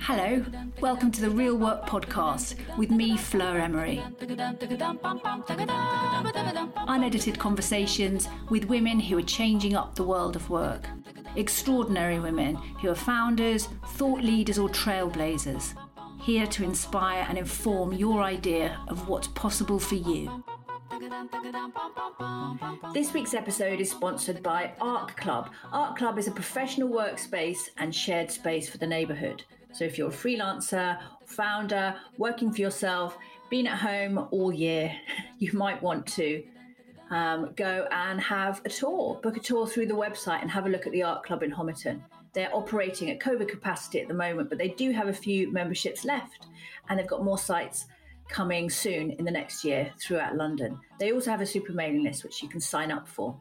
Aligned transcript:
Hello, 0.00 0.44
welcome 0.80 1.10
to 1.10 1.20
the 1.20 1.28
Real 1.28 1.56
Work 1.56 1.84
Podcast 1.84 2.54
with 2.78 2.92
me, 2.92 3.16
Fleur 3.16 3.58
Emery. 3.58 4.00
Unedited 6.86 7.38
conversations 7.40 8.28
with 8.48 8.66
women 8.66 9.00
who 9.00 9.18
are 9.18 9.22
changing 9.22 9.74
up 9.74 9.96
the 9.96 10.04
world 10.04 10.36
of 10.36 10.48
work. 10.48 10.86
Extraordinary 11.34 12.20
women 12.20 12.54
who 12.54 12.90
are 12.90 12.94
founders, 12.94 13.66
thought 13.96 14.20
leaders, 14.20 14.56
or 14.56 14.68
trailblazers. 14.68 15.74
Here 16.20 16.46
to 16.46 16.62
inspire 16.62 17.26
and 17.28 17.36
inform 17.36 17.92
your 17.92 18.22
idea 18.22 18.78
of 18.86 19.08
what's 19.08 19.26
possible 19.28 19.80
for 19.80 19.96
you. 19.96 20.44
This 22.94 23.12
week's 23.12 23.34
episode 23.34 23.80
is 23.80 23.90
sponsored 23.90 24.40
by 24.40 24.72
Arc 24.80 25.16
Club. 25.16 25.50
Arc 25.72 25.98
Club 25.98 26.16
is 26.16 26.28
a 26.28 26.30
professional 26.30 26.88
workspace 26.88 27.70
and 27.78 27.92
shared 27.92 28.30
space 28.30 28.68
for 28.68 28.78
the 28.78 28.86
neighbourhood. 28.86 29.42
So 29.72 29.84
if 29.84 29.98
you're 29.98 30.10
a 30.10 30.12
freelancer, 30.12 31.00
founder, 31.26 31.96
working 32.18 32.52
for 32.52 32.60
yourself, 32.60 33.18
been 33.50 33.66
at 33.66 33.78
home 33.78 34.28
all 34.30 34.52
year, 34.52 34.94
you 35.40 35.52
might 35.54 35.82
want 35.82 36.06
to 36.08 36.44
um, 37.10 37.50
go 37.56 37.88
and 37.90 38.20
have 38.20 38.62
a 38.64 38.68
tour, 38.68 39.18
book 39.24 39.36
a 39.36 39.40
tour 39.40 39.66
through 39.66 39.86
the 39.86 39.94
website 39.94 40.40
and 40.40 40.52
have 40.52 40.66
a 40.66 40.68
look 40.68 40.86
at 40.86 40.92
the 40.92 41.02
Arc 41.02 41.26
Club 41.26 41.42
in 41.42 41.50
Homerton. 41.50 42.00
They're 42.32 42.54
operating 42.54 43.10
at 43.10 43.18
COVID 43.18 43.48
capacity 43.48 44.00
at 44.00 44.06
the 44.06 44.14
moment, 44.14 44.50
but 44.50 44.58
they 44.58 44.68
do 44.68 44.92
have 44.92 45.08
a 45.08 45.12
few 45.12 45.50
memberships 45.50 46.04
left 46.04 46.46
and 46.88 46.96
they've 46.96 47.08
got 47.08 47.24
more 47.24 47.38
sites 47.38 47.86
coming 48.32 48.70
soon 48.70 49.10
in 49.12 49.24
the 49.24 49.30
next 49.30 49.62
year 49.62 49.92
throughout 50.00 50.36
London. 50.36 50.78
They 50.98 51.12
also 51.12 51.30
have 51.30 51.42
a 51.42 51.46
super 51.46 51.72
mailing 51.72 52.02
list 52.02 52.24
which 52.24 52.42
you 52.42 52.48
can 52.48 52.60
sign 52.60 52.90
up 52.90 53.06
for. 53.06 53.38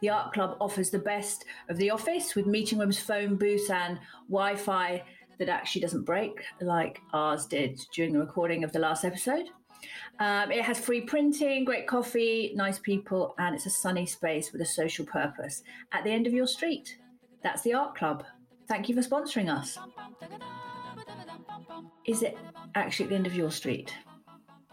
The 0.00 0.10
Arc 0.10 0.34
Club 0.34 0.56
offers 0.60 0.90
the 0.90 0.98
best 0.98 1.46
of 1.70 1.78
the 1.78 1.90
office 1.90 2.34
with 2.34 2.46
meeting 2.46 2.78
rooms, 2.78 2.98
phone 2.98 3.36
booths, 3.36 3.70
and 3.70 3.98
Wi 4.28 4.56
Fi 4.56 5.02
that 5.38 5.48
actually 5.48 5.80
doesn't 5.82 6.04
break 6.04 6.42
like 6.60 7.00
ours 7.12 7.46
did 7.46 7.80
during 7.94 8.12
the 8.12 8.18
recording 8.18 8.64
of 8.64 8.72
the 8.72 8.78
last 8.78 9.04
episode. 9.04 9.46
Um, 10.18 10.50
it 10.50 10.62
has 10.62 10.78
free 10.78 11.02
printing, 11.02 11.64
great 11.64 11.86
coffee, 11.86 12.52
nice 12.54 12.78
people, 12.78 13.34
and 13.38 13.54
it's 13.54 13.66
a 13.66 13.70
sunny 13.70 14.06
space 14.06 14.52
with 14.52 14.60
a 14.60 14.66
social 14.66 15.06
purpose 15.06 15.62
at 15.92 16.04
the 16.04 16.10
end 16.10 16.26
of 16.26 16.32
your 16.32 16.46
street. 16.46 16.98
That's 17.42 17.62
the 17.62 17.74
Arc 17.74 17.96
Club. 17.96 18.24
Thank 18.68 18.88
you 18.88 18.94
for 18.94 19.08
sponsoring 19.08 19.54
us. 19.54 19.78
Is 22.06 22.22
it 22.22 22.36
actually 22.74 23.04
at 23.04 23.10
the 23.10 23.16
end 23.16 23.26
of 23.26 23.36
your 23.36 23.50
street? 23.50 23.94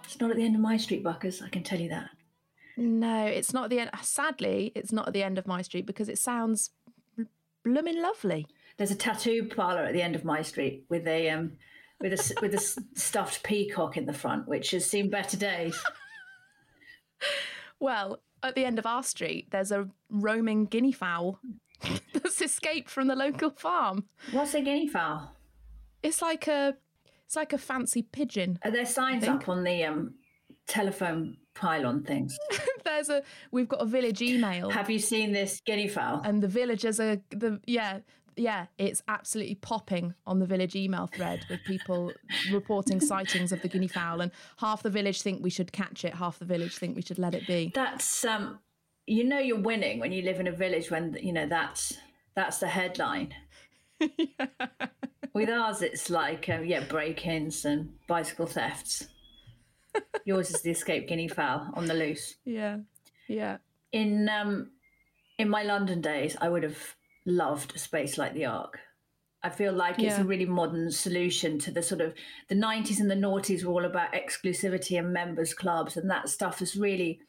It's 0.04 0.20
not 0.20 0.32
at 0.32 0.38
the 0.38 0.44
end 0.46 0.56
of 0.56 0.62
my 0.62 0.78
street, 0.78 1.04
Buckers, 1.04 1.42
I 1.42 1.50
can 1.50 1.64
tell 1.64 1.80
you 1.80 1.90
that. 1.90 2.10
No, 2.76 3.26
it's 3.26 3.54
not 3.54 3.66
at 3.66 3.70
the 3.70 3.80
end. 3.80 3.92
Sadly, 4.02 4.72
it's 4.76 4.92
not 4.92 5.08
at 5.08 5.14
the 5.14 5.24
end 5.24 5.38
of 5.38 5.48
my 5.48 5.62
street 5.62 5.86
because 5.86 6.10
it 6.10 6.18
sounds 6.18 6.72
blooming 7.64 8.02
lovely. 8.02 8.48
There's 8.78 8.92
a 8.92 8.96
tattoo 8.96 9.46
parlor 9.46 9.84
at 9.84 9.94
the 9.94 10.02
end 10.02 10.16
of 10.16 10.26
my 10.26 10.42
street 10.42 10.86
with 10.90 11.08
a 11.08 11.30
um, 11.30 11.54
with 12.00 12.14
a 12.14 12.34
with 12.42 12.54
a 12.56 12.82
stuffed 13.00 13.44
peacock 13.44 13.98
in 13.98 14.06
the 14.06 14.14
front, 14.14 14.48
which 14.48 14.72
has 14.72 14.90
seen 14.90 15.10
better 15.10 15.38
days. 15.38 15.80
well, 17.80 18.20
at 18.42 18.56
the 18.56 18.66
end 18.66 18.80
of 18.80 18.86
our 18.86 19.04
street, 19.04 19.50
there's 19.52 19.72
a 19.72 19.88
roaming 20.10 20.66
guinea 20.66 20.92
fowl 20.92 21.40
that's 22.14 22.42
escaped 22.42 22.90
from 22.90 23.08
the 23.08 23.16
local 23.16 23.52
farm. 23.52 24.06
What's 24.32 24.54
a 24.56 24.62
guinea 24.62 24.88
fowl? 24.88 25.36
It's 26.02 26.22
like 26.22 26.48
a 26.48 26.76
it's 27.26 27.36
like 27.36 27.54
a 27.54 27.58
fancy 27.58 28.02
pigeon. 28.02 28.60
Are 28.64 28.72
there 28.72 28.86
signs 28.86 29.28
up 29.28 29.48
on 29.50 29.64
the 29.64 29.84
um, 29.84 30.16
telephone 30.68 31.38
pylon 31.54 32.04
things? 32.04 32.38
There's 32.86 33.10
a 33.10 33.24
we've 33.52 33.68
got 33.68 33.82
a 33.82 33.86
village 33.86 34.22
email. 34.22 34.70
Have 34.70 34.90
you 34.90 35.00
seen 35.00 35.32
this 35.32 35.62
guinea 35.66 35.88
fowl? 35.88 36.22
And 36.24 36.42
the 36.42 36.48
villagers 36.48 37.00
are 37.00 37.18
the 37.30 37.60
yeah 37.66 38.00
yeah, 38.38 38.68
it's 38.78 39.02
absolutely 39.08 39.56
popping 39.56 40.14
on 40.26 40.40
the 40.40 40.46
village 40.46 40.76
email 40.76 41.08
thread 41.08 41.46
with 41.50 41.64
people 41.64 42.12
reporting 42.52 43.00
sightings 43.00 43.52
of 43.52 43.62
the 43.62 43.68
guinea 43.68 43.88
fowl, 43.88 44.22
and 44.22 44.32
half 44.58 44.84
the 44.84 44.90
village 44.90 45.22
think 45.22 45.44
we 45.44 45.50
should 45.50 45.72
catch 45.72 46.06
it, 46.06 46.16
half 46.16 46.40
the 46.40 46.46
village 46.46 46.78
think 46.78 46.96
we 46.96 47.02
should 47.02 47.20
let 47.20 47.36
it 47.36 47.46
be. 47.48 47.72
That's 47.74 48.26
um, 48.26 48.60
you 49.06 49.24
know, 49.24 49.40
you're 49.40 49.60
winning 49.60 50.00
when 50.00 50.12
you 50.12 50.22
live 50.24 50.40
in 50.40 50.48
a 50.48 50.52
village 50.52 50.90
when 50.90 51.18
you 51.22 51.34
know 51.34 51.46
that's 51.46 51.98
that's 52.36 52.60
the 52.60 52.68
headline. 52.68 53.34
yeah. 54.00 54.48
With 55.34 55.50
ours, 55.50 55.82
it's 55.82 56.10
like 56.10 56.48
um, 56.50 56.66
yeah, 56.66 56.82
break-ins 56.82 57.66
and 57.66 57.94
bicycle 58.08 58.46
thefts. 58.46 59.08
Yours 60.26 60.52
is 60.52 60.62
the 60.62 60.72
escape 60.72 61.08
guinea 61.08 61.28
fowl 61.28 61.70
on 61.74 61.88
the 61.88 61.94
loose. 61.94 62.36
Yeah, 62.46 62.78
yeah. 63.28 63.58
In 63.92 64.30
um, 64.30 64.72
in 65.38 65.50
my 65.50 65.64
London 65.64 66.02
days, 66.02 66.38
I 66.40 66.50
would 66.50 66.64
have 66.64 66.96
loved 67.26 67.76
a 67.76 67.80
space 67.80 68.18
like 68.18 68.34
the 68.34 68.46
Arc. 68.46 68.80
I 69.46 69.50
feel 69.50 69.74
like 69.74 70.00
it's 70.00 70.18
a 70.20 70.24
really 70.24 70.46
modern 70.46 70.90
solution 70.90 71.60
to 71.60 71.72
the 71.72 71.84
sort 71.84 72.00
of 72.00 72.14
the 72.48 72.56
90s 72.56 73.02
and 73.02 73.12
the 73.12 73.16
noughties 73.16 73.66
were 73.66 73.74
all 73.74 73.84
about 73.84 74.14
exclusivity 74.14 74.98
and 74.98 75.12
members 75.12 75.54
clubs, 75.54 75.98
and 75.98 76.10
that 76.10 76.30
stuff 76.30 76.60
has 76.60 76.78
really 76.78 77.20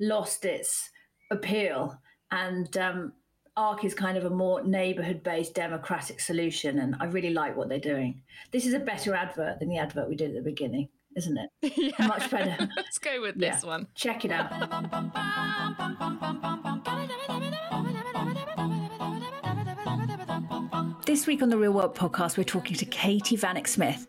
lost 0.00 0.46
its 0.46 0.90
appeal. 1.30 2.00
And 2.30 2.74
um, 2.78 3.12
ARC 3.58 3.84
is 3.84 3.92
kind 3.92 4.16
of 4.16 4.24
a 4.24 4.30
more 4.30 4.62
neighborhood 4.62 5.24
based 5.24 5.52
democratic 5.52 6.20
solution. 6.20 6.78
And 6.78 6.94
I 7.00 7.06
really 7.06 7.30
like 7.30 7.56
what 7.56 7.68
they're 7.68 7.80
doing. 7.80 8.22
This 8.52 8.64
is 8.64 8.72
a 8.72 8.78
better 8.78 9.16
advert 9.16 9.58
than 9.58 9.68
the 9.68 9.78
advert 9.78 10.08
we 10.08 10.14
did 10.14 10.30
at 10.30 10.36
the 10.36 10.42
beginning, 10.42 10.88
isn't 11.16 11.36
it? 11.36 11.50
Yeah. 11.76 12.06
Much 12.06 12.30
better. 12.30 12.56
Let's 12.76 12.98
go 12.98 13.20
with 13.20 13.36
this 13.38 13.64
one. 13.64 13.88
Check 13.96 14.24
it 14.24 14.30
out. 14.30 14.48
This 21.04 21.26
week 21.26 21.42
on 21.42 21.48
the 21.48 21.58
Real 21.58 21.72
Work 21.72 21.96
podcast, 21.96 22.38
we're 22.38 22.44
talking 22.44 22.76
to 22.76 22.84
Katie 22.84 23.36
Vanneck 23.36 23.66
Smith, 23.66 24.06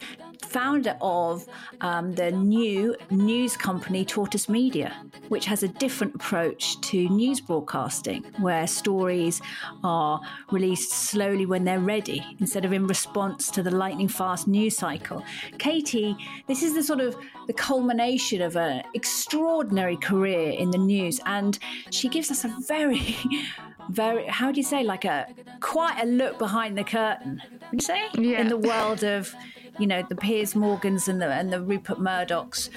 founder 0.50 0.98
of 1.02 1.48
um, 1.82 2.16
the 2.16 2.32
new 2.32 2.96
news 3.12 3.56
company 3.56 4.04
Tortoise 4.04 4.50
Media, 4.50 4.96
which 5.28 5.46
has 5.46 5.64
a 5.64 5.68
different 5.68 6.16
approach 6.16 6.80
to 6.82 7.08
news 7.10 7.40
broadcasting, 7.40 8.24
where 8.40 8.66
stories 8.66 9.42
are 9.84 10.20
released 10.52 10.92
slowly 10.92 11.46
when 11.46 11.64
they're 11.64 11.80
ready 11.80 12.26
instead 12.40 12.66
of 12.66 12.74
in 12.74 12.88
response 12.88 13.52
to 13.52 13.62
the 13.62 13.72
lightning 13.72 14.08
fast 14.08 14.48
news 14.48 14.76
cycle. 14.76 15.24
Katie, 15.60 16.16
this 16.48 16.64
is 16.64 16.74
the 16.74 16.84
sort 16.84 17.00
of 17.00 17.16
the 17.48 17.54
culmination 17.54 18.42
of 18.42 18.56
an 18.56 18.84
extraordinary 18.94 19.98
career 19.98 20.52
in 20.52 20.72
the 20.72 20.78
news, 20.78 21.20
and 21.26 21.60
she 21.92 22.10
gives 22.10 22.32
us 22.32 22.44
a 22.44 22.56
very 22.68 23.16
very 23.90 24.26
how 24.28 24.52
do 24.52 24.60
you 24.60 24.64
say 24.64 24.84
like 24.84 25.04
a 25.04 25.26
quite 25.62 26.00
a 26.00 26.06
look 26.06 26.38
behind 26.38 26.78
the 26.78 26.84
curtain 26.84 27.42
would 27.72 27.82
you 27.82 27.86
say 27.86 28.08
yeah. 28.20 28.40
in 28.40 28.48
the 28.48 28.58
world 28.58 29.04
of 29.04 29.34
you 29.80 29.88
know 29.88 30.04
the 30.08 30.16
Piers 30.16 30.56
Morgans 30.56 31.08
and 31.08 31.22
the 31.22 31.32
and 31.32 31.52
the 31.52 31.62
Rupert 31.62 32.00
Murdochs, 32.00 32.70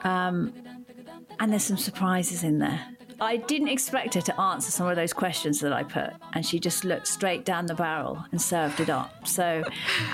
um, 0.00 0.52
and 1.40 1.52
there's 1.52 1.64
some 1.64 1.76
surprises 1.76 2.44
in 2.44 2.58
there. 2.58 2.80
I 3.20 3.36
didn't 3.36 3.68
expect 3.68 4.14
her 4.14 4.20
to 4.20 4.40
answer 4.40 4.70
some 4.70 4.86
of 4.86 4.94
those 4.94 5.12
questions 5.12 5.58
that 5.60 5.72
I 5.72 5.82
put, 5.82 6.10
and 6.34 6.46
she 6.46 6.60
just 6.60 6.84
looked 6.84 7.08
straight 7.08 7.44
down 7.44 7.66
the 7.66 7.74
barrel 7.74 8.24
and 8.30 8.40
served 8.40 8.78
it 8.78 8.88
up. 8.88 9.26
So, 9.26 9.64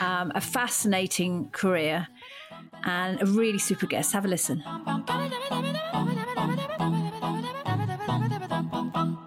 um, 0.01 0.33
a 0.35 0.41
fascinating 0.41 1.51
career 1.51 2.09
and 2.85 3.21
a 3.21 3.27
really 3.27 3.59
super 3.59 3.87
guest. 3.87 4.13
Have 4.13 4.25
a 4.25 4.29
listen. 4.29 4.63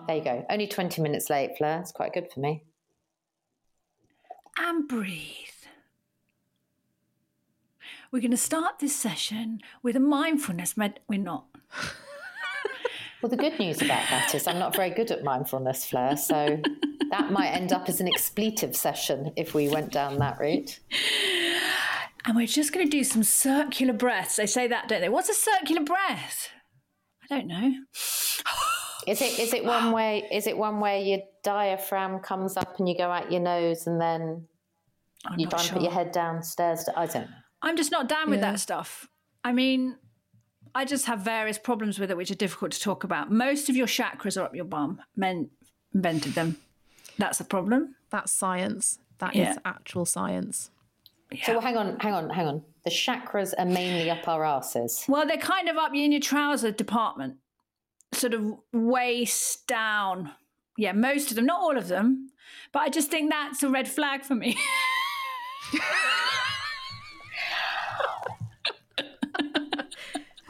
There 0.08 0.16
you 0.16 0.24
go. 0.24 0.46
Only 0.50 0.68
20 0.68 1.02
minutes 1.02 1.30
late, 1.30 1.58
Fleur. 1.58 1.80
It's 1.82 1.92
quite 1.92 2.14
good 2.14 2.32
for 2.32 2.40
me. 2.40 2.64
And 4.58 4.88
breathe. 4.88 5.57
We're 8.12 8.22
going 8.22 8.32
to 8.32 8.38
start 8.38 8.80
this 8.80 8.96
session 8.96 9.62
with 9.84 9.96
a 9.96 10.00
mindfulness 10.00 10.78
med. 10.78 11.00
We're 11.08 11.20
not. 11.20 11.46
Well, 13.22 13.32
the 13.32 13.38
good 13.38 13.58
news 13.58 13.82
about 13.82 14.08
that 14.12 14.36
is 14.36 14.48
I'm 14.48 14.60
not 14.60 14.76
very 14.76 14.92
good 14.92 15.10
at 15.10 15.24
mindfulness, 15.24 15.86
Fleur. 15.86 16.16
So 16.16 16.62
that 17.10 17.32
might 17.32 17.50
end 17.50 17.74
up 17.74 17.90
as 17.90 18.00
an 18.00 18.08
expletive 18.08 18.76
session 18.76 19.34
if 19.36 19.56
we 19.56 19.70
went 19.70 19.92
down 19.92 20.20
that 20.20 20.40
route. 20.40 20.80
And 22.26 22.36
we're 22.36 22.46
just 22.46 22.74
going 22.74 22.86
to 22.86 22.92
do 22.92 23.04
some 23.04 23.24
circular 23.24 23.94
breaths. 23.94 24.36
They 24.36 24.46
say 24.46 24.68
that, 24.68 24.88
don't 24.88 25.02
they? 25.02 25.10
What's 25.10 25.30
a 25.30 25.34
circular 25.34 25.84
breath? 25.84 26.50
I 27.24 27.36
don't 27.36 27.48
know. 27.48 27.74
Is 29.08 29.22
it 29.22 29.40
is 29.40 29.54
it 29.54 29.64
one 29.64 29.94
way? 29.94 30.28
Is 30.30 30.48
it 30.48 30.58
one 30.58 30.82
where 30.82 30.98
your 30.98 31.20
diaphragm 31.42 32.20
comes 32.20 32.58
up 32.58 32.78
and 32.78 32.90
you 32.90 32.98
go 32.98 33.10
out 33.10 33.32
your 33.32 33.40
nose 33.40 33.88
and 33.88 34.02
then 34.02 34.46
I'm 35.26 35.40
you 35.40 35.48
try 35.48 35.62
and 35.62 35.72
put 35.72 35.82
your 35.82 35.94
head 35.94 36.12
downstairs? 36.12 36.84
To, 36.84 37.00
I 37.00 37.06
don't 37.06 37.30
know. 37.30 37.38
I'm 37.62 37.78
just 37.78 37.92
not 37.92 38.08
down 38.08 38.30
with 38.30 38.40
yeah. 38.40 38.52
that 38.52 38.60
stuff. 38.60 39.08
I 39.44 39.52
mean, 39.52 39.96
I 40.76 40.86
just 40.86 41.06
have 41.06 41.20
various 41.20 41.58
problems 41.58 42.00
with 42.00 42.12
it, 42.12 42.18
which 42.18 42.32
are 42.32 42.36
difficult 42.36 42.72
to 42.72 42.80
talk 42.80 43.04
about. 43.04 43.32
Most 43.32 43.70
of 43.70 43.76
your 43.76 43.88
chakras 43.88 44.40
are 44.40 44.46
up 44.46 44.56
your 44.56 44.66
bum. 44.66 45.02
Men 45.16 45.50
invented 45.94 46.34
them. 46.34 46.58
That's 47.18 47.40
a 47.40 47.46
problem. 47.46 47.96
That's 48.10 48.32
science. 48.32 49.00
That 49.20 49.36
yeah. 49.36 49.52
is 49.52 49.58
actual 49.66 50.06
science. 50.06 50.70
Yeah. 51.32 51.46
So 51.46 51.54
well, 51.54 51.62
hang 51.62 51.78
on, 51.78 52.00
hang 52.00 52.14
on, 52.14 52.30
hang 52.30 52.48
on. 52.48 52.64
The 52.86 52.92
chakras 52.92 53.54
are 53.58 53.66
mainly 53.66 54.10
up 54.10 54.28
our 54.28 54.46
asses. 54.46 55.04
Well, 55.08 55.26
they're 55.28 55.38
kind 55.38 55.68
of 55.68 55.78
up 55.78 55.94
in 55.94 56.12
your 56.12 56.22
trouser 56.22 56.72
department. 56.72 57.38
sort 58.14 58.34
of 58.34 58.54
waist 58.72 59.68
down. 59.68 60.32
Yeah, 60.78 60.92
most 60.94 61.32
of 61.32 61.36
them, 61.36 61.48
not 61.48 61.60
all 61.60 61.78
of 61.78 61.88
them, 61.88 62.30
but 62.72 62.80
I 62.80 62.90
just 62.90 63.10
think 63.10 63.32
that's 63.32 63.64
a 63.64 63.70
red 63.70 63.88
flag 63.88 64.24
for 64.24 64.36
me. 64.36 64.58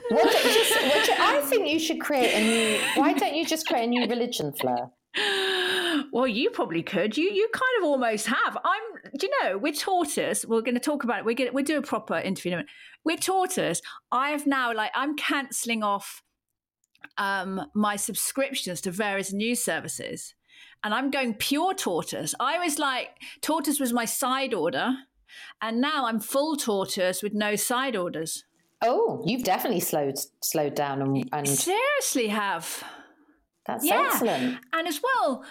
What, 0.09 0.31
just, 0.31 0.71
what, 0.71 1.19
I 1.19 1.42
think 1.44 1.68
you 1.68 1.80
should 1.80 2.00
create 2.00 2.33
a 2.33 2.42
new. 2.42 2.80
Why 3.01 3.13
don't 3.13 3.36
you 3.36 3.45
just 3.45 3.68
create 3.68 3.86
a 3.86 3.88
new 3.88 4.07
religion, 4.07 4.54
Fleur? 4.54 4.89
Well, 6.12 6.27
you 6.27 6.50
probably 6.50 6.83
could. 6.83 7.18
You 7.18 7.30
you 7.30 7.50
kind 7.54 7.83
of 7.83 7.89
almost 7.89 8.27
have. 8.27 8.57
I'm. 8.63 8.81
Do 9.18 9.27
you 9.27 9.44
know? 9.44 9.57
We're 9.57 9.74
tortoise, 9.74 10.45
we're 10.45 10.62
going 10.62 10.75
to 10.75 10.80
talk 10.80 11.04
about 11.04 11.19
it. 11.19 11.25
We're 11.25 11.36
going 11.36 11.54
we 11.54 11.63
do 11.63 11.77
a 11.77 11.81
proper 11.81 12.18
interview. 12.18 12.54
In 12.54 12.59
a. 12.59 12.65
With 13.04 13.21
tortoise, 13.21 13.81
I 14.12 14.30
have 14.30 14.45
now 14.45 14.74
like 14.74 14.92
I'm 14.95 15.15
cancelling 15.15 15.83
off 15.83 16.24
um, 17.18 17.62
my 17.74 17.95
subscriptions 17.95 18.81
to 18.81 18.92
various 18.92 19.33
news 19.33 19.63
services, 19.63 20.36
and 20.83 20.94
I'm 20.94 21.12
going 21.12 21.33
pure 21.33 21.74
tortoise. 21.74 22.33
I 22.39 22.59
was 22.59 22.80
like 22.80 23.09
tortoise 23.42 23.80
was 23.80 23.94
my 23.94 24.06
side 24.06 24.54
order, 24.54 24.95
and 25.62 25.81
now 25.81 26.06
I'm 26.06 26.19
full 26.19 26.56
tortoise 26.56 27.21
with 27.21 27.33
no 27.33 27.56
side 27.56 27.95
orders. 27.95 28.44
Oh, 28.81 29.24
you've 29.25 29.44
definitely 29.44 29.79
slowed 29.79 30.18
slowed 30.41 30.75
down 30.75 31.01
and, 31.01 31.29
and... 31.31 31.47
seriously 31.47 32.27
have. 32.27 32.83
That's 33.65 33.85
yeah. 33.85 34.09
excellent. 34.12 34.59
And 34.71 34.88
as 34.88 35.01
well, 35.01 35.44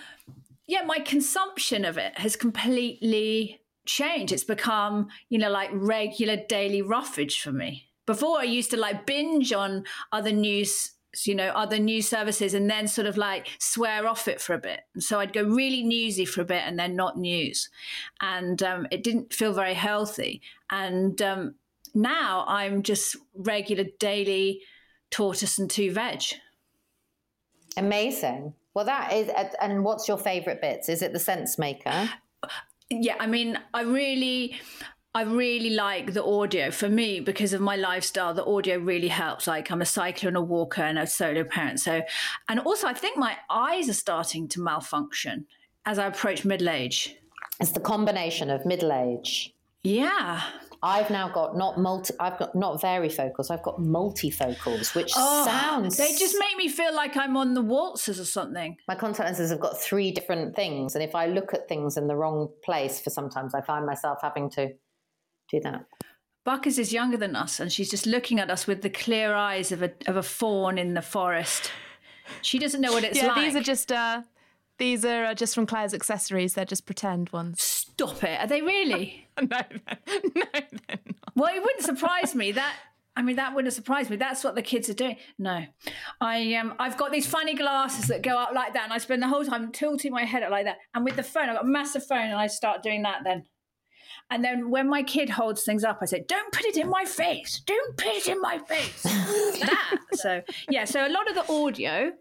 yeah, 0.66 0.82
my 0.82 0.98
consumption 0.98 1.84
of 1.84 1.98
it 1.98 2.18
has 2.18 2.36
completely 2.36 3.60
changed. 3.84 4.32
It's 4.32 4.44
become, 4.44 5.08
you 5.28 5.38
know, 5.38 5.50
like 5.50 5.70
regular 5.72 6.36
daily 6.36 6.82
roughage 6.82 7.40
for 7.40 7.52
me. 7.52 7.88
Before 8.06 8.38
I 8.38 8.44
used 8.44 8.70
to 8.70 8.76
like 8.76 9.06
binge 9.06 9.52
on 9.52 9.84
other 10.12 10.32
news 10.32 10.92
you 11.24 11.34
know 11.34 11.48
other 11.50 11.78
news 11.78 12.06
services 12.06 12.52
and 12.52 12.68
then 12.68 12.86
sort 12.86 13.06
of 13.06 13.16
like 13.16 13.48
swear 13.58 14.06
off 14.06 14.28
it 14.28 14.38
for 14.38 14.52
a 14.52 14.58
bit 14.58 14.80
so 14.98 15.18
i'd 15.18 15.32
go 15.32 15.42
really 15.42 15.82
newsy 15.82 16.26
for 16.26 16.42
a 16.42 16.44
bit 16.44 16.62
and 16.66 16.78
then 16.78 16.94
not 16.94 17.16
news 17.16 17.70
and 18.20 18.62
um, 18.62 18.86
it 18.90 19.02
didn't 19.02 19.32
feel 19.32 19.54
very 19.54 19.72
healthy 19.72 20.42
and 20.68 21.22
um, 21.22 21.54
now 21.96 22.44
I'm 22.46 22.82
just 22.82 23.16
regular 23.34 23.84
daily 23.98 24.60
tortoise 25.10 25.58
and 25.58 25.68
two 25.70 25.90
veg. 25.90 26.22
Amazing. 27.76 28.54
Well, 28.74 28.84
that 28.84 29.12
is, 29.12 29.30
and 29.60 29.84
what's 29.84 30.06
your 30.06 30.18
favorite 30.18 30.60
bits? 30.60 30.88
Is 30.88 31.02
it 31.02 31.12
the 31.12 31.18
sense 31.18 31.58
maker? 31.58 32.10
Yeah, 32.90 33.16
I 33.18 33.26
mean, 33.26 33.58
I 33.72 33.82
really, 33.82 34.60
I 35.14 35.22
really 35.22 35.70
like 35.70 36.12
the 36.12 36.22
audio 36.22 36.70
for 36.70 36.90
me 36.90 37.20
because 37.20 37.54
of 37.54 37.62
my 37.62 37.76
lifestyle. 37.76 38.34
The 38.34 38.44
audio 38.44 38.76
really 38.76 39.08
helps. 39.08 39.46
Like 39.46 39.70
I'm 39.70 39.80
a 39.80 39.86
cycler 39.86 40.28
and 40.28 40.36
a 40.36 40.42
walker 40.42 40.82
and 40.82 40.98
a 40.98 41.06
solo 41.06 41.42
parent. 41.42 41.80
So, 41.80 42.02
and 42.50 42.60
also 42.60 42.86
I 42.86 42.92
think 42.92 43.16
my 43.16 43.38
eyes 43.48 43.88
are 43.88 43.94
starting 43.94 44.46
to 44.48 44.60
malfunction 44.60 45.46
as 45.86 45.98
I 45.98 46.06
approach 46.06 46.44
middle 46.44 46.68
age. 46.68 47.16
It's 47.58 47.72
the 47.72 47.80
combination 47.80 48.50
of 48.50 48.66
middle 48.66 48.92
age. 48.92 49.55
Yeah. 49.86 50.42
I've 50.82 51.10
now 51.10 51.28
got 51.28 51.56
not 51.56 51.78
multi. 51.78 52.12
I've 52.18 52.38
got 52.38 52.54
not 52.54 52.80
varifocals. 52.82 53.50
I've 53.50 53.62
got 53.62 53.78
multifocals, 53.78 54.94
which 54.94 55.12
oh, 55.16 55.44
sounds. 55.44 55.96
They 55.96 56.12
just 56.16 56.36
make 56.38 56.56
me 56.56 56.68
feel 56.68 56.94
like 56.94 57.16
I'm 57.16 57.36
on 57.36 57.54
the 57.54 57.62
waltzes 57.62 58.20
or 58.20 58.24
something. 58.24 58.76
My 58.88 58.94
contact 58.96 59.26
lenses 59.26 59.50
have 59.50 59.60
got 59.60 59.80
three 59.80 60.10
different 60.10 60.54
things, 60.56 60.94
and 60.94 61.04
if 61.04 61.14
I 61.14 61.26
look 61.26 61.54
at 61.54 61.68
things 61.68 61.96
in 61.96 62.08
the 62.08 62.16
wrong 62.16 62.50
place, 62.64 63.00
for 63.00 63.10
sometimes 63.10 63.54
I 63.54 63.62
find 63.62 63.86
myself 63.86 64.18
having 64.22 64.50
to 64.50 64.74
do 65.50 65.60
that. 65.60 65.86
Buckers 66.44 66.78
is 66.78 66.92
younger 66.92 67.16
than 67.16 67.34
us, 67.34 67.58
and 67.58 67.72
she's 67.72 67.90
just 67.90 68.06
looking 68.06 68.38
at 68.38 68.50
us 68.50 68.66
with 68.66 68.82
the 68.82 68.90
clear 68.90 69.34
eyes 69.34 69.72
of 69.72 69.82
a 69.82 69.92
of 70.06 70.16
a 70.16 70.22
fawn 70.22 70.78
in 70.78 70.94
the 70.94 71.02
forest. 71.02 71.70
She 72.42 72.58
doesn't 72.58 72.80
know 72.80 72.92
what 72.92 73.04
it's 73.04 73.18
yeah, 73.18 73.28
like. 73.28 73.44
these 73.44 73.56
are 73.56 73.62
just 73.62 73.92
uh, 73.92 74.22
these 74.78 75.04
are 75.04 75.26
uh, 75.26 75.34
just 75.34 75.54
from 75.54 75.66
Claire's 75.66 75.94
accessories. 75.94 76.54
They're 76.54 76.64
just 76.64 76.86
pretend 76.86 77.30
ones. 77.30 77.62
Stop 77.62 78.22
it! 78.24 78.40
Are 78.40 78.46
they 78.46 78.62
really? 78.62 79.28
no, 79.40 79.46
no, 79.46 79.60
no, 80.34 80.42
they're 80.52 80.98
not. 81.06 81.34
Well, 81.34 81.54
it 81.54 81.62
wouldn't 81.62 81.84
surprise 81.84 82.34
me 82.34 82.52
that. 82.52 82.74
I 83.18 83.22
mean, 83.22 83.36
that 83.36 83.54
wouldn't 83.54 83.72
surprise 83.72 84.10
me. 84.10 84.16
That's 84.16 84.44
what 84.44 84.54
the 84.54 84.62
kids 84.62 84.90
are 84.90 84.94
doing. 84.94 85.16
No, 85.38 85.64
I 86.20 86.54
um, 86.54 86.74
I've 86.78 86.98
got 86.98 87.12
these 87.12 87.26
funny 87.26 87.54
glasses 87.54 88.08
that 88.08 88.22
go 88.22 88.36
up 88.36 88.52
like 88.54 88.74
that, 88.74 88.84
and 88.84 88.92
I 88.92 88.98
spend 88.98 89.22
the 89.22 89.28
whole 89.28 89.44
time 89.44 89.72
tilting 89.72 90.12
my 90.12 90.24
head 90.24 90.42
up 90.42 90.50
like 90.50 90.66
that. 90.66 90.76
And 90.94 91.04
with 91.04 91.16
the 91.16 91.22
phone, 91.22 91.48
I've 91.48 91.56
got 91.56 91.64
a 91.64 91.68
massive 91.68 92.06
phone, 92.06 92.26
and 92.26 92.34
I 92.34 92.46
start 92.46 92.82
doing 92.82 93.02
that 93.02 93.22
then. 93.24 93.44
And 94.28 94.44
then 94.44 94.70
when 94.70 94.88
my 94.88 95.02
kid 95.02 95.30
holds 95.30 95.62
things 95.62 95.82
up, 95.82 95.98
I 96.02 96.06
say, 96.06 96.24
"Don't 96.28 96.52
put 96.52 96.66
it 96.66 96.76
in 96.76 96.90
my 96.90 97.06
face. 97.06 97.62
Don't 97.66 97.96
put 97.96 98.08
it 98.08 98.26
in 98.26 98.40
my 98.40 98.58
face." 98.58 99.02
that. 99.02 99.98
So 100.12 100.42
yeah. 100.68 100.84
So 100.84 101.06
a 101.06 101.08
lot 101.08 101.28
of 101.28 101.34
the 101.34 101.50
audio, 101.50 102.12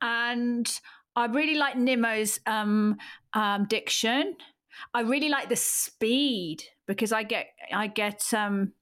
and 0.00 0.80
I 1.16 1.26
really 1.26 1.54
like 1.54 1.76
Nimmo's 1.76 2.40
um, 2.46 2.96
um, 3.32 3.66
diction. 3.66 4.36
I 4.92 5.02
really 5.02 5.28
like 5.28 5.48
the 5.48 5.56
speed 5.56 6.64
because 6.86 7.12
I 7.12 7.22
get 7.22 7.46
I 7.72 7.86
get 7.86 8.34
um, 8.34 8.72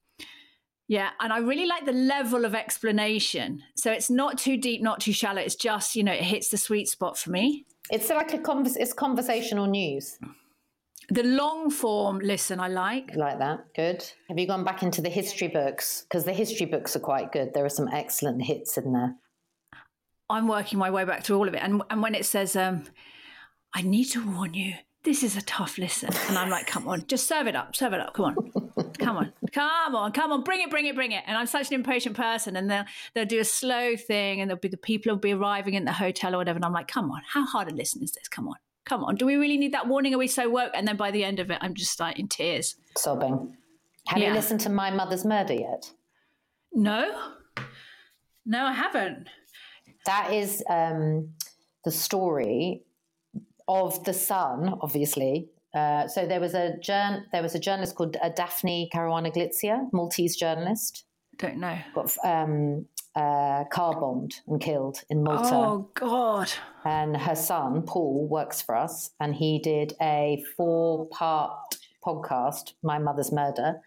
yeah, 0.89 1.11
and 1.21 1.33
I 1.33 1.39
really 1.39 1.67
like 1.67 1.85
the 1.87 1.93
level 1.93 2.45
of 2.45 2.55
explanation. 2.55 3.63
So 3.77 3.93
it's 3.93 4.11
not 4.11 4.39
too 4.39 4.57
deep, 4.57 4.83
not 4.83 5.01
too 5.01 5.13
shallow. 5.13 5.41
It's 5.41 5.55
just 5.55 5.95
you 5.97 6.05
know 6.05 6.13
it 6.13 6.23
hits 6.23 6.49
the 6.49 6.59
sweet 6.59 6.89
spot 6.89 7.19
for 7.19 7.31
me. 7.31 7.67
It's 7.91 8.09
like 8.09 8.33
a 8.33 8.39
convers- 8.39 8.77
it's 8.77 8.93
conversational 8.93 9.67
news. 9.67 10.19
The 11.09 11.25
long 11.25 11.69
form 11.71 12.21
listen, 12.21 12.61
I 12.61 12.69
like. 12.69 13.15
Like 13.15 13.39
that. 13.39 13.67
Good. 13.75 14.05
Have 14.29 14.39
you 14.39 14.47
gone 14.47 14.65
back 14.65 14.83
into 14.83 15.03
the 15.03 15.11
history 15.11 15.49
books? 15.49 16.07
Because 16.09 16.25
the 16.25 16.33
history 16.33 16.67
books 16.67 16.97
are 16.97 17.01
quite 17.01 17.33
good. 17.33 17.53
There 17.53 17.65
are 17.65 17.71
some 17.71 17.89
excellent 17.89 18.43
hits 18.43 18.79
in 18.79 18.93
there. 18.93 19.17
I'm 20.33 20.49
working 20.49 20.79
my 20.79 20.91
way 20.91 21.05
back 21.05 21.25
through 21.25 21.39
all 21.39 21.49
of 21.49 21.55
it. 21.55 21.63
And, 21.63 21.83
and 21.91 22.03
when 22.03 22.15
it 22.15 22.25
says, 22.25 22.57
um, 22.57 22.85
I 23.75 23.83
need 23.83 24.05
to 24.07 24.35
warn 24.35 24.55
you, 24.55 24.75
this 25.05 25.23
is 25.23 25.37
a 25.37 25.43
tough 25.43 25.79
listen. 25.79 26.11
And 26.29 26.39
I'm 26.39 26.49
like, 26.49 26.67
come 26.67 26.87
on, 26.89 27.07
just 27.07 27.27
serve 27.27 27.47
it 27.47 27.57
up, 27.57 27.75
serve 27.75 27.93
it 27.93 28.01
up. 28.01 28.15
Come 28.15 28.25
on, 28.27 28.93
come 28.95 29.17
on, 29.17 29.33
come 29.53 29.95
on, 29.95 30.13
come 30.13 30.33
on, 30.33 30.45
bring 30.45 30.63
it, 30.63 30.71
bring 30.71 30.87
it, 30.87 30.95
bring 30.95 31.13
it. 31.13 31.25
And 31.27 31.37
I'm 31.37 31.47
such 31.47 31.69
an 31.69 31.75
impatient 31.75 32.17
person. 32.17 32.57
And 32.57 32.71
they'll, 32.71 32.85
they'll 33.15 33.27
do 33.27 33.41
a 33.41 33.45
slow 33.45 33.97
thing 33.97 34.41
and 34.41 34.49
there'll 34.49 34.61
be 34.61 34.69
the 34.69 34.77
people 34.77 35.13
will 35.13 35.19
be 35.19 35.33
arriving 35.33 35.75
in 35.75 35.85
the 35.85 35.93
hotel 35.93 36.35
or 36.35 36.39
whatever. 36.39 36.57
And 36.57 36.65
I'm 36.65 36.73
like, 36.73 36.89
come 36.89 37.11
on, 37.11 37.23
how 37.27 37.45
hard 37.45 37.71
a 37.71 37.75
listen 37.75 38.03
is 38.03 38.13
this? 38.13 38.29
Come 38.29 38.49
on, 38.49 38.57
come 38.85 39.03
on. 39.05 39.17
Do 39.17 39.27
we 39.27 39.37
really 39.37 39.59
need 39.59 39.75
that 39.75 39.89
warning? 39.89 40.15
Are 40.15 40.19
we 40.19 40.29
so 40.29 40.49
woke? 40.49 40.73
And 40.75 40.87
then 40.87 40.97
by 40.97 41.11
the 41.11 41.25
end 41.25 41.41
of 41.41 41.51
it, 41.51 41.59
I'm 41.61 41.75
just 41.75 41.99
like 41.99 42.19
in 42.19 42.29
tears. 42.29 42.77
Sobbing. 42.97 43.57
Have 44.07 44.19
yeah. 44.19 44.29
you 44.29 44.35
listened 44.35 44.61
to 44.61 44.69
My 44.69 44.91
Mother's 44.91 45.25
Murder 45.25 45.55
yet? 45.55 45.93
No. 46.73 47.33
No, 48.45 48.65
I 48.65 48.73
haven't 48.73 49.29
that 50.07 50.33
is 50.33 50.63
um, 50.69 51.31
the 51.85 51.91
story 51.91 52.83
of 53.69 54.03
the 54.05 54.13
son, 54.13 54.79
obviously. 54.81 55.49
Uh, 55.75 56.07
so 56.07 56.27
there 56.27 56.41
was 56.41 56.55
a 56.55 56.77
journ- 56.81 57.25
there 57.33 57.43
was 57.43 57.55
a 57.55 57.59
journalist 57.59 57.95
called 57.95 58.17
uh, 58.23 58.29
Daphne 58.29 58.91
Caruana 58.93 59.33
Galizia, 59.35 59.89
Maltese 59.93 60.37
journalist. 60.37 61.05
Don't 61.39 61.59
know. 61.59 61.79
Got 61.95 62.15
um, 62.25 62.87
uh, 63.15 63.65
car 63.65 63.99
bombed 63.99 64.35
and 64.47 64.61
killed 64.61 65.03
in 65.09 65.23
Malta. 65.23 65.55
Oh 65.55 65.91
God! 65.95 66.53
And 66.85 67.17
her 67.17 67.35
son 67.35 67.83
Paul 67.83 68.27
works 68.29 68.61
for 68.61 68.77
us, 68.77 69.11
and 69.19 69.35
he 69.35 69.59
did 69.59 69.95
a 70.01 70.45
four 70.57 71.07
part 71.09 71.77
podcast, 72.05 72.75
My 72.83 72.99
Mother's 72.99 73.33
Murder. 73.33 73.81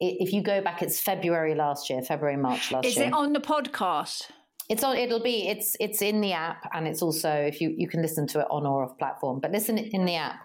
If 0.00 0.32
you 0.32 0.42
go 0.42 0.60
back, 0.60 0.82
it's 0.82 1.00
February 1.00 1.54
last 1.54 1.88
year, 1.88 2.02
February 2.02 2.36
March 2.36 2.72
last 2.72 2.84
Is 2.86 2.96
year. 2.96 3.04
Is 3.04 3.08
it 3.08 3.14
on 3.14 3.32
the 3.32 3.40
podcast? 3.40 4.24
It's 4.68 4.84
on. 4.84 4.96
It'll 4.96 5.22
be. 5.22 5.48
It's 5.48 5.76
it's 5.80 6.02
in 6.02 6.20
the 6.20 6.32
app, 6.32 6.68
and 6.72 6.86
it's 6.86 7.02
also 7.02 7.30
if 7.30 7.60
you 7.60 7.74
you 7.76 7.88
can 7.88 8.02
listen 8.02 8.26
to 8.28 8.40
it 8.40 8.46
on 8.50 8.66
or 8.66 8.84
off 8.84 8.98
platform. 8.98 9.40
But 9.40 9.50
listen 9.50 9.78
in 9.78 10.04
the 10.04 10.16
app. 10.16 10.40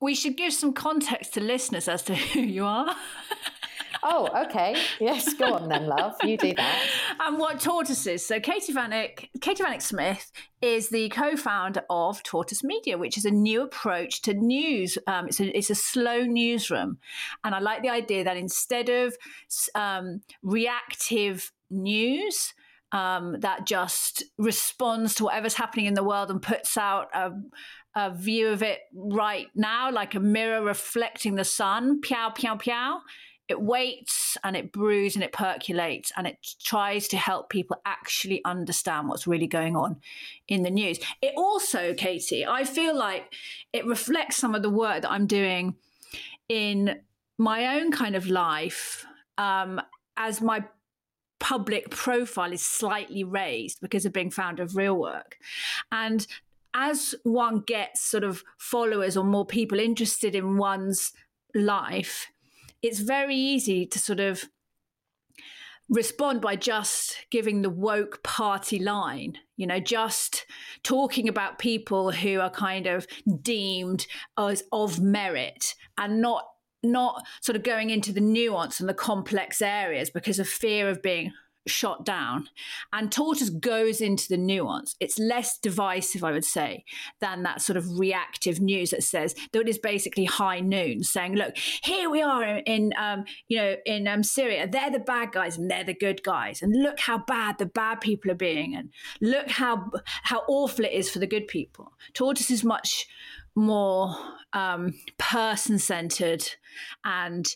We 0.00 0.14
should 0.14 0.36
give 0.36 0.52
some 0.52 0.72
context 0.72 1.34
to 1.34 1.40
listeners 1.40 1.88
as 1.88 2.02
to 2.04 2.14
who 2.32 2.40
you 2.40 2.64
are. 2.64 2.94
oh, 4.02 4.28
okay. 4.44 4.76
Yes, 5.00 5.32
go 5.34 5.54
on 5.54 5.68
then, 5.68 5.86
love. 5.86 6.14
You 6.22 6.36
do 6.36 6.54
that. 6.54 6.88
And 7.18 7.38
what 7.38 7.60
Tortoise 7.60 8.06
is. 8.06 8.26
So 8.26 8.38
Katie 8.40 8.74
Vanneck, 8.74 9.30
Katie 9.40 9.62
Vanneck 9.64 9.80
Smith 9.80 10.30
is 10.60 10.90
the 10.90 11.08
co-founder 11.08 11.82
of 11.88 12.22
Tortoise 12.22 12.62
Media, 12.62 12.98
which 12.98 13.16
is 13.16 13.24
a 13.24 13.30
new 13.30 13.62
approach 13.62 14.20
to 14.22 14.34
news. 14.34 14.98
Um, 15.06 15.28
it's, 15.28 15.40
a, 15.40 15.56
it's 15.56 15.70
a 15.70 15.74
slow 15.74 16.20
newsroom, 16.20 16.98
and 17.42 17.54
I 17.54 17.58
like 17.58 17.82
the 17.82 17.88
idea 17.88 18.22
that 18.24 18.36
instead 18.36 18.90
of 18.90 19.16
um, 19.74 20.20
reactive 20.42 21.52
news 21.70 22.52
um, 22.92 23.40
that 23.40 23.66
just 23.66 24.24
responds 24.38 25.14
to 25.16 25.24
whatever's 25.24 25.54
happening 25.54 25.86
in 25.86 25.94
the 25.94 26.04
world 26.04 26.30
and 26.30 26.40
puts 26.40 26.76
out 26.76 27.08
a, 27.14 27.32
a 27.94 28.14
view 28.14 28.48
of 28.48 28.62
it 28.62 28.80
right 28.94 29.48
now, 29.54 29.90
like 29.90 30.14
a 30.14 30.20
mirror 30.20 30.62
reflecting 30.62 31.34
the 31.34 31.44
sun. 31.44 32.00
Piao, 32.00 32.34
piao, 32.34 32.60
piao. 32.60 33.00
It 33.48 33.60
waits 33.60 34.36
and 34.42 34.56
it 34.56 34.72
brews 34.72 35.14
and 35.14 35.22
it 35.22 35.32
percolates 35.32 36.10
and 36.16 36.26
it 36.26 36.38
tries 36.64 37.06
to 37.08 37.16
help 37.16 37.48
people 37.48 37.76
actually 37.86 38.44
understand 38.44 39.08
what's 39.08 39.26
really 39.26 39.46
going 39.46 39.76
on 39.76 40.00
in 40.48 40.64
the 40.64 40.70
news. 40.70 40.98
It 41.22 41.32
also, 41.36 41.94
Katie, 41.94 42.44
I 42.44 42.64
feel 42.64 42.96
like 42.96 43.32
it 43.72 43.86
reflects 43.86 44.36
some 44.36 44.56
of 44.56 44.62
the 44.62 44.70
work 44.70 45.02
that 45.02 45.10
I'm 45.12 45.28
doing 45.28 45.76
in 46.48 47.00
my 47.38 47.78
own 47.78 47.92
kind 47.92 48.16
of 48.16 48.26
life 48.26 49.06
um, 49.38 49.80
as 50.16 50.40
my 50.40 50.64
public 51.38 51.90
profile 51.90 52.52
is 52.52 52.62
slightly 52.62 53.24
raised 53.24 53.80
because 53.80 54.06
of 54.06 54.12
being 54.12 54.30
founder 54.30 54.62
of 54.62 54.76
Real 54.76 54.96
Work. 54.96 55.36
And 55.92 56.26
as 56.74 57.14
one 57.22 57.60
gets 57.60 58.02
sort 58.02 58.24
of 58.24 58.42
followers 58.58 59.16
or 59.16 59.24
more 59.24 59.46
people 59.46 59.78
interested 59.78 60.34
in 60.34 60.56
one's 60.58 61.12
life, 61.54 62.30
it's 62.82 63.00
very 63.00 63.34
easy 63.34 63.86
to 63.86 63.98
sort 63.98 64.20
of 64.20 64.44
respond 65.88 66.40
by 66.40 66.56
just 66.56 67.26
giving 67.30 67.62
the 67.62 67.70
woke 67.70 68.22
party 68.22 68.78
line, 68.78 69.38
you 69.56 69.66
know, 69.66 69.78
just 69.78 70.44
talking 70.82 71.28
about 71.28 71.58
people 71.58 72.10
who 72.10 72.40
are 72.40 72.50
kind 72.50 72.86
of 72.86 73.06
deemed 73.42 74.06
as 74.36 74.64
of 74.72 75.00
merit 75.00 75.74
and 75.96 76.20
not 76.20 76.44
not 76.92 77.24
sort 77.40 77.56
of 77.56 77.62
going 77.62 77.90
into 77.90 78.12
the 78.12 78.20
nuance 78.20 78.80
and 78.80 78.88
the 78.88 78.94
complex 78.94 79.60
areas 79.62 80.10
because 80.10 80.38
of 80.38 80.48
fear 80.48 80.88
of 80.88 81.02
being 81.02 81.32
shot 81.66 82.04
down. 82.04 82.48
And 82.92 83.10
Tortoise 83.10 83.50
goes 83.50 84.00
into 84.00 84.28
the 84.28 84.36
nuance. 84.36 84.94
It's 85.00 85.18
less 85.18 85.58
divisive, 85.58 86.24
I 86.24 86.32
would 86.32 86.44
say, 86.44 86.84
than 87.20 87.42
that 87.42 87.60
sort 87.60 87.76
of 87.76 87.98
reactive 87.98 88.60
news 88.60 88.90
that 88.90 89.02
says 89.02 89.34
that 89.52 89.60
it 89.60 89.68
is 89.68 89.78
basically 89.78 90.24
high 90.24 90.60
noon 90.60 91.02
saying, 91.02 91.34
look, 91.34 91.56
here 91.56 92.08
we 92.08 92.22
are 92.22 92.58
in, 92.58 92.92
um, 92.98 93.24
you 93.48 93.58
know, 93.58 93.76
in 93.84 94.06
um, 94.08 94.22
Syria. 94.22 94.68
They're 94.68 94.90
the 94.90 94.98
bad 94.98 95.32
guys 95.32 95.58
and 95.58 95.70
they're 95.70 95.84
the 95.84 95.94
good 95.94 96.22
guys. 96.22 96.62
And 96.62 96.74
look 96.74 97.00
how 97.00 97.18
bad 97.18 97.58
the 97.58 97.66
bad 97.66 98.00
people 98.00 98.30
are 98.30 98.36
being. 98.36 98.74
And 98.74 98.90
look 99.20 99.50
how, 99.50 99.90
how 100.22 100.42
awful 100.48 100.84
it 100.84 100.92
is 100.92 101.10
for 101.10 101.18
the 101.18 101.26
good 101.26 101.48
people. 101.48 101.92
Tortoise 102.14 102.50
is 102.50 102.64
much 102.64 103.06
more 103.56 104.14
um, 104.52 104.94
person 105.18 105.78
centered 105.78 106.48
and 107.04 107.46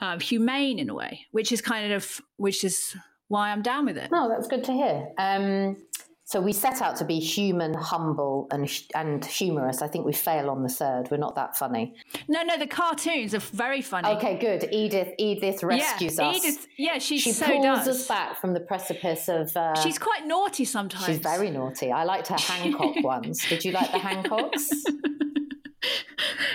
um, 0.00 0.18
humane 0.18 0.78
in 0.80 0.90
a 0.90 0.94
way, 0.94 1.26
which 1.30 1.52
is 1.52 1.60
kind 1.60 1.92
of, 1.92 2.20
which 2.36 2.64
is 2.64 2.96
why 3.28 3.50
I'm 3.50 3.62
down 3.62 3.84
with 3.86 3.96
it. 3.96 4.10
No, 4.10 4.28
that's 4.28 4.48
good 4.48 4.64
to 4.64 4.72
hear. 4.72 5.08
Um, 5.18 5.76
so 6.24 6.40
we 6.40 6.54
set 6.54 6.80
out 6.80 6.96
to 6.96 7.04
be 7.04 7.18
human, 7.18 7.74
humble, 7.74 8.48
and 8.50 8.66
and 8.94 9.22
humorous. 9.22 9.82
I 9.82 9.86
think 9.88 10.06
we 10.06 10.14
fail 10.14 10.48
on 10.48 10.62
the 10.62 10.68
third. 10.70 11.10
We're 11.10 11.18
not 11.18 11.34
that 11.34 11.58
funny. 11.58 11.94
No, 12.26 12.42
no, 12.42 12.56
the 12.56 12.66
cartoons 12.66 13.34
are 13.34 13.40
very 13.40 13.82
funny. 13.82 14.08
Okay, 14.08 14.38
good. 14.38 14.66
Edith, 14.72 15.12
Edith 15.18 15.62
rescues 15.62 16.18
yeah, 16.18 16.28
us. 16.28 16.36
Edith, 16.38 16.66
yeah, 16.78 16.98
she 16.98 17.18
she 17.18 17.32
so 17.32 17.44
pulls 17.44 17.62
does. 17.62 17.88
us 17.88 18.08
back 18.08 18.40
from 18.40 18.54
the 18.54 18.60
precipice 18.60 19.28
of. 19.28 19.54
Uh, 19.54 19.74
She's 19.82 19.98
quite 19.98 20.26
naughty 20.26 20.64
sometimes. 20.64 21.04
she's 21.04 21.18
very 21.18 21.50
naughty. 21.50 21.92
I 21.92 22.04
liked 22.04 22.28
her 22.28 22.38
Hancock 22.38 22.94
ones. 23.02 23.46
Did 23.46 23.62
you 23.64 23.72
like 23.72 23.92
the 23.92 23.98
Hancocks? 23.98 24.70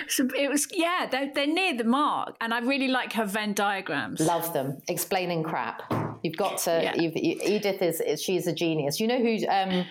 So 0.08 0.26
it 0.36 0.50
was, 0.50 0.66
yeah, 0.72 1.06
they're, 1.10 1.30
they're 1.34 1.46
near 1.46 1.76
the 1.76 1.84
mark, 1.84 2.34
and 2.40 2.54
I 2.54 2.60
really 2.60 2.88
like 2.88 3.12
her 3.12 3.26
Venn 3.26 3.52
diagrams. 3.52 4.20
Love 4.20 4.52
them. 4.54 4.78
Explaining 4.88 5.42
crap. 5.42 5.82
You've 6.22 6.36
got 6.36 6.58
to. 6.60 6.80
Yeah. 6.82 6.96
You've, 6.96 7.14
you, 7.14 7.38
Edith 7.44 7.82
is, 7.82 8.00
is 8.00 8.22
she's 8.22 8.46
a 8.46 8.52
genius. 8.52 9.00
You 9.00 9.06
know 9.06 9.18
who? 9.18 9.46
Um, 9.46 9.84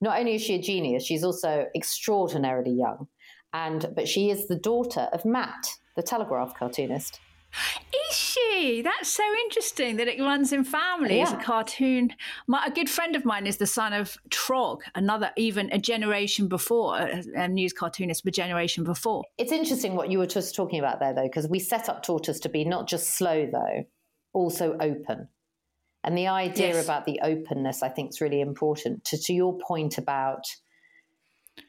not 0.00 0.18
only 0.18 0.34
is 0.34 0.42
she 0.42 0.56
a 0.56 0.60
genius, 0.60 1.04
she's 1.04 1.24
also 1.24 1.66
extraordinarily 1.74 2.72
young, 2.72 3.08
and 3.52 3.90
but 3.96 4.06
she 4.06 4.30
is 4.30 4.48
the 4.48 4.56
daughter 4.56 5.08
of 5.12 5.24
Matt, 5.24 5.66
the 5.96 6.02
Telegraph 6.02 6.54
cartoonist. 6.58 7.20
Is 8.10 8.16
she? 8.16 8.82
That's 8.82 9.08
so 9.08 9.22
interesting 9.44 9.96
that 9.96 10.08
it 10.08 10.20
runs 10.20 10.52
in 10.52 10.64
families. 10.64 11.30
Yeah. 11.30 11.40
A 11.40 11.42
cartoon. 11.42 12.10
My, 12.46 12.64
a 12.66 12.70
good 12.70 12.90
friend 12.90 13.14
of 13.16 13.24
mine 13.24 13.46
is 13.46 13.58
the 13.58 13.66
son 13.66 13.92
of 13.92 14.16
Trog, 14.30 14.80
another 14.94 15.30
even 15.36 15.70
a 15.72 15.78
generation 15.78 16.48
before, 16.48 16.98
a, 16.98 17.22
a 17.36 17.48
news 17.48 17.72
cartoonist, 17.72 18.24
but 18.24 18.34
generation 18.34 18.84
before. 18.84 19.24
It's 19.38 19.52
interesting 19.52 19.94
what 19.94 20.10
you 20.10 20.18
were 20.18 20.26
just 20.26 20.54
talking 20.54 20.78
about 20.78 21.00
there, 21.00 21.14
though, 21.14 21.22
because 21.22 21.48
we 21.48 21.58
set 21.58 21.88
up 21.88 22.02
Tortoise 22.02 22.40
to 22.40 22.48
be 22.48 22.64
not 22.64 22.88
just 22.88 23.10
slow, 23.10 23.46
though, 23.50 23.84
also 24.32 24.76
open. 24.80 25.28
And 26.02 26.18
the 26.18 26.26
idea 26.28 26.74
Yes. 26.74 26.84
about 26.84 27.06
the 27.06 27.20
openness, 27.22 27.82
I 27.82 27.88
think, 27.88 28.10
is 28.10 28.20
really 28.20 28.40
important. 28.40 29.04
To, 29.06 29.18
to 29.18 29.32
your 29.32 29.56
point 29.58 29.96
about 29.96 30.44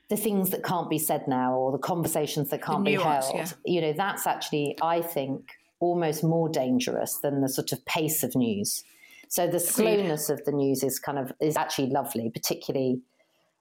the 0.10 0.18
things 0.18 0.50
that 0.50 0.64
can't 0.64 0.90
be 0.90 1.00
said 1.00 1.28
now 1.28 1.54
or 1.56 1.72
the 1.72 1.78
conversations 1.78 2.50
that 2.50 2.62
can't 2.62 2.84
be 2.84 2.98
nuance, 2.98 3.28
held, 3.28 3.38
yeah. 3.38 3.74
you 3.74 3.82
know, 3.82 3.94
that's 3.94 4.28
actually, 4.28 4.78
I 4.82 5.02
think, 5.02 5.52
almost 5.80 6.24
more 6.24 6.50
dangerous 6.50 7.18
than 7.18 7.42
the 7.42 7.50
sort 7.50 7.72
of 7.72 7.86
pace 7.86 8.24
of 8.24 8.36
news. 8.36 8.84
So 9.28 9.48
the 9.48 9.60
slowness 9.60 10.30
of 10.30 10.44
the 10.46 10.52
news 10.52 10.84
is 10.84 11.00
kind 11.00 11.18
of 11.18 11.32
is 11.42 11.58
actually 11.58 11.88
lovely, 11.88 12.30
particularly 12.30 13.02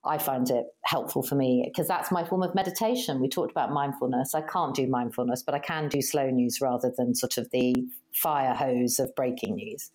I 0.07 0.19
find 0.19 0.51
it 0.51 0.67
helpful 0.85 1.23
for 1.23 1.35
me 1.35 1.65
because 1.67 1.89
that's 1.89 2.13
my 2.13 2.25
form 2.25 2.43
of 2.43 2.55
meditation. 2.55 3.21
We 3.21 3.29
talked 3.29 3.51
about 3.51 3.73
mindfulness. 3.73 4.35
I 4.35 4.43
can't 4.43 4.75
do 4.75 4.87
mindfulness, 4.87 5.43
but 5.43 5.55
I 5.55 5.59
can 5.59 5.89
do 5.89 6.03
slow 6.03 6.29
news 6.29 6.61
rather 6.61 6.93
than 6.97 7.15
sort 7.15 7.39
of 7.39 7.51
the 7.51 7.75
fire 8.13 8.55
hose 8.55 8.99
of 8.99 9.15
breaking 9.15 9.55
news. 9.55 9.91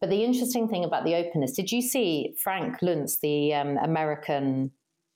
But 0.00 0.08
the 0.10 0.24
interesting 0.24 0.66
thing 0.66 0.84
about 0.84 1.04
the 1.04 1.14
openness, 1.14 1.52
did 1.52 1.70
you 1.70 1.82
see 1.82 2.34
Frank 2.42 2.80
Luntz, 2.80 3.20
the 3.20 3.54
um, 3.54 3.76
American 3.78 4.72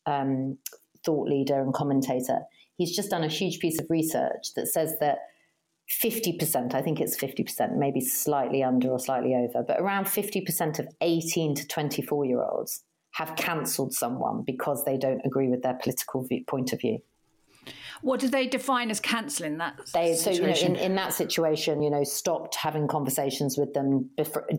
um, 0.07 0.59
thought 1.05 1.29
leader 1.29 1.61
and 1.61 1.73
commentator? 1.73 2.41
He's 2.77 2.95
just 2.95 3.11
done 3.11 3.25
a 3.25 3.29
huge 3.29 3.61
piece 3.61 3.81
of 3.81 3.87
research 3.89 4.55
that 4.57 4.69
says 4.69 4.95
that 5.01 5.19
50%, 5.89 6.75
I 6.75 6.83
think 6.83 7.01
it's 7.01 7.17
50%, 7.17 7.77
maybe 7.77 8.01
slightly 8.01 8.63
under 8.63 8.91
or 8.91 8.99
slightly 8.99 9.35
over, 9.35 9.65
but 9.67 9.81
around 9.81 10.05
50% 10.05 10.79
of 10.79 10.89
18 11.01 11.55
to 11.55 11.67
24 11.67 12.25
year 12.27 12.43
olds 12.43 12.85
have 13.13 13.35
cancelled 13.37 13.95
someone 13.95 14.43
because 14.47 14.85
they 14.85 14.99
don't 14.99 15.21
agree 15.25 15.49
with 15.49 15.63
their 15.63 15.75
political 15.75 16.25
view, 16.25 16.45
point 16.47 16.73
of 16.73 16.81
view. 16.81 16.99
What 18.03 18.21
do 18.21 18.29
they 18.29 18.47
define 18.47 18.91
as 18.91 19.01
cancelling 19.01 19.59
that? 19.59 19.79
They, 19.93 20.15
so, 20.15 20.31
you 20.31 20.43
know, 20.43 20.49
in, 20.49 20.77
in 20.77 20.95
that 20.95 21.13
situation, 21.13 21.83
you 21.83 21.91
know, 21.91 22.05
stopped 22.05 22.55
having 22.55 22.87
conversations 22.87 23.59
with 23.59 23.75
them, 23.75 24.11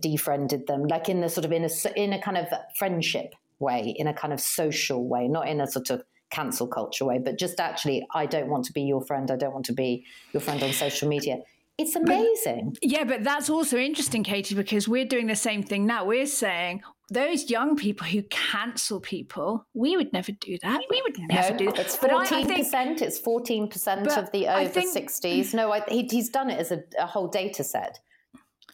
defriended 0.02 0.68
them, 0.68 0.86
like 0.86 1.10
in 1.10 1.22
the 1.22 1.30
sort 1.30 1.46
of 1.46 1.52
in 1.52 1.64
a 1.64 1.70
in 1.96 2.14
a 2.14 2.22
kind 2.22 2.38
of 2.38 2.48
friendship 2.78 3.34
way, 3.60 3.96
in 3.98 4.08
a 4.08 4.14
kind 4.14 4.34
of 4.34 4.40
social 4.42 5.08
way, 5.08 5.28
not 5.28 5.48
in 5.48 5.62
a 5.62 5.68
sort 5.68 5.90
of 5.90 6.04
cancel 6.30 6.68
culture 6.68 7.06
way, 7.06 7.20
but 7.20 7.38
just 7.38 7.60
actually, 7.60 8.06
I 8.14 8.26
don't 8.26 8.48
want 8.48 8.66
to 8.66 8.74
be 8.74 8.82
your 8.82 9.02
friend. 9.02 9.30
I 9.32 9.36
don't 9.36 9.54
want 9.54 9.66
to 9.66 9.74
be 9.74 10.06
your 10.34 10.42
friend 10.42 10.62
on 10.64 10.74
social 10.74 11.08
media. 11.08 11.40
It's 11.78 11.96
amazing. 11.96 12.76
Yeah, 12.82 13.06
but 13.06 13.24
that's 13.24 13.50
also 13.50 13.78
interesting, 13.78 14.24
Katie, 14.24 14.54
because 14.54 14.88
we're 14.88 15.06
doing 15.06 15.28
the 15.28 15.36
same 15.36 15.64
thing 15.64 15.86
now. 15.86 16.04
We're 16.04 16.26
saying 16.26 16.82
those 17.10 17.50
young 17.50 17.78
people 17.78 18.06
who 18.06 18.22
cancel 18.24 19.00
people, 19.00 19.66
we 19.74 19.96
would 19.96 20.12
never 20.12 20.34
do 20.34 20.58
that. 20.62 20.82
We 20.90 21.02
would 21.04 21.18
never 21.18 21.58
do 21.58 21.68
that. 21.68 21.80
It's 21.80 21.98
But 21.98 22.12
fourteen 22.12 22.54
percent. 22.54 23.02
It's 23.02 23.18
fourteen 23.18 23.70
percent 23.70 24.08
of 24.08 24.30
the 24.32 24.48
over 24.48 24.82
sixties. 24.82 25.54
No, 25.54 25.72
I, 25.72 25.82
he, 25.88 26.08
he's 26.12 26.30
done 26.30 26.50
it 26.50 26.60
as 26.60 26.72
a, 26.72 26.84
a 27.00 27.06
whole 27.06 27.30
data 27.30 27.64
set. 27.64 28.00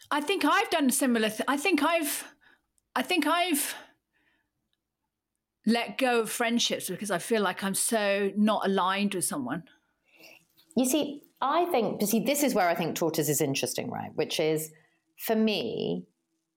I 0.10 0.20
think 0.22 0.44
I've 0.44 0.70
done 0.72 0.88
a 0.88 0.92
similar 0.92 1.30
thing. 1.30 1.46
I 1.48 1.58
think 1.58 1.84
I've, 1.84 2.26
I 2.96 3.04
think 3.04 3.28
I've 3.28 3.76
let 5.65 5.98
go 5.98 6.22
of 6.22 6.29
friendships 6.29 6.89
because 6.89 7.12
I 7.12 7.17
feel 7.17 7.41
like 7.41 7.63
I'm 7.63 7.75
so 7.75 8.31
not 8.36 8.65
aligned 8.65 9.15
with 9.15 9.25
someone. 9.25 9.63
You 10.77 10.86
see, 10.86 11.24
I 11.41 11.65
think, 11.65 12.00
but 12.00 12.10
see, 12.10 12.19
this 12.19 12.43
is 12.43 12.53
where 12.53 12.67
I 12.67 12.75
think 12.75 12.95
tortoise 12.95 13.29
is 13.29 13.41
interesting, 13.41 13.89
right? 13.89 14.12
Which 14.15 14.39
is, 14.39 14.72
for 15.17 15.36
me, 15.36 16.05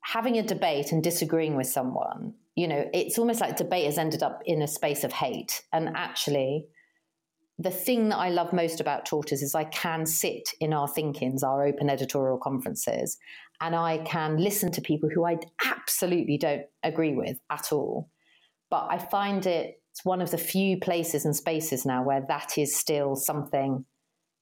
having 0.01 0.39
a 0.39 0.43
debate 0.43 0.93
and 0.93 1.03
disagreeing 1.03 1.57
with 1.57 1.67
someone, 1.67 2.35
you 2.55 2.67
know, 2.67 2.89
it's 2.93 3.19
almost 3.19 3.41
like 3.41 3.57
debate 3.57 3.87
has 3.87 3.99
ended 3.99 4.23
up 4.23 4.43
in 4.45 4.63
a 4.63 4.69
space 4.69 5.05
of 5.05 5.13
hate. 5.13 5.63
And 5.73 5.91
actually, 5.95 6.67
the 7.59 7.71
thing 7.71 8.09
that 8.09 8.17
I 8.17 8.31
love 8.31 8.53
most 8.53 8.81
about 8.81 9.07
Tortoise 9.07 9.43
is 9.43 9.55
I 9.55 9.65
can 9.65 10.07
sit 10.07 10.51
in 10.61 10.73
our 10.73 10.89
ThinkIns, 10.89 11.43
our 11.43 11.67
open 11.67 11.91
editorial 11.91 12.39
conferences, 12.39 13.19
and 13.61 13.75
I 13.75 13.99
can 13.99 14.37
listen 14.37 14.71
to 14.73 14.81
people 14.81 15.09
who 15.09 15.25
I 15.25 15.39
absolutely 15.65 16.39
don't 16.39 16.67
agree 16.83 17.15
with 17.15 17.39
at 17.51 17.73
all. 17.73 18.09
But 18.71 18.89
I 18.91 18.99
find 18.99 19.47
it 19.47 19.81
it's 19.93 20.05
one 20.05 20.21
of 20.23 20.31
the 20.31 20.39
few 20.39 20.79
places 20.79 21.25
and 21.25 21.35
spaces 21.35 21.85
now 21.85 22.05
where 22.05 22.25
that 22.29 22.57
is 22.57 22.77
still 22.77 23.17
something 23.17 23.85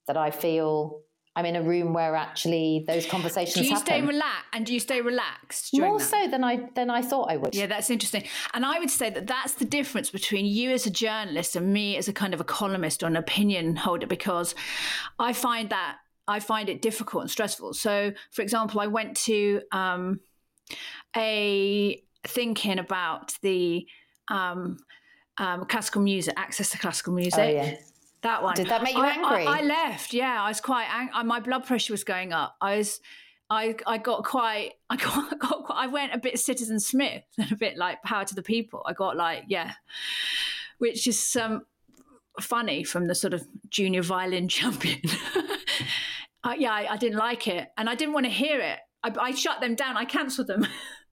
that 0.05 0.15
I 0.17 0.29
feel 0.29 1.01
I'm 1.35 1.45
in 1.45 1.55
a 1.55 1.61
room 1.61 1.93
where 1.93 2.15
actually 2.15 2.83
those 2.87 3.05
conversations 3.05 3.55
Do 3.55 3.63
you 3.63 3.69
happen. 3.69 3.85
stay 3.85 4.01
relaxed? 4.01 4.45
And 4.53 4.65
do 4.65 4.73
you 4.73 4.79
stay 4.79 5.01
relaxed 5.01 5.69
More 5.73 5.99
that? 5.99 6.05
so 6.05 6.27
than 6.27 6.43
I 6.43 6.67
than 6.75 6.89
I 6.89 7.01
thought 7.01 7.31
I 7.31 7.37
would. 7.37 7.55
Yeah, 7.55 7.67
that's 7.67 7.89
interesting. 7.89 8.23
And 8.53 8.65
I 8.65 8.79
would 8.79 8.89
say 8.89 9.09
that 9.11 9.27
that's 9.27 9.53
the 9.53 9.65
difference 9.65 10.09
between 10.09 10.45
you 10.45 10.71
as 10.71 10.85
a 10.87 10.89
journalist 10.89 11.55
and 11.55 11.71
me 11.71 11.95
as 11.95 12.07
a 12.07 12.13
kind 12.13 12.33
of 12.33 12.41
a 12.41 12.43
columnist 12.43 13.03
or 13.03 13.07
an 13.07 13.15
opinion 13.15 13.75
holder, 13.75 14.07
because 14.07 14.55
I 15.19 15.33
find 15.33 15.69
that 15.69 15.97
I 16.27 16.39
find 16.39 16.69
it 16.69 16.81
difficult 16.81 17.21
and 17.21 17.31
stressful. 17.31 17.73
So, 17.73 18.13
for 18.31 18.41
example, 18.41 18.79
I 18.79 18.87
went 18.87 19.15
to 19.17 19.61
um, 19.71 20.19
a 21.15 22.01
ThinkIn 22.25 22.79
about 22.79 23.35
the 23.41 23.87
um, 24.29 24.77
um, 25.37 25.65
classical 25.65 26.01
music, 26.01 26.33
access 26.37 26.69
to 26.71 26.77
classical 26.77 27.13
music. 27.13 27.39
Oh 27.39 27.47
yeah. 27.47 27.75
That 28.23 28.41
one. 28.41 28.55
Did 28.55 28.69
that 28.69 28.81
make 28.83 28.95
you 28.95 29.03
I, 29.03 29.09
angry? 29.09 29.45
I, 29.45 29.59
I 29.59 29.61
left. 29.61 30.13
Yeah, 30.13 30.41
I 30.41 30.47
was 30.49 30.59
quite. 30.59 30.87
angry. 30.91 31.23
My 31.23 31.39
blood 31.39 31.65
pressure 31.65 31.93
was 31.93 32.03
going 32.03 32.33
up. 32.33 32.55
I 32.61 32.77
was. 32.77 32.99
I 33.49 33.75
I 33.85 33.97
got 33.99 34.25
quite. 34.25 34.73
I 34.89 34.97
got, 34.97 35.39
got. 35.39 35.63
quite- 35.65 35.77
I 35.77 35.87
went 35.87 36.13
a 36.13 36.17
bit 36.17 36.39
Citizen 36.39 36.79
Smith 36.79 37.23
and 37.37 37.51
a 37.51 37.55
bit 37.55 37.77
like 37.77 38.01
Power 38.03 38.25
to 38.25 38.35
the 38.35 38.41
People. 38.41 38.83
I 38.85 38.93
got 38.93 39.15
like 39.15 39.43
yeah, 39.47 39.73
which 40.79 41.07
is 41.07 41.35
um 41.35 41.65
funny 42.41 42.83
from 42.83 43.07
the 43.07 43.15
sort 43.15 43.33
of 43.33 43.47
junior 43.69 44.01
violin 44.01 44.47
champion. 44.57 45.01
uh, 46.43 46.55
yeah, 46.57 46.71
I, 46.71 46.93
I 46.93 46.97
didn't 46.97 47.17
like 47.19 47.47
it, 47.47 47.69
and 47.77 47.89
I 47.89 47.95
didn't 47.95 48.13
want 48.13 48.25
to 48.25 48.31
hear 48.31 48.59
it. 48.59 48.79
I, 49.03 49.13
I 49.19 49.31
shut 49.31 49.61
them 49.61 49.75
down. 49.75 49.95
I 49.95 50.05
cancelled 50.05 50.47
them. 50.47 50.65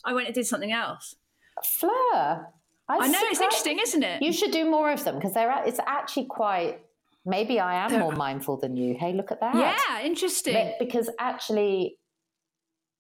I 0.04 0.14
went 0.14 0.28
and 0.28 0.36
did 0.36 0.48
something 0.48 0.72
else. 0.72 1.16
Fleur. 1.64 2.48
I 2.88 3.08
know 3.08 3.20
it's 3.24 3.42
interesting, 3.42 3.80
isn't 3.80 4.04
it? 4.04 4.22
You 4.22 4.32
should 4.32 4.52
do 4.52 4.70
more 4.70 4.92
of 4.92 5.04
them 5.04 5.16
because 5.16 5.34
they're 5.34 5.54
it's 5.66 5.80
actually 5.86 6.26
quite. 6.26 6.82
Maybe 7.26 7.60
I 7.60 7.86
am 7.86 8.00
more 8.00 8.12
mindful 8.12 8.58
than 8.58 8.78
you. 8.78 8.96
Hey, 9.00 9.14
look 9.14 9.32
at 9.32 9.40
that. 9.40 9.56
Yeah, 9.56 10.06
interesting. 10.06 10.54
But 10.54 10.76
because 10.78 11.10
actually, 11.18 11.98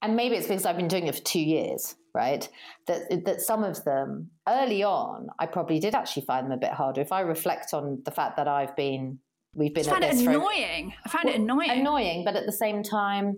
and 0.02 0.16
maybe 0.16 0.36
it's 0.36 0.48
because 0.48 0.66
I've 0.66 0.78
been 0.78 0.88
doing 0.88 1.06
it 1.06 1.16
for 1.16 1.22
two 1.22 1.40
years, 1.40 1.96
right? 2.16 2.50
That 2.88 3.24
that 3.26 3.42
some 3.42 3.64
of 3.64 3.84
them 3.84 4.32
early 4.48 4.84
on, 4.84 5.28
I 5.38 5.46
probably 5.46 5.80
did 5.80 5.94
actually 5.94 6.26
find 6.26 6.48
them 6.48 6.54
a 6.54 6.58
bit 6.58 6.72
harder. 6.72 7.02
If 7.02 7.12
I 7.12 7.22
reflect 7.22 7.74
on 7.74 8.02
the 8.04 8.12
fact 8.12 8.38
that 8.38 8.48
I've 8.48 8.76
been, 8.76 9.20
we've 9.54 9.76
been. 9.76 9.86
I 9.86 9.92
found 9.92 10.04
it 10.06 10.16
annoying. 10.16 10.94
For, 11.04 11.10
I 11.10 11.12
found 11.12 11.26
well, 11.26 11.36
it 11.36 11.42
annoying. 11.42 11.70
Annoying, 11.70 12.26
but 12.26 12.36
at 12.36 12.48
the 12.48 12.52
same 12.52 12.82
time, 12.82 13.38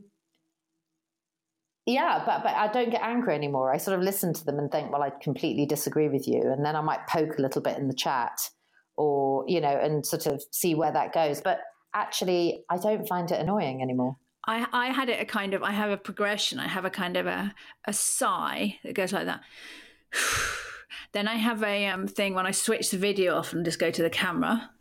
yeah, 1.88 2.22
but 2.26 2.44
but 2.44 2.54
I 2.54 2.68
don't 2.68 2.90
get 2.90 3.02
angry 3.02 3.34
anymore. 3.34 3.74
I 3.74 3.78
sort 3.78 3.98
of 3.98 4.04
listen 4.04 4.34
to 4.34 4.46
them 4.46 4.60
and 4.60 4.70
think, 4.70 4.92
well, 4.92 5.02
I 5.02 5.10
completely 5.10 5.66
disagree 5.66 6.10
with 6.10 6.28
you, 6.28 6.42
and 6.42 6.64
then 6.66 6.76
I 6.76 6.82
might 6.82 7.08
poke 7.08 7.40
a 7.40 7.42
little 7.42 7.62
bit 7.62 7.78
in 7.78 7.88
the 7.88 7.94
chat, 7.94 8.50
or 8.98 9.46
you 9.48 9.62
know, 9.62 9.70
and 9.70 10.06
sort 10.06 10.28
of 10.28 10.44
see 10.52 10.76
where 10.76 10.92
that 10.92 11.14
goes. 11.14 11.40
But 11.40 11.62
actually, 11.94 12.66
I 12.70 12.78
don't 12.78 13.08
find 13.08 13.32
it 13.32 13.40
annoying 13.40 13.82
anymore. 13.82 14.18
I, 14.46 14.68
I 14.74 14.88
had 14.88 15.08
it 15.08 15.22
a 15.22 15.26
kind 15.26 15.54
of 15.54 15.64
I 15.64 15.72
have 15.72 15.90
a 15.90 15.96
progression. 15.96 16.60
I 16.60 16.68
have 16.68 16.84
a 16.84 16.90
kind 16.90 17.16
of 17.16 17.26
a 17.26 17.56
a 17.86 17.94
sigh 17.94 18.78
that 18.84 18.94
goes 18.94 19.14
like 19.14 19.26
that. 19.26 19.40
then 21.14 21.30
I 21.30 21.36
have 21.36 21.64
a 21.64 21.88
um, 21.88 22.06
thing 22.06 22.34
when 22.34 22.46
I 22.46 22.52
switch 22.52 22.92
the 22.92 22.98
video 22.98 23.38
off 23.38 23.54
and 23.54 23.64
just 23.64 23.80
go 23.80 23.92
to 23.92 24.04
the 24.04 24.10
camera, 24.10 24.72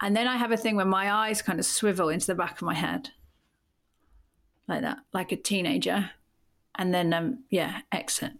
and 0.00 0.16
then 0.16 0.26
I 0.26 0.36
have 0.36 0.50
a 0.50 0.56
thing 0.56 0.74
where 0.74 0.84
my 0.84 1.12
eyes 1.12 1.40
kind 1.40 1.60
of 1.60 1.66
swivel 1.66 2.08
into 2.08 2.26
the 2.26 2.34
back 2.34 2.56
of 2.56 2.62
my 2.62 2.74
head, 2.74 3.10
like 4.66 4.80
that, 4.80 4.98
like 5.12 5.30
a 5.30 5.36
teenager 5.36 6.10
and 6.78 6.94
then 6.94 7.12
um, 7.12 7.44
yeah, 7.50 7.80
exit. 7.92 8.32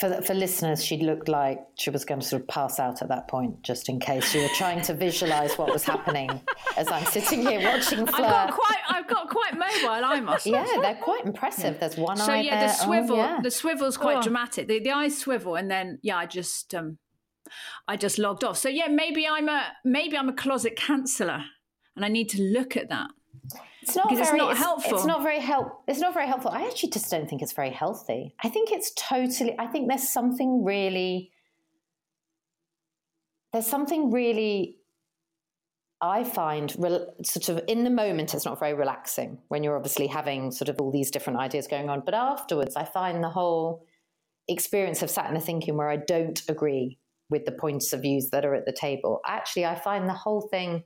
For 0.00 0.22
for 0.22 0.32
listeners, 0.32 0.82
she 0.82 0.96
looked 0.96 1.28
like 1.28 1.60
she 1.76 1.90
was 1.90 2.06
going 2.06 2.20
to 2.20 2.26
sort 2.26 2.42
of 2.42 2.48
pass 2.48 2.80
out 2.80 3.02
at 3.02 3.08
that 3.08 3.28
point, 3.28 3.62
just 3.62 3.90
in 3.90 4.00
case 4.00 4.34
you 4.34 4.40
were 4.40 4.48
trying 4.54 4.80
to 4.82 4.94
visualise 4.94 5.58
what 5.58 5.70
was 5.70 5.84
happening 5.84 6.30
as 6.78 6.88
I'm 6.88 7.04
sitting 7.04 7.42
here 7.42 7.60
watching 7.62 8.06
Fleur. 8.06 8.24
I've 8.24 8.48
got 8.48 8.52
quite, 8.54 8.78
I've 8.88 9.06
got 9.06 9.28
quite 9.28 9.52
mobile. 9.52 10.04
I 10.04 10.20
must. 10.20 10.46
Yeah, 10.46 10.66
they're 10.80 10.94
quite 10.94 11.26
impressive. 11.26 11.74
Yeah. 11.74 11.80
There's 11.80 11.96
one 11.98 12.16
so, 12.16 12.32
eye 12.32 12.40
yeah, 12.40 12.60
there. 12.60 12.68
the 12.68 12.74
swivel, 12.74 13.16
oh, 13.16 13.18
yeah. 13.18 13.40
the 13.42 13.50
swivel's 13.50 13.98
quite 13.98 14.16
oh. 14.16 14.22
dramatic. 14.22 14.66
The, 14.66 14.80
the 14.80 14.92
eyes 14.92 15.18
swivel, 15.18 15.56
and 15.56 15.70
then 15.70 15.98
yeah, 16.02 16.16
I 16.16 16.24
just 16.24 16.74
um, 16.74 16.96
I 17.86 17.98
just 17.98 18.18
logged 18.18 18.44
off. 18.44 18.56
So 18.56 18.70
yeah, 18.70 18.88
maybe 18.88 19.28
I'm 19.28 19.50
a 19.50 19.72
maybe 19.84 20.16
I'm 20.16 20.30
a 20.30 20.34
closet 20.34 20.74
canceller, 20.76 21.44
and 21.96 22.04
I 22.04 22.08
need 22.08 22.30
to 22.30 22.40
look 22.40 22.78
at 22.78 22.88
that. 22.88 23.10
It's 23.82 23.96
not 23.96 24.08
very 24.10 24.20
it's 24.20 24.32
not 24.32 24.56
helpful. 24.56 24.96
It's 24.96 25.06
not 25.06 25.22
very 25.22 25.40
help. 25.40 25.82
It's 25.88 25.98
not 25.98 26.14
very 26.14 26.28
helpful. 26.28 26.52
I 26.52 26.62
actually 26.66 26.90
just 26.90 27.10
don't 27.10 27.28
think 27.28 27.42
it's 27.42 27.52
very 27.52 27.70
healthy. 27.70 28.34
I 28.42 28.48
think 28.48 28.70
it's 28.70 28.92
totally. 28.96 29.56
I 29.58 29.66
think 29.66 29.88
there's 29.88 30.08
something 30.08 30.64
really. 30.64 31.32
There's 33.52 33.66
something 33.66 34.12
really. 34.12 34.78
I 36.00 36.24
find 36.24 36.74
re- 36.78 37.06
sort 37.24 37.48
of 37.48 37.64
in 37.68 37.84
the 37.84 37.90
moment 37.90 38.34
it's 38.34 38.44
not 38.44 38.58
very 38.58 38.74
relaxing 38.74 39.38
when 39.48 39.62
you're 39.62 39.76
obviously 39.76 40.08
having 40.08 40.50
sort 40.50 40.68
of 40.68 40.80
all 40.80 40.90
these 40.90 41.10
different 41.10 41.40
ideas 41.40 41.66
going 41.66 41.90
on. 41.90 42.02
But 42.04 42.14
afterwards, 42.14 42.76
I 42.76 42.84
find 42.84 43.22
the 43.22 43.30
whole 43.30 43.84
experience 44.48 45.02
of 45.02 45.10
sat 45.10 45.28
in 45.28 45.36
a 45.36 45.40
ThinkIn 45.40 45.74
where 45.74 45.88
I 45.88 45.96
don't 45.96 46.40
agree 46.48 46.98
with 47.30 47.46
the 47.46 47.52
points 47.52 47.92
of 47.92 48.02
views 48.02 48.30
that 48.30 48.44
are 48.44 48.54
at 48.54 48.66
the 48.66 48.72
table. 48.72 49.20
Actually, 49.26 49.66
I 49.66 49.74
find 49.74 50.08
the 50.08 50.14
whole 50.14 50.42
thing 50.42 50.84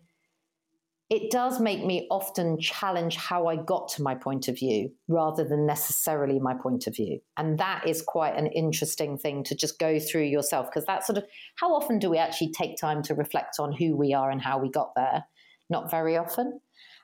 it 1.08 1.30
does 1.30 1.60
make 1.60 1.84
me 1.84 2.08
often 2.10 2.58
challenge 2.58 3.16
how 3.16 3.46
I 3.46 3.56
got 3.56 3.88
to 3.90 4.02
my 4.02 4.16
point 4.16 4.48
of 4.48 4.56
view 4.56 4.90
rather 5.06 5.44
than 5.44 5.64
necessarily 5.64 6.40
my 6.40 6.54
point 6.54 6.88
of 6.88 6.96
view. 6.96 7.20
And 7.36 7.58
that 7.58 7.86
is 7.86 8.02
quite 8.02 8.36
an 8.36 8.48
interesting 8.48 9.16
thing 9.16 9.44
to 9.44 9.54
just 9.54 9.78
go 9.78 10.00
through 10.00 10.24
yourself 10.24 10.66
because 10.66 10.84
that's 10.84 11.06
sort 11.06 11.18
of 11.18 11.24
how 11.60 11.72
often 11.72 12.00
do 12.00 12.10
we 12.10 12.18
actually 12.18 12.50
take 12.50 12.76
time 12.76 13.02
to 13.04 13.14
reflect 13.14 13.56
on 13.60 13.72
who 13.72 13.96
we 13.96 14.14
are 14.14 14.32
and 14.32 14.42
how 14.42 14.58
we 14.58 14.68
got 14.68 14.96
there? 14.96 15.24
Not 15.70 15.92
very 15.92 16.16
often. 16.16 16.60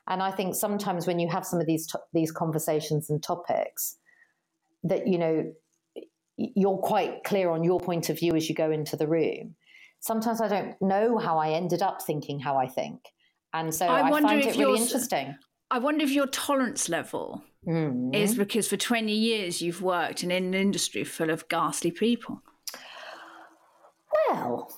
And 0.09 0.21
I 0.21 0.31
think 0.31 0.55
sometimes 0.55 1.07
when 1.07 1.19
you 1.19 1.29
have 1.29 1.45
some 1.45 1.61
of 1.61 1.65
these 1.65 1.87
to- 1.87 2.01
these 2.11 2.31
conversations 2.31 3.09
and 3.09 3.23
topics 3.23 3.95
that 4.83 5.07
you 5.07 5.17
know 5.17 5.53
you're 6.35 6.77
quite 6.77 7.23
clear 7.23 7.51
on 7.51 7.63
your 7.63 7.79
point 7.79 8.09
of 8.09 8.19
view 8.19 8.35
as 8.35 8.49
you 8.49 8.55
go 8.55 8.69
into 8.69 8.97
the 8.97 9.07
room. 9.07 9.55
Sometimes 10.01 10.41
I 10.41 10.49
don't 10.49 10.75
know 10.81 11.17
how 11.17 11.37
I 11.37 11.51
ended 11.51 11.81
up 11.81 12.01
thinking 12.01 12.41
how 12.41 12.57
I 12.57 12.67
think 12.67 13.12
and 13.53 13.73
so 13.73 13.87
I, 13.87 14.07
I 14.07 14.21
find 14.21 14.41
it 14.41 14.57
really 14.57 14.81
interesting. 14.81 15.35
I 15.69 15.79
wonder 15.79 16.03
if 16.03 16.11
your 16.11 16.27
tolerance 16.27 16.89
level 16.89 17.43
mm. 17.67 18.15
is 18.15 18.35
because 18.35 18.67
for 18.67 18.77
20 18.77 19.11
years 19.11 19.61
you've 19.61 19.81
worked 19.81 20.23
in 20.23 20.31
an 20.31 20.53
industry 20.53 21.03
full 21.03 21.29
of 21.29 21.47
ghastly 21.47 21.91
people. 21.91 22.41
Well, 24.29 24.71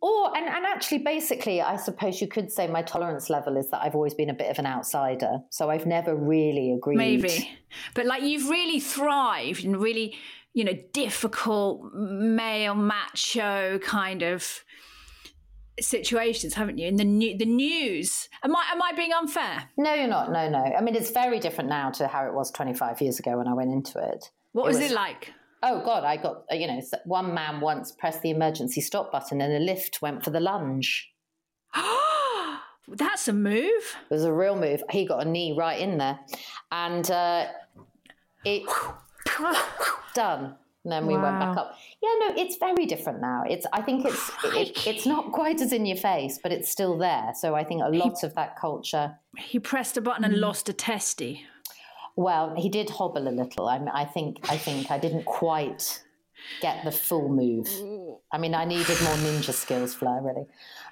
or 0.00 0.36
and, 0.36 0.46
and 0.46 0.64
actually 0.64 0.98
basically 0.98 1.60
I 1.60 1.76
suppose 1.76 2.20
you 2.20 2.28
could 2.28 2.52
say 2.52 2.66
my 2.66 2.82
tolerance 2.82 3.28
level 3.28 3.56
is 3.56 3.70
that 3.70 3.82
I've 3.82 3.94
always 3.94 4.14
been 4.14 4.30
a 4.30 4.34
bit 4.34 4.50
of 4.50 4.58
an 4.58 4.66
outsider. 4.66 5.38
So 5.50 5.70
I've 5.70 5.86
never 5.86 6.14
really 6.14 6.72
agreed. 6.72 6.96
Maybe. 6.96 7.50
But 7.94 8.06
like 8.06 8.22
you've 8.22 8.48
really 8.48 8.80
thrived 8.80 9.64
in 9.64 9.78
really, 9.78 10.16
you 10.54 10.64
know, 10.64 10.78
difficult 10.92 11.92
male 11.92 12.74
macho 12.74 13.78
kind 13.80 14.22
of 14.22 14.64
situations, 15.80 16.54
haven't 16.54 16.78
you? 16.78 16.86
In 16.86 16.96
the 16.96 17.04
new, 17.04 17.36
the 17.36 17.46
news. 17.46 18.28
Am 18.44 18.54
I 18.54 18.64
am 18.72 18.82
I 18.82 18.92
being 18.92 19.12
unfair? 19.12 19.68
No, 19.76 19.94
you're 19.94 20.08
not. 20.08 20.32
No, 20.32 20.48
no. 20.48 20.58
I 20.58 20.80
mean, 20.80 20.94
it's 20.94 21.10
very 21.10 21.38
different 21.40 21.70
now 21.70 21.90
to 21.92 22.06
how 22.06 22.26
it 22.26 22.34
was 22.34 22.50
25 22.50 23.00
years 23.00 23.18
ago 23.18 23.38
when 23.38 23.48
I 23.48 23.54
went 23.54 23.70
into 23.70 23.98
it. 23.98 24.30
What 24.52 24.64
it 24.64 24.68
was, 24.68 24.78
was, 24.78 24.90
it 24.90 24.94
like? 24.94 25.32
Oh 25.62 25.82
God, 25.84 26.04
I 26.04 26.16
got 26.16 26.44
you 26.50 26.66
know 26.66 26.80
one 27.04 27.34
man 27.34 27.60
once 27.60 27.92
pressed 27.92 28.22
the 28.22 28.30
emergency 28.30 28.80
stop 28.80 29.10
button 29.10 29.40
and 29.40 29.52
the 29.52 29.60
lift 29.60 30.00
went 30.00 30.24
for 30.24 30.30
the 30.30 30.40
lunge. 30.40 31.10
That's 32.88 33.28
a 33.28 33.32
move. 33.32 33.64
It 34.10 34.14
was 34.14 34.24
a 34.24 34.32
real 34.32 34.56
move. 34.56 34.82
He 34.90 35.04
got 35.04 35.26
a 35.26 35.28
knee 35.28 35.54
right 35.56 35.80
in 35.80 35.98
there, 35.98 36.18
and 36.70 37.10
uh, 37.10 37.46
it 38.44 38.62
done. 40.14 40.56
And 40.84 40.92
then 40.92 41.06
we 41.06 41.14
wow. 41.14 41.24
went 41.24 41.40
back 41.40 41.56
up. 41.56 41.76
Yeah, 42.02 42.10
no, 42.20 42.34
it's 42.36 42.56
very 42.56 42.86
different 42.86 43.20
now. 43.20 43.42
It's 43.48 43.66
I 43.72 43.82
think 43.82 44.04
it's 44.04 44.30
it, 44.44 44.86
it's 44.86 45.06
not 45.06 45.32
quite 45.32 45.60
as 45.60 45.72
in 45.72 45.86
your 45.86 45.96
face, 45.96 46.38
but 46.42 46.52
it's 46.52 46.70
still 46.70 46.96
there. 46.96 47.32
So 47.34 47.54
I 47.54 47.64
think 47.64 47.82
a 47.82 47.88
lot 47.88 48.18
he, 48.20 48.26
of 48.26 48.34
that 48.36 48.58
culture. 48.58 49.16
He 49.36 49.58
pressed 49.58 49.96
a 49.96 50.00
button 50.00 50.24
and 50.24 50.34
mm. 50.34 50.40
lost 50.40 50.68
a 50.68 50.72
testy. 50.72 51.44
Well, 52.16 52.54
he 52.56 52.68
did 52.68 52.90
hobble 52.90 53.28
a 53.28 53.30
little. 53.30 53.68
I, 53.68 53.78
mean, 53.78 53.90
I 53.90 54.04
think 54.04 54.38
I 54.50 54.56
think 54.56 54.90
I 54.90 54.98
didn't 54.98 55.24
quite 55.24 56.02
get 56.60 56.84
the 56.84 56.92
full 56.92 57.28
move. 57.28 57.68
I 58.32 58.38
mean, 58.38 58.54
I 58.54 58.64
needed 58.64 59.00
more 59.02 59.14
ninja 59.14 59.52
skills, 59.52 59.94
Fleur, 59.94 60.20
really. 60.22 60.46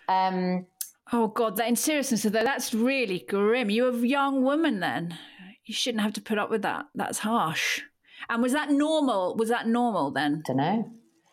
Um, 0.08 0.66
oh 1.12 1.28
God, 1.28 1.56
that 1.56 1.68
in 1.68 1.76
seriousness, 1.76 2.22
that's 2.22 2.74
really 2.74 3.24
grim. 3.28 3.70
You're 3.70 3.90
a 3.90 4.06
young 4.06 4.42
woman 4.42 4.80
then. 4.80 5.18
You 5.64 5.74
shouldn't 5.74 6.02
have 6.02 6.12
to 6.14 6.20
put 6.20 6.38
up 6.38 6.50
with 6.50 6.62
that. 6.62 6.86
That's 6.94 7.18
harsh. 7.18 7.82
And 8.28 8.42
was 8.42 8.52
that 8.52 8.70
normal? 8.70 9.36
Was 9.36 9.48
that 9.48 9.66
normal 9.66 10.10
then? 10.10 10.42
Don't 10.46 10.56
know. 10.56 10.90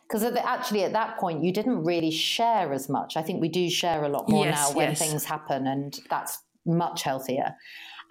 Because 0.08 0.24
actually, 0.24 0.84
at 0.84 0.93
that 0.93 1.17
point, 1.17 1.43
you 1.43 1.52
didn't 1.52 1.84
really 1.84 2.12
share 2.12 2.72
as 2.72 2.88
much. 2.88 3.17
I 3.17 3.24
think 3.24 3.41
we 3.41 3.50
do 3.50 3.69
share 3.69 4.04
a 4.04 4.10
lot 4.10 4.30
more 4.30 4.46
yes, 4.46 4.69
now 4.69 4.76
when 4.76 4.89
yes. 4.89 5.00
things 5.00 5.26
happen, 5.26 5.65
and 5.65 6.00
that's 6.10 6.39
much 6.65 7.04
healthier. 7.04 7.56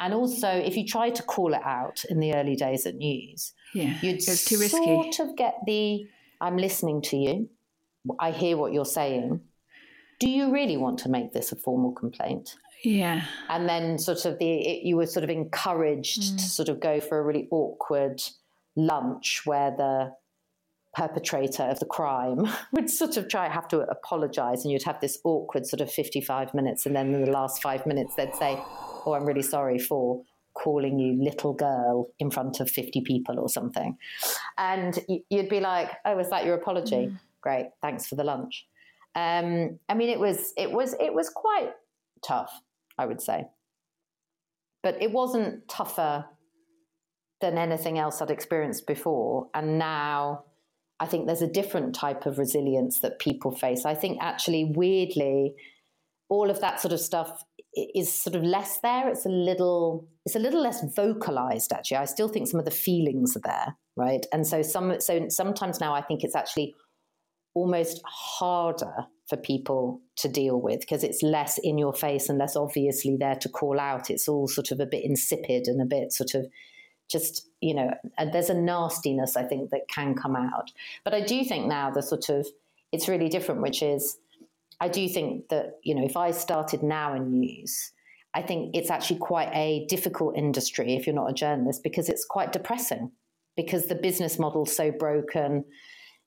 And 0.00 0.12
also, 0.12 0.48
if 0.48 0.76
you 0.76 0.84
try 0.84 1.10
to 1.10 1.22
call 1.22 1.54
it 1.54 1.62
out 1.64 2.04
in 2.08 2.18
the 2.18 2.34
early 2.34 2.56
days 2.56 2.86
at 2.86 2.96
news, 2.96 3.52
yeah, 3.72 3.94
you'd 4.00 4.20
too 4.20 4.58
risky. 4.58 4.84
sort 4.84 5.20
of 5.20 5.36
get 5.36 5.58
the 5.64 6.08
I'm 6.40 6.56
listening 6.56 7.02
to 7.02 7.16
you, 7.16 7.48
I 8.18 8.32
hear 8.32 8.56
what 8.56 8.72
you're 8.72 8.84
saying. 8.84 9.40
Do 10.18 10.28
you 10.28 10.52
really 10.52 10.76
want 10.76 10.98
to 11.00 11.08
make 11.08 11.32
this 11.32 11.52
a 11.52 11.56
formal 11.56 11.92
complaint? 11.92 12.56
Yeah. 12.82 13.22
And 13.48 13.68
then, 13.68 13.98
sort 13.98 14.24
of, 14.24 14.38
the 14.40 14.50
it, 14.50 14.82
you 14.84 14.96
were 14.96 15.06
sort 15.06 15.22
of 15.22 15.30
encouraged 15.30 16.22
mm. 16.22 16.36
to 16.36 16.42
sort 16.42 16.68
of 16.68 16.80
go 16.80 17.00
for 17.00 17.18
a 17.18 17.22
really 17.22 17.46
awkward 17.52 18.20
lunch 18.76 19.42
where 19.44 19.70
the 19.70 20.12
perpetrator 20.94 21.62
of 21.62 21.78
the 21.80 21.86
crime 21.86 22.46
would 22.72 22.90
sort 22.90 23.16
of 23.16 23.28
try 23.28 23.48
have 23.48 23.68
to 23.68 23.80
apologize 23.80 24.64
and 24.64 24.72
you'd 24.72 24.82
have 24.82 25.00
this 25.00 25.18
awkward 25.24 25.66
sort 25.66 25.80
of 25.80 25.90
55 25.90 26.52
minutes 26.52 26.84
and 26.84 26.94
then 26.94 27.14
in 27.14 27.24
the 27.24 27.30
last 27.30 27.62
five 27.62 27.86
minutes 27.86 28.14
they'd 28.14 28.34
say 28.34 28.58
oh 29.06 29.14
i'm 29.14 29.24
really 29.24 29.42
sorry 29.42 29.78
for 29.78 30.22
calling 30.54 30.98
you 30.98 31.22
little 31.22 31.54
girl 31.54 32.08
in 32.18 32.30
front 32.30 32.60
of 32.60 32.70
50 32.70 33.00
people 33.02 33.38
or 33.38 33.48
something. 33.48 33.96
And 34.58 34.98
you'd 35.30 35.48
be 35.48 35.60
like 35.60 35.90
oh 36.04 36.18
is 36.18 36.30
that 36.30 36.44
your 36.44 36.54
apology? 36.54 37.06
Mm. 37.06 37.18
great 37.40 37.66
thanks 37.80 38.06
for 38.06 38.16
the 38.16 38.24
lunch. 38.24 38.66
Um, 39.14 39.78
i 39.88 39.94
mean 39.94 40.08
it 40.08 40.20
was 40.20 40.52
it 40.56 40.70
was 40.70 40.94
it 40.98 41.12
was 41.12 41.28
quite 41.28 41.72
tough 42.26 42.52
i 42.98 43.06
would 43.06 43.20
say. 43.20 43.46
But 44.82 45.00
it 45.00 45.12
wasn't 45.12 45.68
tougher 45.68 46.26
than 47.42 47.58
anything 47.58 47.98
else 47.98 48.22
I'd 48.22 48.30
experienced 48.30 48.86
before. 48.86 49.48
And 49.52 49.78
now 49.78 50.44
I 50.98 51.06
think 51.06 51.26
there's 51.26 51.42
a 51.42 51.46
different 51.46 51.94
type 51.94 52.24
of 52.24 52.38
resilience 52.38 53.00
that 53.00 53.18
people 53.18 53.50
face. 53.50 53.84
I 53.84 53.94
think 53.94 54.18
actually, 54.22 54.72
weirdly, 54.74 55.54
all 56.30 56.48
of 56.48 56.60
that 56.60 56.80
sort 56.80 56.92
of 56.92 57.00
stuff 57.00 57.44
is 57.74 58.12
sort 58.12 58.36
of 58.36 58.42
less 58.42 58.78
there. 58.80 59.08
It's 59.08 59.26
a 59.26 59.30
little, 59.30 60.08
it's 60.24 60.36
a 60.36 60.38
little 60.38 60.62
less 60.62 60.82
vocalized. 60.94 61.72
Actually, 61.72 61.98
I 61.98 62.04
still 62.06 62.28
think 62.28 62.48
some 62.48 62.60
of 62.60 62.64
the 62.64 62.70
feelings 62.70 63.36
are 63.36 63.42
there, 63.44 63.76
right? 63.96 64.24
And 64.32 64.46
so 64.46 64.62
some 64.62 65.00
so 65.00 65.28
sometimes 65.28 65.80
now 65.80 65.92
I 65.92 66.02
think 66.02 66.22
it's 66.24 66.36
actually 66.36 66.74
almost 67.54 68.00
harder 68.06 69.06
for 69.28 69.36
people 69.36 70.00
to 70.16 70.28
deal 70.28 70.60
with 70.60 70.80
because 70.80 71.04
it's 71.04 71.22
less 71.22 71.58
in 71.58 71.78
your 71.78 71.92
face 71.92 72.28
and 72.28 72.38
less 72.38 72.56
obviously 72.56 73.16
there 73.18 73.36
to 73.36 73.48
call 73.48 73.80
out. 73.80 74.10
It's 74.10 74.28
all 74.28 74.48
sort 74.48 74.70
of 74.70 74.80
a 74.80 74.86
bit 74.86 75.04
insipid 75.04 75.66
and 75.66 75.80
a 75.80 75.86
bit 75.86 76.12
sort 76.12 76.34
of 76.34 76.46
just, 77.12 77.48
you 77.60 77.74
know, 77.74 77.92
there's 78.32 78.50
a 78.50 78.54
nastiness 78.54 79.36
I 79.36 79.44
think 79.44 79.70
that 79.70 79.88
can 79.88 80.14
come 80.14 80.34
out. 80.34 80.72
But 81.04 81.14
I 81.14 81.20
do 81.20 81.44
think 81.44 81.66
now 81.66 81.90
the 81.90 82.02
sort 82.02 82.30
of, 82.30 82.46
it's 82.90 83.08
really 83.08 83.28
different, 83.28 83.60
which 83.60 83.82
is, 83.82 84.16
I 84.80 84.88
do 84.88 85.08
think 85.08 85.48
that, 85.50 85.78
you 85.82 85.94
know, 85.94 86.04
if 86.04 86.16
I 86.16 86.32
started 86.32 86.82
now 86.82 87.14
in 87.14 87.38
news, 87.38 87.92
I 88.34 88.42
think 88.42 88.74
it's 88.74 88.90
actually 88.90 89.18
quite 89.18 89.50
a 89.52 89.86
difficult 89.88 90.36
industry 90.36 90.94
if 90.94 91.06
you're 91.06 91.14
not 91.14 91.30
a 91.30 91.34
journalist 91.34 91.82
because 91.82 92.08
it's 92.08 92.24
quite 92.24 92.52
depressing 92.52 93.12
because 93.56 93.86
the 93.86 93.94
business 93.94 94.38
model's 94.38 94.74
so 94.74 94.90
broken 94.90 95.64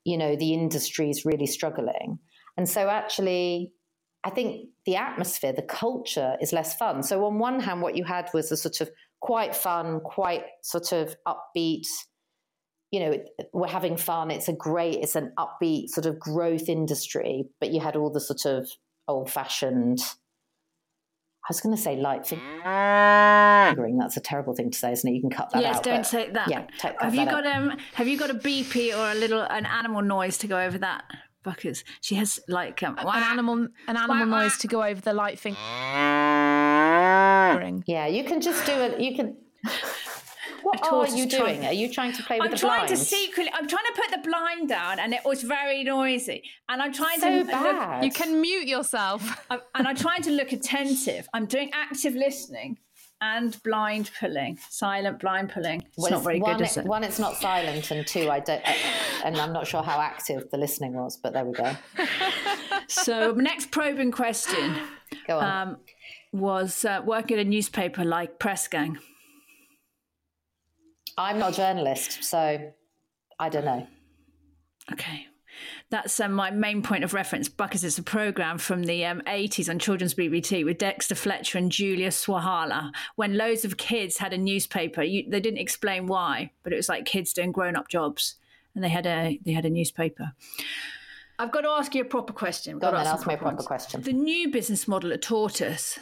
you 0.04 0.18
know 0.18 0.36
the 0.36 0.54
industry 0.54 1.10
is 1.10 1.26
really 1.26 1.48
struggling 1.48 2.20
and 2.58 2.70
so 2.70 2.88
actually 2.88 3.72
i 4.24 4.30
think 4.30 4.70
the 4.86 4.96
atmosphere 4.96 5.52
the 5.52 5.62
culture 5.62 6.38
is 6.42 6.54
less 6.54 6.76
fun 6.76 7.02
so 7.04 7.26
on 7.26 7.40
one 7.40 7.60
hand 7.60 7.82
what 7.82 7.98
you 7.98 8.04
had 8.04 8.30
was 8.34 8.52
a 8.52 8.58
sort 8.58 8.80
of 8.82 8.90
quite 9.22 9.56
fun 9.56 10.00
quite 10.00 10.44
sort 10.62 10.92
of 10.92 11.16
upbeat 11.28 11.88
you 12.92 13.00
know 13.00 13.18
we're 13.54 13.68
having 13.68 13.98
fun 13.98 14.30
it's 14.30 14.48
a 14.48 14.54
great 14.54 14.96
it's 14.96 15.16
an 15.16 15.34
upbeat 15.38 15.90
sort 15.90 16.06
of 16.06 16.20
growth 16.20 16.70
industry 16.70 17.46
but 17.60 17.72
you 17.72 17.80
had 17.80 17.96
all 17.96 18.12
the 18.12 18.22
sort 18.22 18.46
of 18.46 18.70
old 19.08 19.30
fashioned 19.32 20.00
I 21.46 21.50
was 21.52 21.62
going 21.62 21.76
to 21.76 21.82
say 21.82 21.96
light 21.96 22.26
fingering. 22.26 24.00
That's 24.00 24.18
a 24.18 24.20
terrible 24.20 24.56
thing 24.56 24.72
to 24.72 24.78
say, 24.78 24.92
isn't 24.94 25.08
it? 25.08 25.14
You 25.14 25.22
can 25.22 25.30
cut 25.30 25.52
that 25.52 25.62
yes, 25.62 25.78
out. 25.78 25.86
Yes, 25.86 25.96
don't 25.96 26.06
say 26.08 26.32
that. 26.32 26.50
Yeah, 26.50 26.66
have 27.00 27.14
you 27.14 27.26
got 27.26 27.46
um? 27.46 27.78
Have 27.94 28.08
you 28.08 28.18
got 28.18 28.32
a 28.32 28.34
beepy 28.34 28.98
or 28.98 29.12
a 29.12 29.14
little 29.14 29.42
an 29.42 29.68
animal 29.68 30.02
noise 30.02 30.40
to 30.40 30.48
go 30.48 30.60
over 30.60 30.80
that? 30.80 31.04
Because 31.44 31.84
she 32.02 32.16
has 32.16 32.40
like 32.48 32.82
um, 32.82 32.98
an 32.98 33.08
animal 33.08 33.68
an 33.88 33.96
animal 33.96 34.26
noise 34.26 34.58
to 34.58 34.68
go 34.68 34.82
over 34.82 35.00
the 35.00 35.14
light 35.14 35.38
fingering. 37.56 37.84
Yeah, 37.88 38.08
you 38.08 38.24
can 38.24 38.42
just 38.42 38.66
do 38.66 38.74
it. 38.74 39.00
You 39.00 39.16
can. 39.16 39.38
What 40.66 40.82
are 40.84 41.16
you 41.16 41.28
doing? 41.28 41.60
Trying, 41.60 41.66
are 41.68 41.74
you 41.74 41.94
trying 41.94 42.14
to 42.14 42.24
play 42.24 42.40
with 42.40 42.46
I'm 42.46 42.52
the 42.52 42.58
trying 42.58 42.88
to 42.88 42.98
secretly. 42.98 43.52
I'm 43.54 43.68
trying 43.68 43.86
to 43.86 44.02
put 44.02 44.10
the 44.10 44.28
blind 44.28 44.68
down, 44.70 45.00
and 45.00 45.14
it 45.14 45.22
was 45.24 45.44
very 45.44 45.84
noisy. 45.84 46.42
And 46.68 46.82
I'm 46.82 46.92
trying 46.92 47.20
so 47.20 47.44
to 47.44 47.46
bad. 47.46 48.02
Look, 48.02 48.06
you 48.06 48.12
can 48.12 48.42
mute 48.42 48.68
yourself. 48.68 49.46
and 49.76 49.88
I'm 49.88 49.96
trying 49.96 50.24
to 50.24 50.32
look 50.32 50.54
attentive. 50.54 51.28
I'm 51.36 51.46
doing 51.46 51.70
active 51.72 52.16
listening 52.16 52.80
and 53.22 53.62
blind 53.64 54.12
pulling, 54.20 54.58
silent 54.70 55.20
blind 55.20 55.50
pulling. 55.50 55.82
It's 55.82 55.98
well, 55.98 56.12
not 56.12 56.24
very 56.24 56.40
one, 56.40 56.58
good, 56.58 56.66
is 56.66 56.78
it? 56.78 56.86
One, 56.86 57.04
it's 57.04 57.20
not 57.20 57.38
silent, 57.38 57.92
and 57.92 58.06
two, 58.06 58.30
I 58.30 58.40
don't. 58.40 58.62
I, 58.66 58.76
and 59.24 59.38
I'm 59.38 59.54
not 59.54 59.68
sure 59.68 59.84
how 59.84 60.00
active 60.00 60.50
the 60.50 60.58
listening 60.58 60.94
was, 60.94 61.18
but 61.18 61.34
there 61.34 61.46
we 61.46 61.54
go. 61.54 61.76
so 62.88 63.34
next 63.34 63.72
probing 63.72 64.12
question. 64.12 64.78
Go 65.28 65.40
on. 65.40 65.68
Um, 65.68 65.78
was 66.40 66.86
uh, 66.86 67.02
working 67.06 67.40
at 67.40 67.46
a 67.46 67.50
newspaper 67.50 68.04
like 68.04 68.40
Press 68.40 68.68
Gang. 68.68 68.98
I'm 71.18 71.40
not 71.40 71.54
a 71.54 71.56
journalist, 71.56 72.24
so 72.24 72.72
I 73.40 73.50
don't 73.50 73.66
know. 73.66 73.88
Okay. 74.92 75.28
That's 75.90 76.20
um, 76.20 76.34
my 76.34 76.52
main 76.52 76.82
point 76.82 77.04
of 77.04 77.14
reference. 77.14 77.48
Buckers 77.48 77.84
is 77.84 77.98
a 77.98 78.04
program 78.04 78.58
from 78.58 78.84
the 78.84 79.06
um, 79.06 79.22
80s 79.22 79.70
on 79.70 79.80
children's 79.80 80.14
BBC 80.14 80.66
with 80.66 80.78
Dexter 80.78 81.16
Fletcher 81.16 81.58
and 81.58 81.72
Julia 81.72 82.10
Sawalha. 82.10 82.92
When 83.16 83.38
loads 83.38 83.64
of 83.64 83.78
kids 83.78 84.18
had 84.18 84.34
a 84.34 84.38
newspaper, 84.38 85.04
you, 85.04 85.30
they 85.30 85.40
didn't 85.40 85.60
explain 85.60 86.08
why, 86.08 86.52
but 86.64 86.74
it 86.74 86.78
was 86.78 86.90
like 86.90 87.06
kids 87.06 87.34
doing 87.34 87.52
grown-up 87.52 87.88
jobs, 87.88 88.36
and 88.74 88.84
they 88.84 88.90
had 88.90 89.06
a 89.06 89.40
they 89.46 89.54
had 89.54 89.66
a 89.66 89.70
newspaper. 89.70 90.34
I've 91.38 91.52
got 91.52 91.62
to 91.62 91.70
ask 91.70 91.94
you 91.96 92.02
a 92.02 92.06
proper 92.06 92.34
question. 92.34 92.80
Go 92.80 92.88
on, 92.88 92.96
ask 92.96 93.14
ask 93.14 93.28
me 93.28 93.34
a 93.34 93.38
proper 93.38 93.56
ones. 93.56 93.68
question. 93.68 94.02
The 94.02 94.14
new 94.14 94.52
business 94.52 94.88
model 94.88 95.14
at 95.14 95.22
Tortoise 95.22 96.00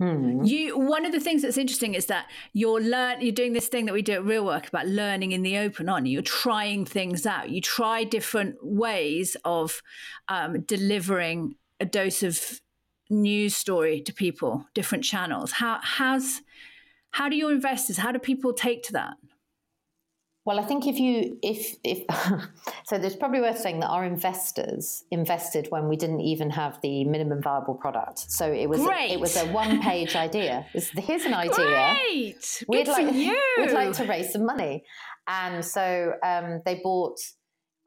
Hmm. 0.00 0.42
you 0.44 0.78
one 0.78 1.04
of 1.04 1.12
the 1.12 1.20
things 1.20 1.42
that's 1.42 1.58
interesting 1.58 1.92
is 1.92 2.06
that 2.06 2.24
you're 2.54 2.80
learn 2.80 3.20
you're 3.20 3.32
doing 3.32 3.52
this 3.52 3.68
thing 3.68 3.84
that 3.84 3.92
we 3.92 4.00
do 4.00 4.12
at 4.14 4.24
Real 4.24 4.46
Work 4.46 4.66
about 4.66 4.86
learning 4.86 5.32
in 5.32 5.42
the 5.42 5.58
open, 5.58 5.90
aren't 5.90 6.06
you? 6.06 6.14
You're 6.14 6.22
trying 6.22 6.86
things 6.86 7.26
out. 7.26 7.50
You 7.50 7.60
try 7.60 8.04
different 8.04 8.56
ways 8.62 9.36
of 9.44 9.82
um, 10.28 10.62
delivering 10.62 11.56
a 11.80 11.84
dose 11.84 12.22
of 12.22 12.62
news 13.10 13.54
story 13.54 14.00
to 14.00 14.12
people, 14.14 14.64
different 14.72 15.04
channels. 15.04 15.52
How 15.52 15.80
how's 15.82 16.40
how 17.10 17.28
do 17.28 17.36
your 17.36 17.52
investors? 17.52 17.98
How 17.98 18.10
do 18.10 18.18
people 18.18 18.54
take 18.54 18.82
to 18.84 18.92
that? 18.92 19.14
Well, 20.50 20.58
I 20.58 20.64
think 20.64 20.88
if 20.88 20.98
you 20.98 21.38
if 21.44 21.76
if 21.84 22.02
so, 22.84 22.98
there's 22.98 23.14
probably 23.14 23.40
worth 23.40 23.60
saying 23.60 23.78
that 23.78 23.86
our 23.86 24.04
investors 24.04 25.04
invested 25.12 25.68
when 25.70 25.88
we 25.88 25.94
didn't 25.94 26.22
even 26.22 26.50
have 26.50 26.80
the 26.82 27.04
minimum 27.04 27.40
viable 27.40 27.74
product. 27.74 28.32
So 28.32 28.50
it 28.50 28.68
was. 28.68 28.80
A, 28.80 29.12
it 29.12 29.20
was 29.20 29.36
a 29.36 29.46
one 29.52 29.80
page 29.80 30.16
idea. 30.16 30.66
It's, 30.74 30.88
here's 30.88 31.24
an 31.24 31.34
idea. 31.34 31.94
Great, 31.94 32.64
We'd 32.66 32.86
good 32.86 32.92
like 32.92 33.14
you. 33.14 33.40
we'd 33.58 33.70
like 33.70 33.92
to 33.98 34.04
raise 34.06 34.32
some 34.32 34.44
money, 34.44 34.82
and 35.28 35.64
so 35.64 36.14
um, 36.24 36.62
they 36.66 36.80
bought. 36.82 37.20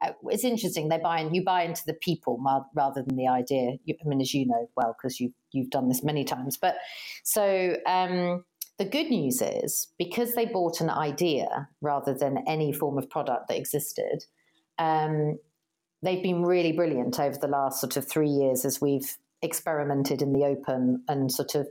Uh, 0.00 0.12
it's 0.30 0.44
interesting. 0.44 0.88
They 0.88 0.96
buy 0.96 1.20
and 1.20 1.36
You 1.36 1.44
buy 1.44 1.64
into 1.64 1.82
the 1.86 1.92
people 2.00 2.42
rather 2.74 3.02
than 3.02 3.16
the 3.18 3.28
idea. 3.28 3.72
You, 3.84 3.94
I 4.02 4.08
mean, 4.08 4.22
as 4.22 4.32
you 4.32 4.46
know 4.46 4.70
well, 4.74 4.96
because 4.96 5.20
you 5.20 5.34
you've 5.52 5.68
done 5.68 5.88
this 5.88 6.02
many 6.02 6.24
times. 6.24 6.56
But 6.56 6.76
so. 7.24 7.76
Um, 7.86 8.42
the 8.78 8.84
good 8.84 9.08
news 9.08 9.40
is 9.40 9.88
because 9.98 10.34
they 10.34 10.46
bought 10.46 10.80
an 10.80 10.90
idea 10.90 11.68
rather 11.80 12.12
than 12.12 12.44
any 12.48 12.72
form 12.72 12.98
of 12.98 13.08
product 13.08 13.48
that 13.48 13.56
existed, 13.56 14.24
um, 14.78 15.38
they've 16.02 16.22
been 16.22 16.42
really 16.42 16.72
brilliant 16.72 17.20
over 17.20 17.36
the 17.40 17.48
last 17.48 17.80
sort 17.80 17.96
of 17.96 18.08
three 18.08 18.28
years 18.28 18.64
as 18.64 18.80
we've 18.80 19.16
experimented 19.42 20.22
in 20.22 20.32
the 20.32 20.44
open 20.44 21.04
and 21.08 21.30
sort 21.30 21.54
of 21.54 21.68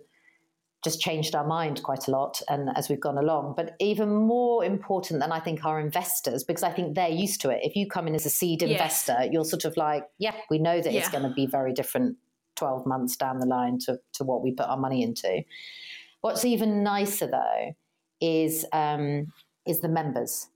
just 0.84 1.00
changed 1.00 1.34
our 1.34 1.48
mind 1.48 1.82
quite 1.82 2.08
a 2.08 2.12
lot 2.12 2.42
and 2.50 2.70
as 2.76 2.90
we've 2.90 3.00
gone 3.00 3.18
along. 3.18 3.54
But 3.56 3.76
even 3.80 4.14
more 4.14 4.64
important 4.64 5.22
than 5.22 5.32
I 5.32 5.40
think 5.40 5.64
our 5.66 5.80
investors, 5.80 6.44
because 6.44 6.64
I 6.64 6.72
think 6.72 6.96
they're 6.96 7.08
used 7.08 7.42
to 7.42 7.50
it. 7.50 7.62
If 7.64 7.76
you 7.76 7.88
come 7.88 8.08
in 8.08 8.16
as 8.16 8.26
a 8.26 8.30
seed 8.30 8.62
Yes. 8.62 8.72
investor, 8.72 9.18
you're 9.32 9.46
sort 9.46 9.66
of 9.66 9.78
like, 9.78 10.04
yeah, 10.20 10.36
we 10.50 10.60
know 10.60 10.82
that 10.82 10.94
it's 10.94 11.10
going 11.10 11.24
to 11.24 11.34
be 11.34 11.48
very 11.48 11.74
different 11.74 12.18
12 12.58 12.86
months 12.86 13.16
down 13.16 13.40
the 13.40 13.46
line 13.46 13.80
to, 13.80 13.98
to 14.14 14.24
what 14.24 14.44
we 14.44 14.52
put 14.52 14.68
our 14.68 14.78
money 14.78 15.04
into. 15.04 15.44
What's 16.24 16.46
even 16.46 16.84
nicer 16.84 17.28
though 17.28 17.76
is 18.22 18.66
um, 18.72 19.28
is 19.68 19.82
the 19.82 19.90
members. 19.90 20.48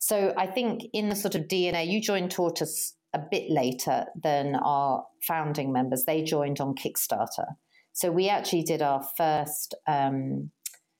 So 0.00 0.34
I 0.36 0.48
think 0.48 0.82
in 0.92 1.10
the 1.10 1.14
sort 1.14 1.36
of 1.36 1.42
DNA, 1.42 1.86
you 1.86 2.00
joined 2.00 2.32
Tortoise 2.32 2.96
a 3.14 3.20
bit 3.30 3.48
later 3.48 4.06
than 4.20 4.56
our 4.56 5.04
founding 5.24 5.72
members. 5.72 6.06
They 6.06 6.24
joined 6.24 6.60
on 6.60 6.74
Kickstarter. 6.74 7.54
So 7.92 8.10
we 8.10 8.28
actually 8.28 8.64
did 8.64 8.82
our 8.82 9.04
first 9.16 9.76
um, 9.86 10.50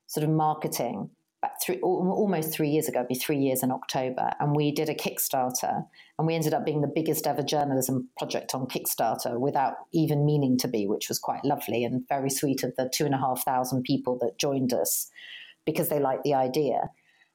sort 0.07 0.23
of 0.23 0.31
marketing 0.31 1.11
back 1.43 1.61
three, 1.61 1.77
al- 1.83 2.15
almost 2.17 2.55
three 2.55 2.71
years 2.71 2.89
ago, 2.89 3.01
it'd 3.01 3.09
be 3.09 3.15
three 3.15 3.39
years 3.39 3.63
in 3.63 3.71
October, 3.71 4.31
and 4.41 4.57
we 4.57 4.73
did 4.73 4.89
a 4.89 4.95
Kickstarter, 4.95 5.85
and 6.19 6.27
we 6.27 6.35
ended 6.35 6.55
up 6.55 6.65
being 6.65 6.81
the 6.81 6.93
biggest 6.95 7.27
ever 7.27 7.43
journalism 7.43 8.09
project 8.17 8.55
on 8.55 8.67
Kickstarter 8.67 9.39
without 9.39 9.75
even 9.93 10.25
meaning 10.25 10.57
to 10.59 10.69
be, 10.69 10.87
which 10.87 11.09
was 11.09 11.19
quite 11.19 11.45
lovely 11.45 11.85
and 11.85 12.09
very 12.09 12.31
sweet 12.31 12.63
of 12.63 12.73
the 12.77 12.91
two 12.95 13.05
and 13.05 13.15
a 13.15 13.19
half 13.19 13.45
thousand 13.45 13.83
people 13.83 14.17
that 14.23 14.39
joined 14.39 14.73
us 14.73 15.11
because 15.67 15.89
they 15.89 16.01
liked 16.01 16.25
the 16.25 16.35
idea. 16.35 16.91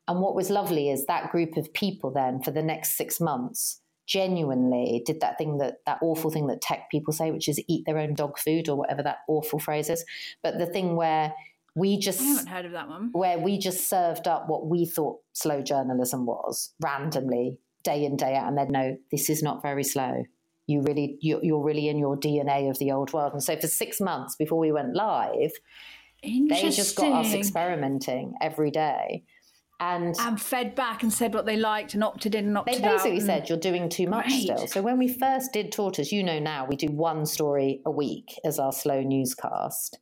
And 0.08 0.22
what 0.22 0.36
was 0.36 0.50
lovely 0.50 0.90
is 0.90 1.06
that 1.06 1.32
group 1.32 1.58
of 1.58 1.74
people 1.74 2.12
then 2.12 2.42
for 2.42 2.52
the 2.52 2.64
next 2.64 2.96
six 2.98 3.20
months 3.20 3.82
genuinely 4.08 5.04
did 5.06 5.20
that 5.20 5.38
thing 5.38 5.58
that 5.58 5.80
that 5.86 6.00
awful 6.02 6.32
thing 6.32 6.48
that 6.48 6.62
tech 6.62 6.90
people 6.90 7.12
say, 7.12 7.30
which 7.30 7.50
is 7.50 7.62
eat 7.68 7.86
their 7.86 7.98
own 7.98 8.14
dog 8.14 8.40
food 8.40 8.70
or 8.70 8.78
whatever 8.78 9.04
that 9.04 9.18
awful 9.28 9.60
phrase 9.60 9.90
is. 9.90 10.06
But 10.42 10.58
the 10.58 10.66
thing 10.66 10.96
where 10.96 11.34
we 11.78 12.00
just 12.00 12.20
I 12.20 12.24
haven't 12.24 12.48
heard 12.48 12.66
of 12.66 12.72
that 12.72 12.90
one. 12.90 13.10
where 13.12 13.38
we 13.38 13.60
just 13.60 13.88
served 13.88 14.28
up 14.28 14.50
what 14.50 14.68
we 14.68 14.86
thought 14.86 15.20
slow 15.34 15.62
journalism 15.62 16.26
was 16.26 16.74
randomly 16.82 17.60
day 17.84 18.04
in 18.04 18.18
day 18.18 18.36
out 18.36 18.48
and 18.48 18.58
then 18.58 18.72
no 18.72 18.98
this 19.12 19.30
is 19.30 19.44
not 19.44 19.62
very 19.62 19.84
slow. 19.84 20.24
You 20.66 20.82
really 20.82 21.18
you, 21.22 21.40
you're 21.44 21.64
really 21.64 21.88
in 21.88 21.98
your 21.98 22.18
dna 22.18 22.70
of 22.70 22.80
the 22.80 22.92
old 22.92 23.14
world. 23.14 23.34
And 23.34 23.44
so 23.44 23.56
for 23.56 23.68
six 23.68 24.02
months 24.02 24.36
before 24.36 24.60
we 24.60 24.72
went 24.72 24.96
live 24.96 25.52
they 26.24 26.70
just 26.72 26.96
got 26.96 27.26
us 27.26 27.34
experimenting 27.34 28.34
every 28.42 28.72
day 28.72 29.24
and 29.80 30.16
and 30.20 30.42
fed 30.42 30.76
back 30.76 31.04
and 31.04 31.14
said 31.14 31.34
what 31.34 31.46
they 31.46 31.56
liked 31.56 31.94
and 31.94 32.04
opted 32.04 32.34
in 32.34 32.46
and 32.48 32.58
opted 32.58 32.76
out. 32.76 32.82
They 32.82 32.88
basically 32.88 33.18
and- 33.18 33.26
said 33.26 33.50
you're 33.50 33.58
doing 33.60 33.90
too 33.90 34.08
much 34.08 34.32
still. 34.32 34.68
So 34.68 34.82
when 34.82 34.98
we 34.98 35.08
first 35.08 35.54
did 35.54 35.72
Tortoise, 35.72 36.12
you 36.12 36.24
know 36.24 36.40
now 36.40 36.66
we 36.66 36.76
do 36.76 36.88
one 36.88 37.26
story 37.26 37.82
a 37.86 37.92
week 37.92 38.40
as 38.44 38.60
our 38.60 38.72
slow 38.72 39.02
newscast. 39.02 40.00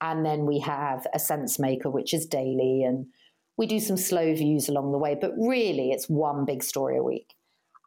And 0.00 0.24
then 0.24 0.46
we 0.46 0.60
have 0.60 1.06
a 1.12 1.18
sense 1.18 1.58
maker, 1.58 1.90
which 1.90 2.14
is 2.14 2.24
daily, 2.24 2.84
and 2.84 3.06
we 3.56 3.66
do 3.66 3.80
some 3.80 3.96
slow 3.96 4.32
views 4.32 4.68
along 4.68 4.92
the 4.92 4.98
way. 4.98 5.16
But 5.20 5.32
really, 5.36 5.90
it's 5.90 6.08
one 6.08 6.44
big 6.44 6.62
story 6.62 6.96
a 6.96 7.02
week. 7.02 7.34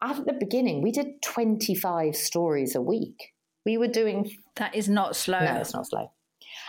At 0.04 0.26
the 0.26 0.34
beginning, 0.34 0.82
we 0.82 0.92
did 0.92 1.22
25 1.24 2.16
stories 2.16 2.76
a 2.76 2.82
week. 2.82 3.34
We 3.66 3.78
were 3.78 3.88
doing 3.88 4.30
that 4.58 4.76
is 4.76 4.90
not 4.90 5.16
slow. 5.16 5.40
no, 5.40 5.56
it's 5.56 5.74
not 5.74 5.88
slow. 5.88 6.12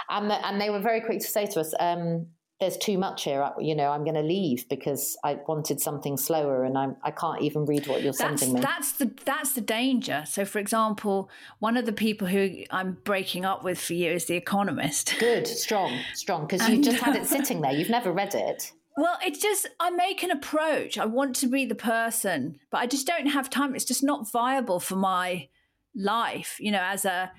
And, 0.09 0.31
the, 0.31 0.47
and 0.47 0.61
they 0.61 0.71
were 0.71 0.81
very 0.81 1.01
quick 1.01 1.21
to 1.21 1.27
say 1.27 1.47
to 1.47 1.61
us, 1.61 1.75
um, 1.81 2.27
there's 2.63 2.77
too 2.77 2.97
much 2.97 3.25
here. 3.25 3.51
You 3.59 3.75
know, 3.75 3.91
I'm 3.91 4.05
going 4.05 4.15
to 4.15 4.23
leave 4.23 4.69
because 4.69 5.17
I 5.25 5.41
wanted 5.49 5.81
something 5.81 6.17
slower, 6.17 6.63
and 6.63 6.79
I'm 6.79 6.95
I 7.03 7.11
can't 7.11 7.43
even 7.43 7.67
read 7.67 7.89
what 7.89 8.03
you're 8.03 8.13
that's, 8.13 8.41
sending 8.41 8.55
me. 8.55 8.61
That's 8.61 8.93
the 8.93 9.11
that's 9.25 9.55
the 9.55 9.61
danger. 9.61 10.23
So, 10.29 10.45
for 10.45 10.61
example, 10.61 11.29
one 11.59 11.77
of 11.77 11.87
the 11.87 11.93
people 11.93 12.29
who 12.29 12.63
I'm 12.71 12.99
breaking 13.03 13.45
up 13.45 13.65
with 13.65 13.81
for 13.81 13.95
you 13.95 14.13
is 14.13 14.27
the 14.27 14.37
Economist. 14.37 15.17
Good, 15.19 15.49
strong, 15.49 15.99
strong, 16.15 16.47
because 16.47 16.69
you've 16.69 16.85
just 16.85 17.03
had 17.03 17.17
it 17.17 17.27
sitting 17.37 17.63
there. 17.63 17.73
You've 17.73 17.91
never 17.91 18.13
read 18.13 18.33
it. 18.37 18.71
Well, 18.97 19.19
it's 19.27 19.41
just 19.41 19.69
I 19.81 19.91
make 19.91 20.23
an 20.23 20.31
approach. 20.31 20.99
I 20.99 21.07
want 21.07 21.35
to 21.37 21.49
be 21.49 21.65
the 21.65 21.75
person, 21.75 22.61
but 22.71 22.79
I 22.79 22.87
just 22.87 23.09
don't 23.09 23.27
have 23.27 23.51
time. 23.51 23.75
It's 23.75 23.85
just 23.85 24.05
not 24.05 24.31
viable 24.31 24.79
for 24.79 24.95
my 24.95 25.49
life. 25.97 26.59
You 26.61 26.71
know, 26.71 26.83
as 26.83 27.05
a 27.05 27.33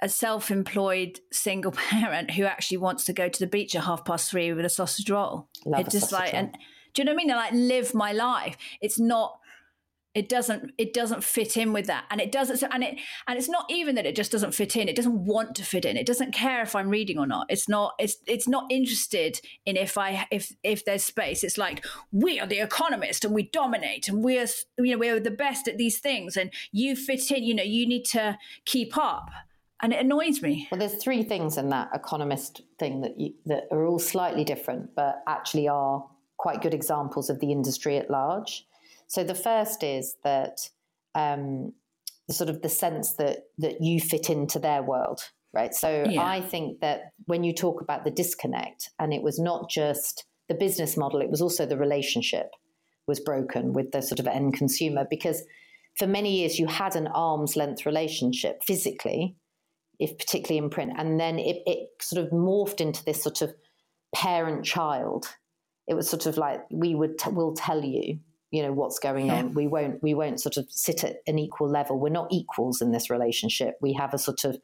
a 0.00 0.08
self-employed 0.08 1.20
single 1.32 1.72
parent 1.90 2.32
who 2.32 2.44
actually 2.44 2.78
wants 2.78 3.04
to 3.04 3.12
go 3.12 3.28
to 3.28 3.38
the 3.38 3.46
beach 3.46 3.74
at 3.74 3.84
half 3.84 4.04
past 4.04 4.30
three 4.30 4.52
with 4.52 4.64
a 4.64 4.70
sausage 4.70 5.10
roll. 5.10 5.48
Love 5.64 5.80
it 5.80 5.88
a 5.88 5.90
just 5.90 6.12
like 6.12 6.32
roll. 6.32 6.42
and 6.42 6.58
do 6.94 7.02
you 7.02 7.04
know 7.04 7.12
what 7.12 7.22
I 7.22 7.24
mean? 7.24 7.30
I 7.30 7.36
like 7.36 7.52
live 7.52 7.94
my 7.94 8.12
life. 8.12 8.56
It's 8.80 8.98
not 8.98 9.38
it 10.14 10.28
doesn't 10.28 10.72
it 10.78 10.92
doesn't 10.94 11.22
fit 11.22 11.56
in 11.56 11.72
with 11.72 11.86
that 11.86 12.04
and 12.10 12.20
it 12.20 12.32
doesn't 12.32 12.62
and 12.72 12.82
it 12.82 12.98
and 13.28 13.38
it's 13.38 13.48
not 13.48 13.66
even 13.70 13.94
that 13.94 14.06
it 14.06 14.16
just 14.16 14.32
doesn't 14.32 14.52
fit 14.52 14.74
in 14.74 14.88
it 14.88 14.96
doesn't 14.96 15.24
want 15.24 15.54
to 15.54 15.62
fit 15.62 15.84
in 15.84 15.96
it 15.96 16.06
doesn't 16.06 16.32
care 16.32 16.62
if 16.62 16.74
i'm 16.74 16.88
reading 16.88 17.18
or 17.18 17.26
not 17.26 17.46
it's 17.50 17.68
not 17.68 17.92
it's 17.98 18.16
it's 18.26 18.48
not 18.48 18.64
interested 18.70 19.40
in 19.66 19.76
if 19.76 19.98
i 19.98 20.26
if 20.32 20.50
if 20.64 20.84
there's 20.84 21.04
space 21.04 21.44
it's 21.44 21.58
like 21.58 21.84
we 22.10 22.40
are 22.40 22.46
the 22.46 22.58
economist 22.58 23.24
and 23.24 23.34
we 23.34 23.44
dominate 23.50 24.08
and 24.08 24.24
we're 24.24 24.46
you 24.78 24.92
know 24.92 24.98
we're 24.98 25.20
the 25.20 25.30
best 25.30 25.68
at 25.68 25.76
these 25.76 26.00
things 26.00 26.36
and 26.36 26.50
you 26.72 26.96
fit 26.96 27.30
in 27.30 27.44
you 27.44 27.54
know 27.54 27.62
you 27.62 27.86
need 27.86 28.04
to 28.04 28.36
keep 28.64 28.96
up 28.96 29.28
and 29.82 29.92
it 29.92 30.00
annoys 30.00 30.42
me 30.42 30.68
Well, 30.70 30.78
there's 30.78 31.02
three 31.02 31.22
things 31.22 31.56
in 31.56 31.68
that 31.70 31.90
economist 31.94 32.62
thing 32.78 33.00
that 33.02 33.18
you, 33.18 33.34
that 33.46 33.64
are 33.70 33.86
all 33.86 33.98
slightly 33.98 34.44
different, 34.44 34.94
but 34.94 35.22
actually 35.26 35.68
are 35.68 36.04
quite 36.36 36.62
good 36.62 36.74
examples 36.74 37.30
of 37.30 37.40
the 37.40 37.52
industry 37.52 37.96
at 37.96 38.10
large. 38.10 38.64
So 39.08 39.24
the 39.24 39.34
first 39.34 39.82
is 39.82 40.16
that 40.24 40.68
um, 41.14 41.72
the 42.26 42.34
sort 42.34 42.50
of 42.50 42.62
the 42.62 42.68
sense 42.68 43.14
that 43.14 43.44
that 43.58 43.80
you 43.80 44.00
fit 44.00 44.30
into 44.30 44.58
their 44.58 44.82
world, 44.82 45.20
right? 45.52 45.74
So 45.74 46.04
Yeah. 46.08 46.24
I 46.24 46.40
think 46.40 46.80
that 46.80 47.12
when 47.26 47.42
you 47.42 47.54
talk 47.54 47.80
about 47.80 48.04
the 48.04 48.10
disconnect, 48.10 48.90
and 48.98 49.12
it 49.12 49.22
was 49.22 49.38
not 49.38 49.70
just 49.70 50.24
the 50.48 50.54
business 50.54 50.96
model, 50.96 51.20
it 51.20 51.30
was 51.30 51.40
also 51.40 51.66
the 51.66 51.78
relationship 51.78 52.50
was 53.06 53.20
broken 53.20 53.72
with 53.72 53.90
the 53.92 54.02
sort 54.02 54.20
of 54.20 54.26
end 54.26 54.54
consumer 54.54 55.06
because 55.08 55.42
for 55.98 56.06
many 56.06 56.40
years 56.40 56.58
you 56.58 56.66
had 56.66 56.94
an 56.94 57.06
arm's 57.08 57.56
length 57.56 57.86
relationship 57.86 58.62
physically 58.62 59.34
if 59.98 60.16
particularly 60.18 60.58
in 60.58 60.70
print. 60.70 60.92
And 60.96 61.18
then 61.18 61.38
it, 61.38 61.62
it 61.66 61.88
sort 62.00 62.24
of 62.24 62.30
morphed 62.30 62.80
into 62.80 63.04
this 63.04 63.22
sort 63.22 63.42
of 63.42 63.54
parent 64.14 64.64
child. 64.64 65.26
It 65.86 65.94
was 65.94 66.08
sort 66.08 66.26
of 66.26 66.36
like 66.36 66.60
we 66.70 66.94
would 66.94 67.18
t- 67.18 67.30
we'll 67.30 67.54
tell 67.54 67.82
you, 67.82 68.18
you 68.50 68.62
know, 68.62 68.72
what's 68.72 68.98
going 68.98 69.30
on. 69.30 69.54
We 69.54 69.66
won't 69.66 70.02
we 70.02 70.14
won't 70.14 70.40
sort 70.40 70.56
of 70.56 70.66
sit 70.70 71.04
at 71.04 71.16
an 71.26 71.38
equal 71.38 71.68
level. 71.68 71.98
We're 71.98 72.10
not 72.10 72.28
equals 72.30 72.80
in 72.80 72.92
this 72.92 73.10
relationship. 73.10 73.76
We 73.80 73.94
have 73.94 74.14
a 74.14 74.18
sort 74.18 74.44
of 74.44 74.58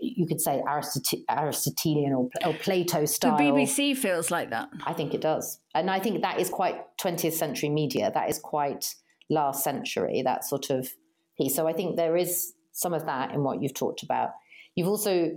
you 0.00 0.26
could 0.26 0.40
say 0.40 0.62
Aristot- 0.64 1.24
Aristotelian 1.28 2.12
or, 2.12 2.28
or 2.46 2.54
Plato 2.54 3.04
style. 3.04 3.36
the 3.36 3.44
bbc 3.44 3.96
feels 3.96 4.30
like 4.30 4.50
that 4.50 4.68
I 4.86 4.92
think 4.92 5.12
it 5.12 5.20
does. 5.20 5.58
And 5.74 5.90
I 5.90 5.98
think 5.98 6.22
that 6.22 6.38
is 6.38 6.48
quite 6.48 6.76
20th 6.98 7.32
century 7.32 7.68
media. 7.68 8.12
That 8.14 8.30
is 8.30 8.38
quite 8.38 8.94
last 9.28 9.64
century, 9.64 10.22
that 10.22 10.44
sort 10.44 10.70
of 10.70 10.88
piece. 11.36 11.56
So 11.56 11.66
I 11.66 11.72
think 11.72 11.96
there 11.96 12.16
is 12.16 12.52
some 12.72 12.94
of 12.94 13.06
that 13.06 13.32
in 13.32 13.42
what 13.42 13.60
you've 13.60 13.74
talked 13.74 14.02
about. 14.02 14.30
You've 14.78 14.86
also 14.86 15.32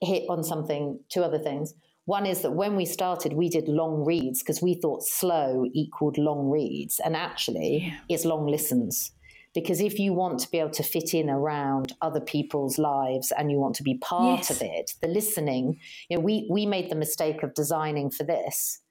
hit 0.00 0.22
on 0.28 0.44
something, 0.44 1.00
two 1.08 1.24
other 1.24 1.40
things. 1.40 1.74
One 2.04 2.24
is 2.24 2.42
that 2.42 2.52
when 2.52 2.76
we 2.76 2.84
started, 2.84 3.32
we 3.32 3.48
did 3.48 3.66
long 3.66 4.04
reads 4.04 4.44
because 4.44 4.62
we 4.62 4.74
thought 4.74 5.02
slow 5.02 5.66
equaled 5.74 6.18
long 6.18 6.48
reads. 6.48 7.00
And 7.04 7.16
actually, 7.16 7.92
it's 8.08 8.24
long 8.24 8.46
listens. 8.46 9.10
Because 9.54 9.80
if 9.80 9.98
you 9.98 10.12
want 10.12 10.38
to 10.38 10.50
be 10.52 10.60
able 10.60 10.70
to 10.70 10.84
fit 10.84 11.14
in 11.14 11.28
around 11.28 11.94
other 12.00 12.20
people's 12.20 12.78
lives 12.78 13.32
and 13.36 13.50
you 13.50 13.58
want 13.58 13.74
to 13.76 13.82
be 13.82 13.98
part 13.98 14.38
Yes. 14.38 14.50
of 14.52 14.62
it, 14.62 14.92
the 15.02 15.08
listening, 15.08 15.80
you 16.08 16.16
know, 16.16 16.22
we, 16.22 16.46
we 16.48 16.64
made 16.64 16.88
the 16.88 16.94
mistake 16.94 17.42
of 17.42 17.54
designing 17.54 18.08
for 18.10 18.22
this 18.22 18.82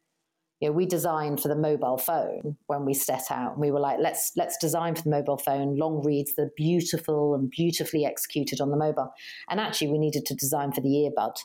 you 0.61 0.69
know, 0.69 0.73
we 0.73 0.85
designed 0.85 1.41
for 1.41 1.49
the 1.49 1.55
mobile 1.55 1.97
phone 1.97 2.57
when 2.67 2.85
we 2.85 2.93
set 2.93 3.29
out 3.29 3.53
and 3.53 3.61
we 3.61 3.71
were 3.71 3.79
like 3.79 3.97
let's 3.99 4.31
let's 4.37 4.57
design 4.57 4.95
for 4.95 5.01
the 5.03 5.09
mobile 5.09 5.37
phone 5.37 5.77
long 5.77 6.01
reads 6.03 6.35
the 6.35 6.49
beautiful 6.55 7.35
and 7.35 7.49
beautifully 7.49 8.05
executed 8.05 8.61
on 8.61 8.71
the 8.71 8.77
mobile. 8.77 9.11
And 9.49 9.59
actually 9.59 9.89
we 9.89 9.97
needed 9.97 10.25
to 10.27 10.35
design 10.35 10.71
for 10.71 10.81
the 10.81 10.89
earbud 10.89 11.35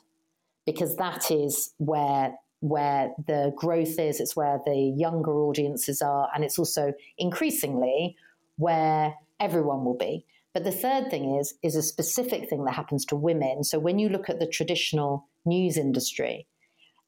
because 0.64 0.96
that 0.96 1.30
is 1.30 1.74
where 1.78 2.34
where 2.60 3.10
the 3.26 3.52
growth 3.56 3.98
is 3.98 4.20
it's 4.20 4.36
where 4.36 4.60
the 4.64 4.94
younger 4.96 5.32
audiences 5.32 6.02
are 6.02 6.28
and 6.34 6.44
it's 6.44 6.58
also 6.58 6.92
increasingly 7.18 8.14
where 8.56 9.14
everyone 9.40 9.84
will 9.84 9.96
be. 9.96 10.24
But 10.52 10.64
the 10.64 10.72
third 10.72 11.10
thing 11.10 11.36
is 11.36 11.54
is 11.64 11.74
a 11.74 11.82
specific 11.82 12.48
thing 12.48 12.64
that 12.64 12.74
happens 12.74 13.04
to 13.06 13.16
women. 13.16 13.64
So 13.64 13.80
when 13.80 13.98
you 13.98 14.08
look 14.08 14.30
at 14.30 14.38
the 14.38 14.46
traditional 14.46 15.26
news 15.44 15.76
industry 15.76 16.46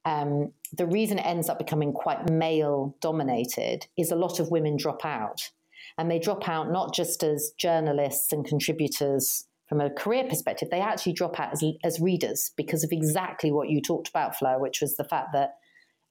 um, 0.05 0.53
the 0.73 0.87
reason 0.87 1.19
it 1.19 1.27
ends 1.27 1.49
up 1.49 1.59
becoming 1.59 1.93
quite 1.93 2.31
male 2.31 2.97
dominated 3.01 3.87
is 3.97 4.11
a 4.11 4.17
lot 4.17 4.41
of 4.41 4.51
women 4.51 4.77
drop 4.77 5.05
out. 5.05 5.51
And 5.99 6.11
they 6.11 6.19
drop 6.19 6.49
out 6.49 6.73
not 6.73 6.95
just 6.95 7.23
as 7.23 7.53
journalists 7.59 8.33
and 8.33 8.45
contributors 8.45 9.45
from 9.69 9.81
a 9.81 9.91
career 9.91 10.25
perspective, 10.25 10.69
they 10.71 10.81
actually 10.81 11.13
drop 11.13 11.39
out 11.39 11.53
as, 11.53 11.65
as 11.85 12.01
readers 12.01 12.51
because 12.57 12.83
of 12.85 12.93
exactly 12.93 13.53
what 13.53 13.69
you 13.69 13.81
talked 13.81 14.09
about, 14.09 14.37
Flo, 14.37 14.59
which 14.59 14.81
was 14.81 14.97
the 14.97 15.05
fact 15.05 15.29
that 15.33 15.55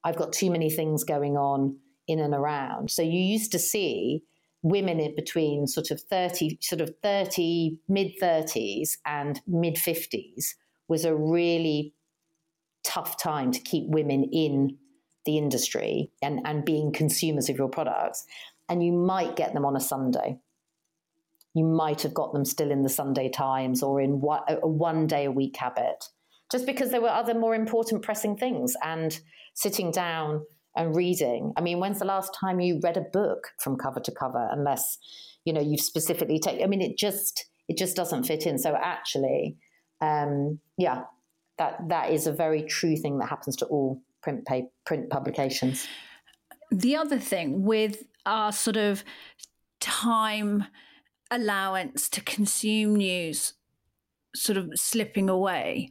I've 0.04 0.18
got 0.18 0.34
too 0.34 0.50
many 0.50 0.70
things 0.70 1.04
going 1.04 1.36
on 1.36 1.78
in 2.08 2.20
and 2.20 2.34
around. 2.34 2.92
So 2.92 3.02
you 3.02 3.20
used 3.20 3.52
to 3.52 3.60
see 3.60 4.24
women 4.64 5.00
in 5.00 5.16
between 5.16 5.68
sort 5.68 5.92
of 5.92 6.02
30, 6.02 6.60
sort 6.62 6.82
of 6.82 6.94
30, 7.02 7.78
mid 7.88 8.14
30s 8.22 8.98
and 9.06 9.42
mid 9.48 9.76
50s 9.76 10.56
was 10.88 11.06
a 11.06 11.16
really 11.16 11.94
tough 12.84 13.22
time 13.22 13.52
to 13.52 13.60
keep 13.60 13.88
women 13.88 14.24
in 14.32 14.78
the 15.26 15.38
industry 15.38 16.12
and, 16.22 16.40
and 16.46 16.66
being 16.66 16.92
consumers 16.92 17.50
of 17.50 17.58
your 17.58 17.70
products. 17.70 18.26
And 18.70 18.84
you 18.84 18.92
might 18.92 19.36
get 19.36 19.54
them 19.54 19.66
on 19.66 19.76
a 19.76 19.82
Sunday. 19.82 20.40
You 21.54 21.66
might 21.66 22.02
have 22.02 22.14
got 22.14 22.34
them 22.34 22.46
still 22.46 22.72
in 22.72 22.82
the 22.82 22.90
Sunday 22.90 23.30
Times 23.30 23.84
or 23.84 24.00
in 24.00 24.22
one, 24.22 24.42
a 24.48 24.68
one 24.68 25.06
day 25.06 25.26
a 25.26 25.32
week 25.32 25.58
habit, 25.58 26.06
just 26.50 26.66
because 26.66 26.92
there 26.92 27.02
were 27.02 27.10
other 27.10 27.34
more 27.34 27.54
important 27.54 28.04
pressing 28.04 28.38
things. 28.38 28.74
And 28.82 29.20
sitting 29.54 29.92
down 29.92 30.46
and 30.76 30.96
reading. 30.96 31.54
I 31.58 31.62
mean, 31.62 31.80
when's 31.80 32.00
the 32.00 32.06
last 32.06 32.36
time 32.40 32.60
you 32.60 32.80
read 32.82 32.98
a 32.98 33.02
book 33.02 33.50
from 33.60 33.78
cover 33.78 34.00
to 34.00 34.12
cover? 34.12 34.48
Unless 34.52 34.98
you 35.46 35.54
know 35.54 35.62
you've 35.62 35.82
specifically 35.82 36.40
taken. 36.40 36.64
I 36.64 36.68
mean, 36.68 36.82
it 36.82 36.98
just 36.98 37.46
it 37.68 37.78
just 37.78 37.96
doesn't 37.96 38.24
fit 38.24 38.46
in. 38.46 38.58
So 38.58 38.76
actually, 38.76 39.58
um, 40.00 40.60
yeah, 40.78 41.04
that 41.62 41.90
that 41.90 42.10
is 42.10 42.26
a 42.26 42.32
very 42.32 42.64
true 42.64 42.98
thing 42.98 43.20
that 43.20 43.30
happens 43.30 43.56
to 43.56 43.66
all 43.68 44.02
print 44.24 44.46
pay, 44.46 44.68
print 44.84 45.10
publications. 45.12 45.88
the 46.72 46.96
other 46.96 47.20
thing 47.20 47.64
with 47.64 48.04
our 48.26 48.52
sort 48.52 48.78
of 48.78 49.04
time 49.80 50.66
allowance 51.30 52.10
to 52.10 52.22
consume 52.22 52.96
news 52.96 53.54
sort 54.36 54.58
of 54.58 54.72
slipping 54.76 55.30
away 55.30 55.90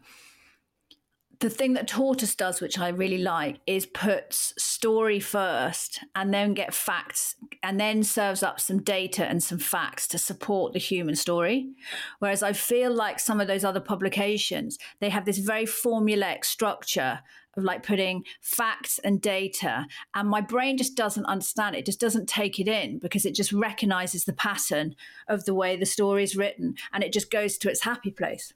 the 1.40 1.50
thing 1.50 1.72
that 1.72 1.88
tortoise 1.88 2.34
does 2.34 2.60
which 2.60 2.78
i 2.78 2.88
really 2.88 3.18
like 3.18 3.58
is 3.66 3.86
puts 3.86 4.52
story 4.62 5.18
first 5.18 6.00
and 6.14 6.32
then 6.32 6.54
get 6.54 6.72
facts 6.72 7.34
and 7.62 7.80
then 7.80 8.02
serves 8.02 8.42
up 8.42 8.60
some 8.60 8.82
data 8.82 9.24
and 9.24 9.42
some 9.42 9.58
facts 9.58 10.06
to 10.06 10.18
support 10.18 10.72
the 10.72 10.78
human 10.78 11.16
story 11.16 11.70
whereas 12.18 12.42
i 12.42 12.52
feel 12.52 12.92
like 12.92 13.18
some 13.18 13.40
of 13.40 13.46
those 13.46 13.64
other 13.64 13.80
publications 13.80 14.78
they 15.00 15.08
have 15.08 15.24
this 15.24 15.38
very 15.38 15.64
formulaic 15.64 16.44
structure 16.44 17.20
of 17.56 17.64
like 17.64 17.82
putting 17.82 18.24
facts 18.40 19.00
and 19.00 19.20
data 19.20 19.86
and 20.14 20.28
my 20.28 20.40
brain 20.40 20.76
just 20.76 20.94
doesn't 20.94 21.24
understand 21.24 21.74
it. 21.74 21.84
just 21.84 21.98
doesn't 21.98 22.28
take 22.28 22.60
it 22.60 22.68
in 22.68 22.98
because 23.00 23.26
it 23.26 23.34
just 23.34 23.52
recognizes 23.52 24.24
the 24.24 24.32
pattern 24.32 24.94
of 25.26 25.44
the 25.46 25.54
way 25.54 25.74
the 25.74 25.84
story 25.84 26.22
is 26.22 26.36
written 26.36 26.76
and 26.92 27.02
it 27.02 27.12
just 27.12 27.28
goes 27.28 27.58
to 27.58 27.68
its 27.68 27.82
happy 27.82 28.10
place 28.10 28.54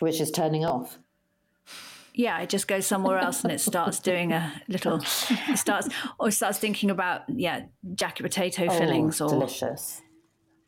which 0.00 0.20
is 0.20 0.30
turning 0.30 0.64
off. 0.64 0.98
Yeah 2.14 2.40
it 2.40 2.48
just 2.48 2.68
goes 2.68 2.86
somewhere 2.86 3.18
else 3.18 3.42
and 3.42 3.52
it 3.52 3.60
starts 3.60 3.98
doing 3.98 4.32
a 4.32 4.52
little 4.68 5.00
it 5.30 5.58
starts 5.58 5.88
or 6.18 6.30
starts 6.30 6.58
thinking 6.58 6.90
about 6.90 7.22
yeah 7.28 7.62
jacket 7.94 8.22
potato 8.22 8.66
oh, 8.68 8.78
fillings 8.78 9.20
oh, 9.20 9.26
or 9.26 9.30
delicious. 9.30 10.02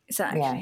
exactly 0.09 0.41
Yeah. 0.41 0.53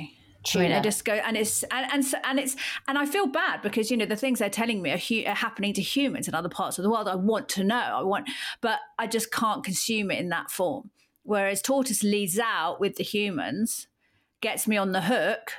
I 0.54 0.58
mean, 0.58 0.72
I 0.72 0.74
Tuna. 0.74 0.82
just 0.82 1.04
go 1.06 1.14
and 1.14 1.38
it's 1.38 1.62
and 1.64 1.90
and, 1.90 2.04
so, 2.04 2.18
and 2.22 2.38
it's 2.38 2.54
and 2.86 2.98
I 2.98 3.06
feel 3.06 3.26
bad 3.26 3.62
because 3.62 3.90
you 3.90 3.96
know 3.96 4.04
the 4.04 4.14
things 4.14 4.40
they're 4.40 4.50
telling 4.50 4.82
me 4.82 4.90
are, 4.90 4.98
hu- 4.98 5.24
are 5.26 5.34
happening 5.34 5.72
to 5.72 5.80
humans 5.80 6.28
in 6.28 6.34
other 6.34 6.50
parts 6.50 6.76
of 6.78 6.82
the 6.82 6.90
world. 6.90 7.08
I 7.08 7.14
want 7.14 7.48
to 7.50 7.64
know, 7.64 7.76
I 7.76 8.02
want, 8.02 8.28
but 8.60 8.80
I 8.98 9.06
just 9.06 9.32
can't 9.32 9.64
consume 9.64 10.10
it 10.10 10.18
in 10.18 10.28
that 10.28 10.50
form. 10.50 10.90
Whereas 11.22 11.62
Tortoise 11.62 12.02
leads 12.02 12.38
out 12.38 12.78
with 12.78 12.96
the 12.96 13.04
humans, 13.04 13.88
gets 14.42 14.68
me 14.68 14.76
on 14.76 14.92
the 14.92 15.00
hook, 15.00 15.52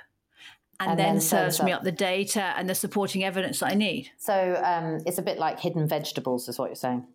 and, 0.79 0.91
And 0.91 0.99
then, 0.99 1.13
then 1.15 1.21
serves 1.21 1.61
me 1.61 1.71
up- 1.71 1.83
the 1.83 1.91
data 1.91 2.53
and 2.57 2.69
the 2.69 2.75
supporting 2.75 3.23
evidence 3.23 3.59
that 3.59 3.71
I 3.71 3.75
need. 3.75 4.11
So 4.17 4.61
um, 4.63 4.99
it's 5.05 5.17
a 5.17 5.21
bit 5.21 5.37
like 5.37 5.59
hidden 5.59 5.87
vegetables, 5.87 6.49
is 6.49 6.59
what 6.59 6.67
you're 6.67 6.75
saying. 6.75 7.05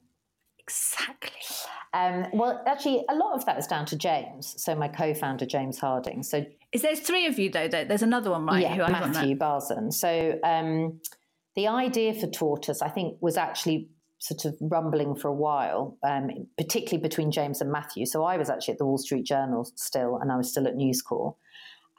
Exactly. 0.59 1.33
Um, 1.93 2.27
well, 2.33 2.63
actually, 2.67 3.05
a 3.09 3.15
lot 3.15 3.35
of 3.35 3.45
that 3.47 3.59
is 3.59 3.67
down 3.67 3.85
to 3.87 3.97
James. 3.97 4.55
So 4.63 4.75
my 4.77 4.89
co-founder, 4.89 5.47
James 5.47 5.79
Harding. 5.79 6.23
So 6.23 6.47
is 6.73 6.83
there 6.83 6.95
three 6.95 7.27
of 7.27 7.39
you 7.39 7.51
though? 7.51 7.67
There's 7.67 8.03
another 8.03 8.31
one, 8.31 8.47
right? 8.47 8.63
Yeah, 8.63 8.77
Matthew 8.89 9.37
Barzun. 9.37 9.93
So 9.93 10.39
um, 10.45 11.01
the 11.57 11.67
idea 11.67 12.15
for 12.15 12.29
Tortoise, 12.29 12.83
I 12.83 12.89
think, 12.89 13.19
was 13.21 13.37
actually 13.37 13.89
sort 14.19 14.45
of 14.45 14.55
rumbling 14.61 15.17
for 15.17 15.29
a 15.29 15.35
while, 15.35 15.97
um, 16.05 16.31
particularly 16.57 17.03
between 17.03 17.33
James 17.33 17.61
and 17.61 17.73
Matthew. 17.73 18.07
So 18.07 18.23
I 18.23 18.37
was 18.37 18.51
actually 18.51 18.73
at 18.73 18.79
the 18.79 18.87
Wall 18.87 18.99
Street 18.99 19.25
Journal 19.25 19.69
still, 19.75 20.19
and 20.19 20.31
I 20.31 20.37
was 20.37 20.49
still 20.49 20.69
at 20.69 20.77
News 20.77 21.03
Corp. 21.03 21.37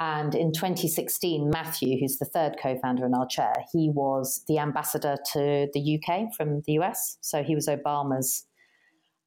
And 0.02 0.34
in 0.34 0.52
2016, 0.52 1.52
Matthew, 1.52 2.00
who's 2.00 2.18
the 2.18 2.26
third 2.26 2.56
co 2.60 2.76
founder 2.82 3.06
in 3.06 3.14
our 3.14 3.28
chair, 3.28 3.54
he 3.72 3.92
was 3.94 4.44
the 4.48 4.58
ambassador 4.58 5.16
to 5.34 5.68
the 5.72 6.00
UK 6.00 6.34
from 6.36 6.64
the 6.66 6.74
US. 6.80 7.20
So 7.22 7.44
he 7.44 7.54
was 7.54 7.68
Obama's 7.68 8.48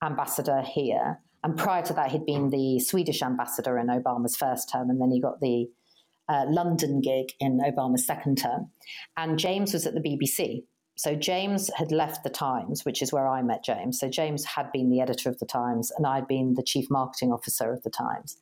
ambassador 0.02 0.62
here. 0.62 1.20
And 1.44 1.56
prior 1.56 1.82
to 1.82 1.92
that, 1.92 2.10
he'd 2.10 2.26
been 2.26 2.50
the 2.50 2.80
Swedish 2.80 3.22
ambassador 3.22 3.78
in 3.78 3.87
Obama's 3.87 4.37
first 4.37 4.68
term, 4.72 4.90
and 4.90 5.00
then 5.00 5.12
he 5.12 5.20
got 5.20 5.40
the 5.40 5.68
uh, 6.28 6.46
London 6.48 7.00
gig 7.00 7.26
in 7.38 7.60
Obama's 7.60 8.04
second 8.04 8.38
term. 8.38 8.72
And 9.16 9.38
James 9.38 9.74
was 9.74 9.87
at 9.87 9.94
the 9.94 10.00
BBC. 10.00 10.64
So 10.96 11.14
James 11.14 11.70
had 11.76 11.92
left 11.92 12.24
the 12.24 12.30
Times, 12.30 12.84
which 12.84 13.00
is 13.00 13.12
where 13.12 13.28
I 13.28 13.42
met 13.42 13.62
James. 13.62 14.00
So 14.00 14.08
James 14.08 14.44
had 14.44 14.72
been 14.72 14.90
the 14.90 15.00
editor 15.00 15.28
of 15.28 15.38
the 15.38 15.46
Times, 15.46 15.92
and 15.96 16.04
I'd 16.04 16.26
been 16.26 16.54
the 16.54 16.64
chief 16.64 16.87
marketing 16.90 17.30
officer 17.30 17.72
of 17.72 17.84
the 17.84 17.90
Times. 17.90 18.38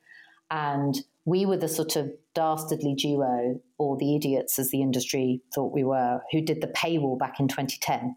And 0.52 1.00
we 1.24 1.46
were 1.46 1.56
the 1.56 1.68
sort 1.68 1.96
of 1.96 2.12
dastardly 2.34 2.94
duo, 2.94 3.60
or 3.78 3.96
the 3.96 4.14
idiots, 4.14 4.58
as 4.58 4.70
the 4.70 4.82
industry 4.82 5.40
thought 5.54 5.72
we 5.72 5.82
were, 5.82 6.20
who 6.30 6.42
did 6.42 6.60
the 6.60 6.66
paywall 6.68 7.18
back 7.18 7.40
in 7.40 7.48
2010. 7.48 8.16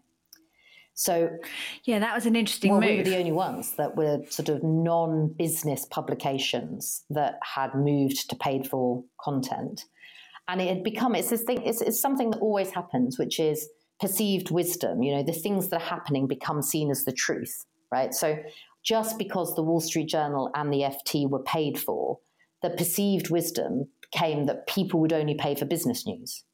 So, 0.92 1.30
yeah, 1.84 1.98
that 1.98 2.14
was 2.14 2.26
an 2.26 2.36
interesting 2.36 2.72
well, 2.72 2.80
move. 2.80 2.90
We 2.90 2.96
were 2.98 3.04
the 3.04 3.18
only 3.18 3.32
ones 3.32 3.72
that 3.72 3.96
were 3.96 4.20
sort 4.28 4.48
of 4.48 4.62
non 4.62 5.28
business 5.28 5.86
publications 5.86 7.04
that 7.10 7.38
had 7.42 7.74
moved 7.74 8.30
to 8.30 8.36
paid 8.36 8.68
for 8.68 9.02
content. 9.20 9.84
And 10.48 10.60
it 10.60 10.68
had 10.68 10.84
become, 10.84 11.14
it's 11.14 11.30
this 11.30 11.42
thing, 11.42 11.62
it's, 11.62 11.80
it's 11.80 12.00
something 12.00 12.30
that 12.30 12.38
always 12.38 12.70
happens, 12.70 13.18
which 13.18 13.40
is 13.40 13.68
perceived 14.00 14.50
wisdom. 14.50 15.02
You 15.02 15.16
know, 15.16 15.22
the 15.22 15.32
things 15.32 15.68
that 15.68 15.82
are 15.82 15.84
happening 15.84 16.26
become 16.26 16.62
seen 16.62 16.90
as 16.90 17.04
the 17.04 17.12
truth, 17.12 17.66
right? 17.90 18.14
So, 18.14 18.38
just 18.86 19.18
because 19.18 19.54
the 19.54 19.62
Wall 19.62 19.80
Street 19.80 20.08
Journal 20.08 20.50
and 20.54 20.72
the 20.72 20.80
FT 20.82 21.28
were 21.28 21.42
paid 21.42 21.78
for, 21.78 22.20
the 22.62 22.70
perceived 22.70 23.30
wisdom 23.30 23.88
came 24.12 24.44
that 24.44 24.66
people 24.68 25.00
would 25.00 25.12
only 25.12 25.34
pay 25.34 25.54
for 25.54 25.64
business 25.64 26.06
news. 26.06 26.44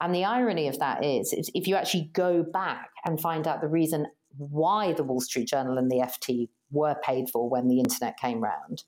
And 0.00 0.14
the 0.14 0.24
irony 0.24 0.68
of 0.68 0.78
that 0.78 1.04
is, 1.04 1.32
is 1.32 1.50
if 1.54 1.66
you 1.66 1.74
actually 1.74 2.10
go 2.12 2.42
back 2.42 2.90
and 3.04 3.20
find 3.20 3.48
out 3.48 3.60
the 3.60 3.68
reason 3.68 4.06
why 4.36 4.92
the 4.92 5.02
Wall 5.02 5.20
Street 5.20 5.48
Journal 5.48 5.78
and 5.78 5.90
the 5.90 5.96
FT 5.96 6.48
were 6.70 6.96
paid 7.02 7.28
for 7.30 7.48
when 7.48 7.66
the 7.66 7.80
internet 7.80 8.18
came 8.18 8.40
round, 8.40 8.84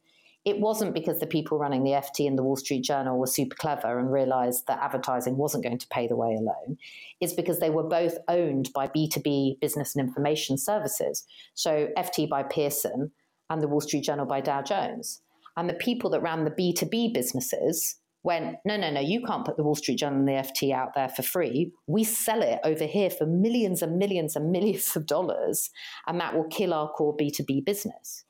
it 0.48 0.60
wasn't 0.60 0.94
because 0.94 1.20
the 1.20 1.26
people 1.26 1.58
running 1.58 1.84
the 1.84 1.90
FT 1.90 2.26
and 2.26 2.38
the 2.38 2.42
Wall 2.42 2.56
Street 2.56 2.82
Journal 2.82 3.18
were 3.18 3.26
super 3.26 3.54
clever 3.54 3.98
and 3.98 4.10
realized 4.10 4.66
that 4.66 4.82
advertising 4.82 5.36
wasn't 5.36 5.62
going 5.62 5.76
to 5.76 5.86
pay 5.88 6.06
the 6.06 6.16
way 6.16 6.34
alone. 6.34 6.78
It's 7.20 7.34
because 7.34 7.60
they 7.60 7.68
were 7.68 7.82
both 7.82 8.16
owned 8.28 8.72
by 8.72 8.88
B2B 8.88 9.60
business 9.60 9.94
and 9.94 10.08
information 10.08 10.56
services. 10.56 11.26
So 11.52 11.90
FT 11.98 12.30
by 12.30 12.44
Pearson 12.44 13.10
and 13.50 13.60
the 13.60 13.68
Wall 13.68 13.82
Street 13.82 14.04
Journal 14.04 14.24
by 14.24 14.40
Dow 14.40 14.62
Jones. 14.62 15.20
And 15.58 15.68
the 15.68 15.74
people 15.74 16.08
that 16.10 16.22
ran 16.22 16.46
the 16.46 16.50
B2B 16.50 17.12
businesses 17.12 17.96
went, 18.22 18.56
no, 18.64 18.78
no, 18.78 18.90
no, 18.90 19.00
you 19.00 19.20
can't 19.26 19.44
put 19.44 19.58
the 19.58 19.62
Wall 19.62 19.74
Street 19.74 19.98
Journal 19.98 20.20
and 20.20 20.28
the 20.28 20.32
FT 20.32 20.72
out 20.72 20.94
there 20.94 21.10
for 21.10 21.22
free. 21.22 21.72
We 21.86 22.04
sell 22.04 22.40
it 22.40 22.60
over 22.64 22.86
here 22.86 23.10
for 23.10 23.26
millions 23.26 23.82
and 23.82 23.98
millions 23.98 24.34
and 24.34 24.50
millions 24.50 24.96
of 24.96 25.04
dollars, 25.04 25.68
and 26.06 26.18
that 26.20 26.34
will 26.34 26.44
kill 26.44 26.72
our 26.72 26.88
core 26.88 27.14
B2B 27.14 27.66
business. 27.66 28.24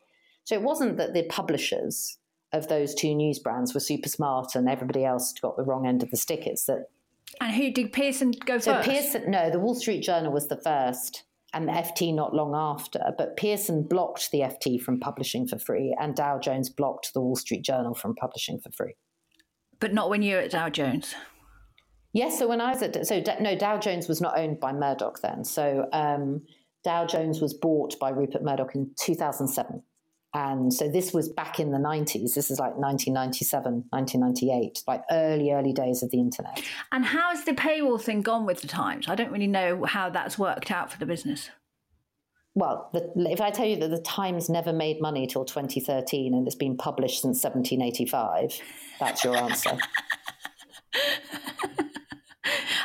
So 0.49 0.55
it 0.55 0.63
wasn't 0.63 0.97
that 0.97 1.13
the 1.13 1.25
publishers 1.25 2.17
of 2.55 2.69
those 2.69 2.95
two 2.95 3.15
news 3.15 3.39
brands 3.39 3.75
were 3.75 3.81
super 3.81 4.09
smart 4.09 4.55
and 4.55 4.67
everybody 4.67 5.05
else 5.05 5.35
got 5.35 5.59
the 5.59 5.63
wrong 5.63 5.87
end 5.87 6.03
of 6.03 6.11
the 6.11 6.17
stick. 6.17 6.47
It's 6.47 6.65
that. 6.65 6.87
And 7.39 7.55
who 7.55 7.71
did 7.71 7.93
Pearson 7.93 8.31
go 8.47 8.57
so 8.57 8.73
first? 8.73 8.87
So 8.87 8.91
Pearson, 8.91 9.31
no, 9.31 9.51
the 9.51 9.59
Wall 9.59 9.75
Street 9.75 10.03
Journal 10.03 10.33
was 10.33 10.49
the 10.49 10.57
first 10.57 11.25
and 11.53 11.69
the 11.69 11.73
FT 11.73 12.15
not 12.15 12.35
long 12.35 12.55
after. 12.55 13.13
But 13.19 13.37
Pearson 13.37 13.83
blocked 13.83 14.31
the 14.31 14.39
FT 14.39 14.81
from 14.81 14.99
publishing 14.99 15.47
for 15.47 15.59
free, 15.59 15.95
and 16.01 16.17
Dow 16.17 16.39
Jones 16.39 16.71
blocked 16.71 17.13
the 17.13 17.21
Wall 17.21 17.37
Street 17.37 17.63
Journal 17.63 17.93
from 17.93 18.15
publishing 18.15 18.59
for 18.59 18.73
free. 18.73 18.95
But 19.81 19.93
not 19.93 20.09
when 20.09 20.23
you 20.23 20.37
were 20.37 20.41
at 20.41 20.53
Dow 20.53 20.71
Jones. 20.71 21.15
Yes, 22.15 22.39
so 22.39 22.49
when 22.49 22.63
I 22.63 22.71
was 22.71 22.83
at 22.83 23.07
so 23.07 23.23
no 23.39 23.55
Dow 23.55 23.77
Jones 23.77 24.09
was 24.09 24.23
not 24.23 24.39
owned 24.39 24.61
by 24.61 24.73
Murdoch 24.73 25.21
then. 25.21 25.45
So 25.45 25.91
um, 25.93 26.41
Dow 26.85 27.05
Jones 27.05 27.43
was 27.43 27.53
bought 27.53 27.99
by 28.01 28.09
Rupert 28.09 28.43
Murdoch 28.43 28.75
in 28.75 28.93
2007. 28.99 29.83
And 30.35 30.73
so 30.73 30.89
this 30.89 31.13
was 31.15 31.29
back 31.29 31.59
in 31.59 31.73
the 31.73 31.79
90s. 31.79 32.35
This 32.35 32.51
is 32.51 32.59
like 32.59 32.77
1997, 32.77 33.85
1998, 33.91 34.83
like 34.87 35.03
early, 35.11 35.53
early 35.53 35.73
days 35.73 36.03
of 36.03 36.11
the 36.11 36.19
internet. 36.19 36.63
And 36.93 37.05
how 37.05 37.31
has 37.31 37.45
the 37.45 37.53
paywall 37.53 38.01
thing 38.01 38.21
gone 38.21 38.45
with 38.45 38.61
the 38.61 38.69
Times? 38.69 39.09
I 39.09 39.15
don't 39.15 39.33
really 39.33 39.47
know 39.47 39.85
how 39.85 40.11
that's 40.11 40.39
worked 40.39 40.71
out 40.71 40.93
for 40.93 40.99
the 40.99 41.07
business. 41.07 41.49
Well, 42.55 42.91
the, 42.93 43.11
if 43.31 43.41
I 43.41 43.51
tell 43.51 43.67
you 43.67 43.77
that 43.77 43.89
the 43.89 44.03
Times 44.03 44.51
never 44.51 44.73
made 44.73 45.01
money 45.01 45.27
till 45.27 45.45
2013 45.45 46.35
and 46.35 46.47
it's 46.47 46.57
been 46.57 46.77
published 46.77 47.23
since 47.23 47.43
1785, 47.43 48.61
that's 49.01 49.25
your 49.25 49.37
answer. 49.37 49.71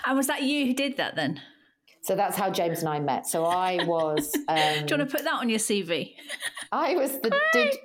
and 0.05 0.15
was 0.17 0.27
that 0.27 0.43
you 0.43 0.67
who 0.67 0.73
did 0.73 0.95
that 0.97 1.15
then? 1.15 1.41
So 2.03 2.15
that's 2.15 2.35
how 2.35 2.49
James 2.49 2.79
and 2.79 2.89
I 2.89 2.99
met. 2.99 3.25
So 3.27 3.45
I 3.45 3.85
was. 3.85 4.35
Um, 4.49 4.57
Do 4.85 4.93
you 4.93 4.97
want 4.97 5.09
to 5.09 5.17
put 5.17 5.23
that 5.23 5.35
on 5.35 5.47
your 5.47 5.59
CV? 5.59 6.15
I 6.69 6.95
was 6.95 7.11
the 7.21 7.33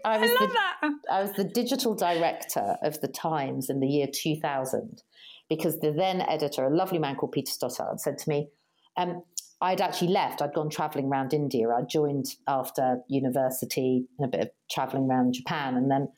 I 0.05 0.19
was 0.19 0.31
I 0.31 0.33
love 0.33 0.51
the 0.51 0.55
that. 0.55 0.91
I 1.11 1.23
was 1.23 1.33
the 1.35 1.45
digital 1.45 1.95
director 1.95 2.77
of 2.83 3.01
the 3.01 3.07
Times 3.07 3.71
in 3.71 3.79
the 3.79 3.87
year 3.87 4.09
2000 4.13 5.03
because 5.49 5.79
the 5.79 5.93
then 5.93 6.21
editor, 6.23 6.65
a 6.65 6.77
lovely 6.77 6.99
man 6.99 7.15
called 7.15 7.31
Peter 7.31 7.53
Stothard, 7.53 8.01
said 8.01 8.19
to 8.19 8.29
me, 8.29 8.49
um, 8.97 9.23
I'd 9.61 9.81
actually 9.81 10.09
left. 10.09 10.43
I'd 10.43 10.53
gone 10.53 10.69
traveling 10.69 11.07
around 11.07 11.33
India. 11.33 11.69
I 11.69 11.83
joined 11.83 12.27
after 12.49 12.99
university 13.09 14.05
and 14.19 14.27
a 14.27 14.37
bit 14.37 14.41
of 14.41 14.51
traveling 14.69 15.09
around 15.09 15.35
Japan, 15.35 15.77
and 15.77 15.89
then 15.89 16.09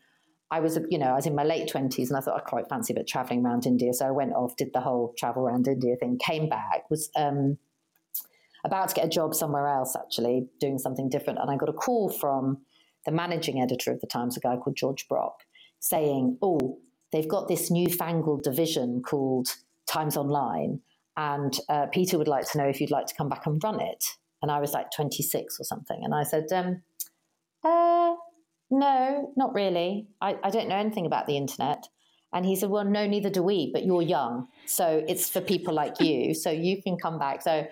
I 0.50 0.60
was, 0.60 0.78
you 0.88 0.98
know, 0.98 1.08
I 1.08 1.16
was 1.16 1.26
in 1.26 1.34
my 1.34 1.44
late 1.44 1.68
twenties, 1.68 2.10
and 2.10 2.16
I 2.16 2.20
thought 2.20 2.40
I 2.40 2.40
quite 2.40 2.68
fancy 2.70 2.94
a 2.94 2.96
bit 2.96 3.06
traveling 3.06 3.44
around 3.44 3.66
India. 3.66 3.92
So 3.92 4.06
I 4.06 4.10
went 4.10 4.32
off, 4.32 4.56
did 4.56 4.72
the 4.72 4.80
whole 4.80 5.12
travel 5.18 5.42
around 5.46 5.68
India 5.68 5.96
thing, 5.96 6.18
came 6.18 6.48
back, 6.48 6.88
was 6.88 7.10
um, 7.14 7.58
about 8.64 8.88
to 8.88 8.94
get 8.94 9.07
a 9.07 9.09
job 9.09 9.35
somewhere 9.35 9.66
else, 9.66 9.96
actually 9.96 10.49
doing 10.59 10.79
something 10.79 11.09
different, 11.09 11.38
and 11.40 11.51
I 11.51 11.57
got 11.57 11.68
a 11.68 11.75
call 11.75 12.09
from 12.11 12.59
the 13.07 13.12
managing 13.12 13.61
editor 13.61 13.92
of 13.92 14.01
the 14.01 14.07
Times, 14.07 14.37
a 14.37 14.40
guy 14.40 14.57
called 14.57 14.77
George 14.77 15.09
Brock, 15.09 15.44
saying, 15.79 16.38
"Oh, 16.42 16.79
they've 17.12 17.29
got 17.29 17.49
this 17.49 17.70
newfangled 17.70 18.42
division 18.42 19.03
called 19.03 19.49
Times 19.87 20.16
Online." 20.16 20.81
And 21.16 21.59
uh, 21.68 21.87
Peter 21.87 22.16
would 22.18 22.29
like 22.29 22.51
to 22.51 22.59
know 22.59 22.64
if 22.64 22.81
you'd 22.81 22.90
like 22.90 23.07
to 23.07 23.14
come 23.14 23.29
back 23.29 23.46
and 23.46 23.62
run 23.62 23.81
it. 23.81 24.05
And 24.42 24.51
I 24.51 24.61
was 24.61 24.73
like 24.73 24.90
26 24.90 25.61
or 25.61 25.64
something. 25.64 26.01
And 26.03 26.14
I 26.14 26.23
said, 26.23 26.46
um, 26.53 26.83
uh, 27.62 28.14
no, 28.70 29.33
not 29.37 29.55
really. 29.55 30.07
I, 30.20 30.37
I 30.42 30.51
don't 30.51 30.68
know 30.68 30.77
anything 30.77 31.07
about 31.07 31.27
the 31.27 31.37
internet. 31.37 31.87
And 32.33 32.46
he 32.46 32.55
said, 32.55 32.70
well, 32.70 32.85
no, 32.85 33.07
neither 33.07 33.29
do 33.29 33.42
we, 33.42 33.70
but 33.73 33.85
you're 33.85 34.03
young. 34.03 34.46
So 34.66 35.05
it's 35.09 35.29
for 35.29 35.40
people 35.40 35.75
like 35.75 36.01
you. 36.01 36.33
So 36.33 36.51
you 36.51 36.81
can 36.81 36.96
come 36.96 37.18
back. 37.18 37.42
So 37.42 37.66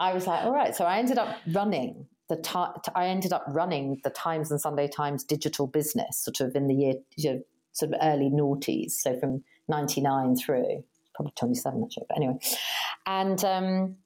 I 0.00 0.12
was 0.12 0.26
like, 0.26 0.44
all 0.44 0.52
right. 0.52 0.74
So 0.74 0.84
I 0.84 0.98
ended 0.98 1.18
up 1.18 1.36
running 1.52 2.06
the 2.28 2.36
time. 2.36 2.74
I 2.94 3.06
ended 3.06 3.32
up 3.32 3.44
running 3.48 4.00
the 4.02 4.10
Times 4.10 4.50
and 4.50 4.60
Sunday 4.60 4.88
Times 4.88 5.24
digital 5.24 5.66
business 5.66 6.22
sort 6.24 6.40
of 6.40 6.56
in 6.56 6.68
the 6.68 6.74
year, 6.74 6.94
you 7.16 7.32
know, 7.32 7.40
sort 7.72 7.92
of 7.92 8.00
early 8.02 8.30
noughties. 8.30 8.92
So 8.92 9.18
from 9.18 9.44
99 9.68 10.36
through 10.36 10.84
probably 11.14 11.32
27 11.38 11.84
actually, 11.84 12.04
but 12.08 12.16
anyway. 12.16 12.38
And 13.06 13.44
um, 13.44 13.96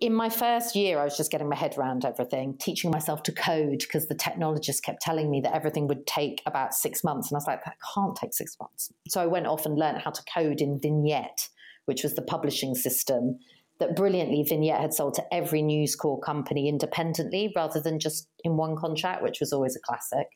in 0.00 0.12
my 0.14 0.28
first 0.28 0.74
year, 0.74 0.98
I 0.98 1.04
was 1.04 1.16
just 1.16 1.30
getting 1.30 1.48
my 1.48 1.56
head 1.56 1.76
around 1.78 2.04
everything, 2.04 2.56
teaching 2.58 2.90
myself 2.90 3.22
to 3.24 3.32
code 3.32 3.80
because 3.80 4.08
the 4.08 4.14
technologist 4.14 4.82
kept 4.82 5.00
telling 5.00 5.30
me 5.30 5.40
that 5.42 5.54
everything 5.54 5.86
would 5.88 6.06
take 6.06 6.42
about 6.44 6.74
six 6.74 7.04
months. 7.04 7.30
And 7.30 7.36
I 7.36 7.38
was 7.38 7.46
like, 7.46 7.64
that 7.64 7.76
can't 7.94 8.16
take 8.16 8.34
six 8.34 8.56
months. 8.60 8.92
So 9.08 9.20
I 9.20 9.26
went 9.26 9.46
off 9.46 9.64
and 9.64 9.78
learned 9.78 9.98
how 9.98 10.10
to 10.10 10.22
code 10.34 10.60
in 10.60 10.78
Vignette, 10.80 11.48
which 11.86 12.02
was 12.02 12.14
the 12.14 12.22
publishing 12.22 12.74
system 12.74 13.38
that 13.80 13.94
brilliantly 13.94 14.42
Vignette 14.42 14.80
had 14.80 14.94
sold 14.94 15.14
to 15.14 15.34
every 15.34 15.62
News 15.62 15.94
Corp 15.94 16.22
company 16.22 16.68
independently 16.68 17.52
rather 17.54 17.80
than 17.80 18.00
just 18.00 18.28
in 18.44 18.56
one 18.56 18.76
contract, 18.76 19.22
which 19.22 19.40
was 19.40 19.52
always 19.52 19.76
a 19.76 19.80
classic. 19.80 20.26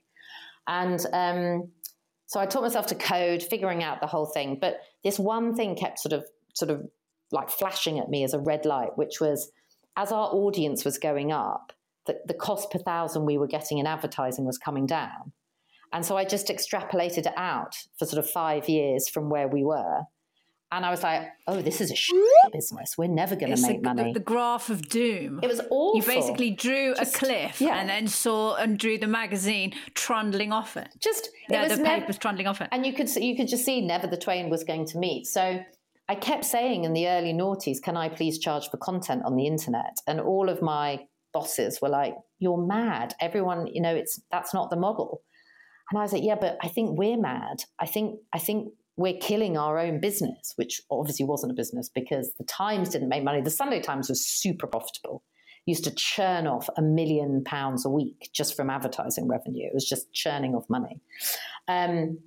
And 0.66 1.04
um, 1.12 1.70
so 2.26 2.40
I 2.40 2.46
taught 2.46 2.62
myself 2.62 2.86
to 2.88 2.94
code, 2.94 3.42
figuring 3.42 3.82
out 3.82 4.00
the 4.00 4.06
whole 4.06 4.26
thing. 4.26 4.58
But 4.60 4.80
this 5.02 5.18
one 5.18 5.54
thing 5.54 5.74
kept 5.74 5.98
sort 5.98 6.12
of, 6.12 6.24
sort 6.54 6.70
of 6.70 6.88
like 7.32 7.50
flashing 7.50 7.98
at 7.98 8.08
me 8.08 8.24
as 8.24 8.32
a 8.32 8.38
red 8.38 8.64
light, 8.64 8.96
which 8.96 9.20
was 9.20 9.50
as 9.96 10.12
our 10.12 10.28
audience 10.28 10.84
was 10.84 10.98
going 10.98 11.32
up, 11.32 11.72
the, 12.06 12.18
the 12.26 12.34
cost 12.34 12.70
per 12.70 12.78
thousand 12.78 13.26
we 13.26 13.38
were 13.38 13.46
getting 13.46 13.78
in 13.78 13.86
advertising 13.86 14.44
was 14.44 14.58
coming 14.58 14.86
down. 14.86 15.32
And 15.92 16.06
so 16.06 16.16
I 16.16 16.24
just 16.24 16.48
extrapolated 16.48 17.26
it 17.26 17.34
out 17.36 17.74
for 17.98 18.06
sort 18.06 18.24
of 18.24 18.30
five 18.30 18.68
years 18.68 19.08
from 19.08 19.28
where 19.28 19.48
we 19.48 19.62
were. 19.62 20.02
And 20.72 20.86
I 20.86 20.90
was 20.90 21.02
like, 21.02 21.28
oh, 21.46 21.60
this 21.60 21.82
is 21.82 21.90
a 21.90 21.94
shit 21.94 22.16
business. 22.50 22.96
We're 22.96 23.06
never 23.06 23.36
going 23.36 23.54
to 23.54 23.60
make 23.60 23.82
the, 23.82 23.88
money. 23.88 24.12
The, 24.14 24.20
the, 24.20 24.24
graph 24.24 24.70
of 24.70 24.88
doom. 24.88 25.38
It 25.42 25.46
was 25.46 25.60
awful. 25.70 25.96
You 25.96 26.02
basically 26.02 26.50
drew 26.50 26.94
Just, 26.94 27.14
a 27.14 27.18
cliff 27.18 27.60
yeah. 27.60 27.76
and 27.76 27.90
then 27.90 28.08
saw 28.08 28.56
and 28.56 28.78
drew 28.78 28.96
the 28.96 29.06
magazine 29.06 29.74
trundling 29.92 30.50
off 30.50 30.78
it. 30.78 30.88
Just 30.98 31.28
it 31.50 31.60
was 31.60 31.76
the 31.76 31.84
never, 31.84 32.00
papers 32.00 32.16
trundling 32.16 32.46
off 32.46 32.62
it. 32.62 32.70
And 32.72 32.86
you 32.86 32.94
could 32.94 33.14
you 33.16 33.36
could 33.36 33.48
just 33.48 33.66
see 33.66 33.82
never 33.82 34.06
the 34.06 34.16
twain 34.16 34.48
was 34.48 34.64
going 34.64 34.86
to 34.86 34.98
meet. 34.98 35.26
So 35.26 35.62
I 36.08 36.14
kept 36.14 36.46
saying 36.46 36.84
in 36.84 36.94
the 36.94 37.06
early 37.06 37.34
noughties, 37.34 37.82
can 37.82 37.98
I 37.98 38.08
please 38.08 38.38
charge 38.38 38.70
for 38.70 38.78
content 38.78 39.24
on 39.26 39.36
the 39.36 39.46
internet? 39.46 39.98
And 40.06 40.22
all 40.22 40.48
of 40.48 40.62
my 40.62 41.06
bosses 41.34 41.80
were 41.82 41.90
like, 41.90 42.14
you're 42.38 42.56
mad. 42.56 43.14
Everyone, 43.20 43.66
you 43.66 43.82
know, 43.82 43.94
it's 43.94 44.20
that's 44.30 44.54
not 44.54 44.70
the 44.70 44.76
model. 44.76 45.20
And 45.90 45.98
I 45.98 46.02
was 46.02 46.14
like, 46.14 46.24
yeah, 46.24 46.36
but 46.40 46.56
I 46.62 46.68
think 46.68 46.98
we're 46.98 47.18
mad. 47.18 47.64
I 47.78 47.84
think 47.84 48.20
I 48.32 48.38
think 48.38 48.72
we're 48.96 49.18
killing 49.18 49.56
our 49.56 49.78
own 49.78 50.00
business, 50.00 50.52
which 50.56 50.80
obviously 50.90 51.24
wasn't 51.24 51.52
a 51.52 51.54
business 51.54 51.88
because 51.88 52.32
the 52.38 52.44
Times 52.44 52.90
didn't 52.90 53.08
make 53.08 53.24
money. 53.24 53.40
The 53.40 53.50
Sunday 53.50 53.80
Times 53.80 54.08
was 54.08 54.26
super 54.26 54.66
profitable. 54.66 55.22
Used 55.64 55.84
to 55.84 55.94
churn 55.94 56.46
off 56.46 56.68
a 56.76 56.82
million 56.82 57.42
pounds 57.44 57.86
a 57.86 57.88
week 57.88 58.30
just 58.32 58.56
from 58.56 58.68
advertising 58.68 59.28
revenue. 59.28 59.66
It 59.66 59.74
was 59.74 59.88
just 59.88 60.12
churning 60.12 60.54
off 60.54 60.64
money. 60.68 61.00
Um, 61.68 62.18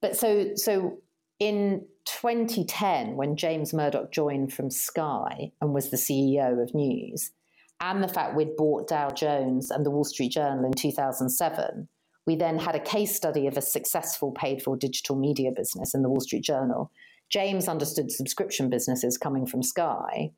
but 0.00 0.16
so 0.16 0.54
so 0.56 0.98
in 1.38 1.86
2010, 2.06 3.16
when 3.16 3.36
James 3.36 3.74
Murdoch 3.74 4.10
joined 4.12 4.52
from 4.52 4.70
Sky 4.70 5.52
and 5.60 5.74
was 5.74 5.90
the 5.90 5.96
CEO 5.96 6.62
of 6.62 6.74
News, 6.74 7.32
and 7.80 8.02
the 8.02 8.08
fact 8.08 8.34
we'd 8.34 8.56
bought 8.56 8.88
Dow 8.88 9.10
Jones 9.10 9.70
and 9.70 9.84
the 9.84 9.90
Wall 9.90 10.04
Street 10.04 10.32
Journal 10.32 10.64
in 10.64 10.72
2007, 10.72 11.88
we 12.26 12.36
then 12.36 12.58
had 12.58 12.74
a 12.74 12.80
case 12.80 13.14
study 13.14 13.46
of 13.46 13.56
a 13.56 13.62
successful 13.62 14.32
paid 14.32 14.62
for 14.62 14.76
digital 14.76 15.16
media 15.16 15.50
business 15.54 15.94
in 15.94 16.02
the 16.02 16.08
Wall 16.08 16.20
Street 16.20 16.42
Journal. 16.42 16.90
James 17.30 17.68
understood 17.68 18.10
subscription 18.10 18.70
businesses 18.70 19.18
coming 19.18 19.46
from 19.46 19.62
Sky. 19.62 20.30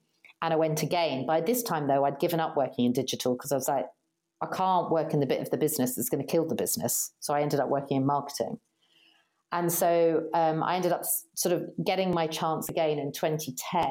And 0.42 0.52
I 0.52 0.56
went 0.56 0.82
again. 0.82 1.26
By 1.26 1.40
this 1.40 1.62
time, 1.62 1.88
though, 1.88 2.04
I'd 2.04 2.20
given 2.20 2.40
up 2.40 2.56
working 2.56 2.84
in 2.84 2.92
digital 2.92 3.34
because 3.34 3.52
I 3.52 3.56
was 3.56 3.68
like, 3.68 3.86
I 4.42 4.46
can't 4.54 4.90
work 4.90 5.14
in 5.14 5.20
the 5.20 5.26
bit 5.26 5.40
of 5.40 5.50
the 5.50 5.56
business 5.56 5.94
that's 5.94 6.08
going 6.08 6.24
to 6.24 6.30
kill 6.30 6.46
the 6.46 6.54
business. 6.54 7.12
So 7.20 7.34
I 7.34 7.40
ended 7.40 7.60
up 7.60 7.68
working 7.68 7.96
in 7.96 8.06
marketing. 8.06 8.58
And 9.52 9.72
so 9.72 10.24
um, 10.34 10.62
I 10.62 10.76
ended 10.76 10.92
up 10.92 11.02
sort 11.34 11.54
of 11.54 11.64
getting 11.84 12.12
my 12.12 12.26
chance 12.26 12.68
again 12.68 12.98
in 12.98 13.12
2010 13.12 13.84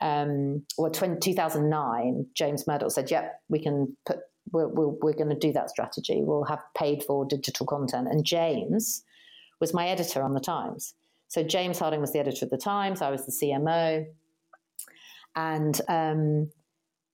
um, 0.00 0.64
or 0.78 0.90
20, 0.90 1.20
2009. 1.20 2.26
James 2.34 2.66
Murdoch 2.66 2.90
said, 2.90 3.10
Yep, 3.10 3.40
we 3.48 3.62
can 3.62 3.96
put 4.06 4.18
we're, 4.50 4.68
we're, 4.68 4.88
we're 4.88 5.12
going 5.12 5.28
to 5.28 5.38
do 5.38 5.52
that 5.52 5.70
strategy. 5.70 6.20
We'll 6.22 6.44
have 6.44 6.62
paid 6.76 7.04
for 7.04 7.24
digital 7.24 7.66
content. 7.66 8.08
And 8.10 8.24
James 8.24 9.02
was 9.60 9.72
my 9.72 9.88
editor 9.88 10.22
on 10.22 10.34
the 10.34 10.40
Times. 10.40 10.94
So 11.28 11.42
James 11.42 11.78
Harding 11.78 12.00
was 12.00 12.12
the 12.12 12.18
editor 12.18 12.44
of 12.44 12.50
the 12.50 12.58
Times. 12.58 13.00
I 13.00 13.10
was 13.10 13.24
the 13.24 13.32
CMO. 13.32 14.06
And 15.34 15.80
um, 15.88 16.50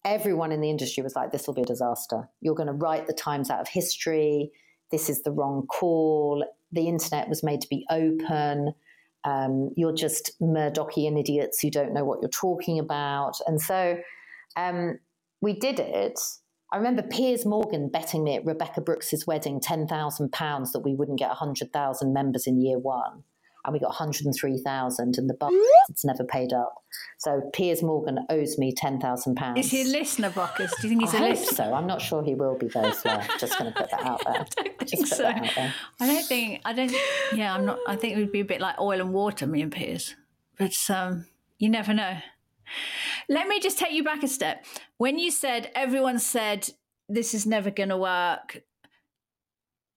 everyone 0.04 0.50
in 0.50 0.60
the 0.60 0.70
industry 0.70 1.02
was 1.02 1.14
like, 1.14 1.30
this 1.30 1.46
will 1.46 1.54
be 1.54 1.62
a 1.62 1.66
disaster. 1.66 2.28
You're 2.40 2.54
going 2.54 2.68
to 2.68 2.72
write 2.72 3.06
the 3.06 3.12
Times 3.12 3.50
out 3.50 3.60
of 3.60 3.68
history. 3.68 4.50
This 4.90 5.08
is 5.08 5.22
the 5.22 5.30
wrong 5.30 5.66
call. 5.66 6.44
The 6.72 6.88
internet 6.88 7.28
was 7.28 7.42
made 7.42 7.60
to 7.60 7.68
be 7.68 7.86
open. 7.90 8.72
Um, 9.24 9.70
you're 9.76 9.94
just 9.94 10.32
Murdochian 10.40 11.18
idiots 11.18 11.60
who 11.60 11.70
don't 11.70 11.92
know 11.92 12.04
what 12.04 12.20
you're 12.22 12.30
talking 12.30 12.78
about. 12.78 13.34
And 13.46 13.60
so 13.60 13.98
um, 14.56 14.98
we 15.40 15.52
did 15.52 15.78
it 15.78 16.18
I 16.70 16.76
remember 16.76 17.02
Piers 17.02 17.46
Morgan 17.46 17.88
betting 17.88 18.24
me 18.24 18.36
at 18.36 18.44
Rebekah 18.44 18.82
Brooks's 18.82 19.26
wedding 19.26 19.60
£10,000 19.60 20.72
that 20.72 20.80
we 20.80 20.94
wouldn't 20.94 21.18
get 21.18 21.28
100,000 21.28 22.12
members 22.12 22.46
in 22.46 22.60
year 22.60 22.78
one. 22.78 23.24
And 23.64 23.72
we 23.72 23.80
got 23.80 23.88
103,000 23.88 25.18
and 25.18 25.28
the 25.28 25.36
it's 25.88 26.04
never 26.04 26.24
paid 26.24 26.52
up. 26.52 26.82
So 27.18 27.50
Piers 27.52 27.82
Morgan 27.82 28.20
owes 28.30 28.56
me 28.56 28.72
£10,000. 28.72 29.58
Is 29.58 29.70
he 29.70 29.82
a 29.82 29.84
listener, 29.84 30.30
Bacchus? 30.30 30.72
Do 30.80 30.88
you 30.88 30.96
think 30.96 31.02
he's 31.02 31.14
I 31.14 31.18
a 31.18 31.20
hope 31.20 31.30
listener? 31.30 31.56
so. 31.56 31.74
I'm 31.74 31.86
not 31.86 32.00
sure 32.00 32.22
he 32.22 32.34
will 32.34 32.56
be 32.56 32.68
though, 32.68 32.92
so 32.92 33.20
just 33.38 33.58
going 33.58 33.72
to 33.72 33.78
put 33.78 33.90
that 33.90 34.04
out 34.04 34.22
there. 34.24 34.46
I 34.58 34.62
don't 34.62 34.88
think 34.88 35.06
so. 35.06 35.26
I 35.26 35.72
don't 36.00 36.24
think, 36.24 36.60
I 36.64 36.72
don't, 36.72 36.94
yeah, 37.34 37.54
I'm 37.54 37.66
not, 37.66 37.78
I 37.86 37.96
think 37.96 38.16
it 38.16 38.20
would 38.20 38.32
be 38.32 38.40
a 38.40 38.44
bit 38.44 38.60
like 38.60 38.78
oil 38.80 39.00
and 39.00 39.12
water, 39.12 39.46
me 39.46 39.60
and 39.60 39.72
Piers. 39.72 40.14
But 40.56 40.76
um, 40.88 41.26
you 41.58 41.68
never 41.68 41.92
know. 41.92 42.18
Let 43.28 43.48
me 43.48 43.60
just 43.60 43.78
take 43.78 43.92
you 43.92 44.04
back 44.04 44.22
a 44.22 44.28
step. 44.28 44.64
When 44.96 45.18
you 45.18 45.30
said 45.30 45.70
everyone 45.74 46.18
said 46.18 46.68
this 47.08 47.34
is 47.34 47.46
never 47.46 47.70
going 47.70 47.90
to 47.90 47.96
work, 47.96 48.62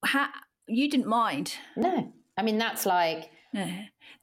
how, 0.05 0.29
you 0.67 0.89
didn't 0.89 1.07
mind. 1.07 1.55
No. 1.75 2.13
I 2.37 2.41
mean, 2.41 2.57
that's 2.57 2.85
like. 2.85 3.29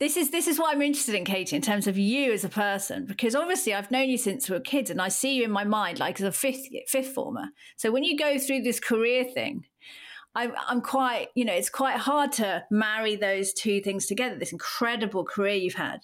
This 0.01 0.17
is 0.17 0.31
this 0.31 0.49
is 0.49 0.59
what 0.59 0.75
I'm 0.75 0.81
interested 0.81 1.15
in, 1.15 1.27
Katie, 1.27 1.55
in 1.55 1.61
terms 1.61 1.87
of 1.87 1.99
you 1.99 2.33
as 2.33 2.45
a 2.45 2.49
person, 2.49 3.05
because 3.05 3.35
obviously 3.35 3.75
I've 3.75 3.91
known 3.91 4.09
you 4.09 4.17
since 4.17 4.49
we 4.49 4.55
were 4.55 4.61
kids, 4.61 4.89
and 4.89 5.03
I 5.03 5.09
see 5.09 5.35
you 5.35 5.45
in 5.45 5.51
my 5.51 5.65
mind 5.65 5.99
like 5.99 6.19
as 6.19 6.27
a 6.27 6.33
fifth 6.33 6.67
fifth 6.87 7.13
former. 7.13 7.49
So 7.77 7.91
when 7.91 8.05
you 8.05 8.17
go 8.17 8.39
through 8.39 8.63
this 8.63 8.81
career 8.81 9.25
thing, 9.25 9.67
I'm, 10.39 10.53
I'm 10.69 10.81
quite, 10.81 11.29
you 11.35 11.45
know, 11.45 11.53
it's 11.53 11.71
quite 11.71 11.97
hard 11.97 12.33
to 12.33 12.65
marry 12.71 13.17
those 13.17 13.53
two 13.53 13.81
things 13.81 14.07
together. 14.07 14.37
This 14.37 14.53
incredible 14.53 15.25
career 15.25 15.55
you've 15.57 15.75
had, 15.75 16.01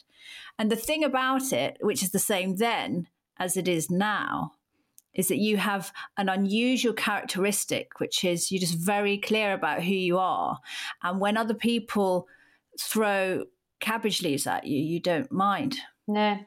and 0.59 0.70
the 0.70 0.76
thing 0.76 1.05
about 1.05 1.53
it, 1.53 1.76
which 1.80 2.03
is 2.03 2.11
the 2.11 2.18
same 2.18 2.57
then 2.57 3.09
as 3.39 3.57
it 3.57 3.68
is 3.68 3.91
now, 3.91 4.53
is 5.14 5.28
that 5.28 5.39
you 5.39 5.57
have 5.57 5.93
an 6.16 6.28
unusual 6.28 6.93
characteristic, 6.93 8.01
which 8.01 8.24
is 8.24 8.51
you're 8.51 8.61
just 8.61 8.78
very 8.78 9.16
clear 9.18 9.53
about 9.53 9.82
who 9.82 9.95
you 9.95 10.18
are. 10.18 10.59
And 11.03 11.20
when 11.20 11.37
other 11.37 11.55
people 11.55 12.26
throw 12.80 13.45
cabbage 13.80 14.22
leaves 14.22 14.47
at 14.47 14.66
you, 14.66 14.78
you 14.80 15.01
don't 15.01 15.30
mind. 15.30 15.76
no. 16.09 16.39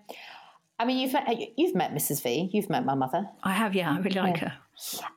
I 0.80 0.86
mean, 0.86 1.00
you've 1.00 1.14
met, 1.14 1.28
you've 1.58 1.74
met 1.74 1.92
Mrs. 1.92 2.22
V, 2.22 2.52
you've 2.54 2.70
met 2.70 2.86
my 2.86 2.94
mother. 2.94 3.28
I 3.44 3.52
have, 3.54 3.74
yeah, 3.74 3.92
I 3.94 3.98
really 3.98 4.20
like 4.22 4.42
Yeah. 4.42 4.52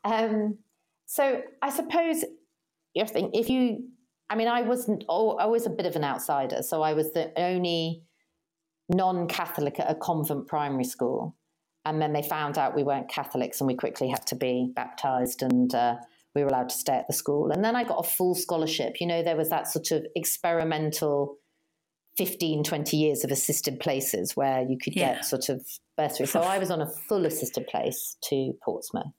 her. 0.05 0.27
Um, 0.31 0.59
so 1.05 1.43
I 1.61 1.69
suppose 1.69 2.25
you 2.95 3.05
think 3.07 3.35
if 3.35 3.49
you, 3.49 3.85
I 4.29 4.37
mean, 4.37 4.49
I 4.49 4.63
wasn't. 4.63 5.05
Oh, 5.09 5.37
I 5.37 5.47
was 5.47 5.67
a 5.67 5.71
bit 5.71 5.87
of 5.87 5.97
an 5.97 6.05
outsider, 6.05 6.63
so 6.63 6.83
I 6.83 6.93
was 6.93 7.13
the 7.13 7.33
only 7.37 8.03
non-Catholic 8.89 9.79
at 9.79 9.91
a 9.91 9.95
convent 9.95 10.47
primary 10.49 10.85
school, 10.85 11.37
and 11.85 12.01
then 12.01 12.13
they 12.13 12.23
found 12.23 12.59
out 12.59 12.75
we 12.75 12.83
weren't 12.83 13.09
Catholics, 13.09 13.61
and 13.61 13.69
we 13.69 13.75
quickly 13.75 14.09
had 14.09 14.27
to 14.29 14.37
be 14.37 14.73
baptized, 14.75 15.43
and 15.43 15.75
uh, 15.75 15.97
we 16.35 16.43
were 16.43 16.49
allowed 16.49 16.69
to 16.71 16.77
stay 16.77 16.95
at 16.95 17.07
the 17.07 17.13
school. 17.13 17.51
And 17.51 17.65
then 17.65 17.77
I 17.77 17.85
got 17.85 18.05
a 18.05 18.09
full 18.09 18.35
scholarship. 18.35 19.01
You 19.01 19.07
know, 19.07 19.23
there 19.23 19.37
was 19.37 19.51
that 19.51 19.67
sort 19.69 19.91
of 19.93 20.05
experimental. 20.17 21.37
15, 22.19 22.65
20 22.65 22.97
years 22.97 23.25
of 23.25 23.31
assisted 23.31 23.79
places 23.79 24.37
where 24.37 24.63
you 24.63 24.77
could 24.77 24.95
Yeah. 24.95 25.15
get 25.15 25.25
sort 25.25 25.49
of 25.49 25.65
bursary. 25.97 26.27
So 26.27 26.41
I 26.41 26.59
was 26.59 26.71
on 26.71 26.83
a 26.83 26.87
full 27.09 27.25
assisted 27.25 27.67
place 27.69 28.17
to 28.25 28.53
Portsmouth 28.63 29.13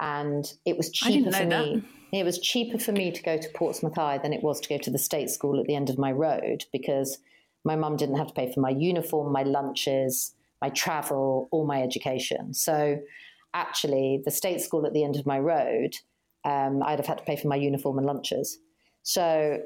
and 0.00 0.52
it 0.64 0.76
was 0.76 0.90
cheaper 0.90 1.32
for 1.32 1.44
know 1.44 1.74
me. 1.74 1.82
It 2.12 2.24
was 2.24 2.38
cheaper 2.38 2.78
for 2.78 2.92
me 2.92 3.10
to 3.10 3.22
go 3.22 3.36
to 3.36 3.48
Portsmouth 3.54 3.96
High 3.96 4.18
than 4.18 4.32
it 4.32 4.42
was 4.42 4.60
to 4.60 4.68
go 4.68 4.78
to 4.78 4.90
the 4.90 4.98
state 4.98 5.28
school 5.30 5.58
at 5.60 5.66
the 5.66 5.74
end 5.74 5.90
of 5.90 5.98
my 5.98 6.12
road 6.12 6.64
because 6.72 7.18
my 7.64 7.76
mum 7.76 7.96
didn't 7.96 8.16
have 8.16 8.28
to 8.28 8.34
pay 8.34 8.52
for 8.52 8.60
my 8.60 8.70
uniform, 8.70 9.32
my 9.32 9.42
lunches, 9.42 10.34
my 10.62 10.68
travel, 10.68 11.48
all 11.50 11.66
my 11.66 11.82
education. 11.82 12.54
So 12.54 12.98
actually, 13.54 14.22
the 14.24 14.30
state 14.30 14.60
school 14.60 14.86
at 14.86 14.92
the 14.92 15.02
end 15.02 15.16
of 15.16 15.26
my 15.26 15.38
road, 15.38 15.94
um, 16.44 16.82
I'd 16.84 16.98
have 16.98 17.06
had 17.06 17.18
to 17.18 17.24
pay 17.24 17.36
for 17.36 17.48
my 17.48 17.56
uniform 17.56 17.98
and 17.98 18.06
lunches. 18.06 18.58
So 19.02 19.58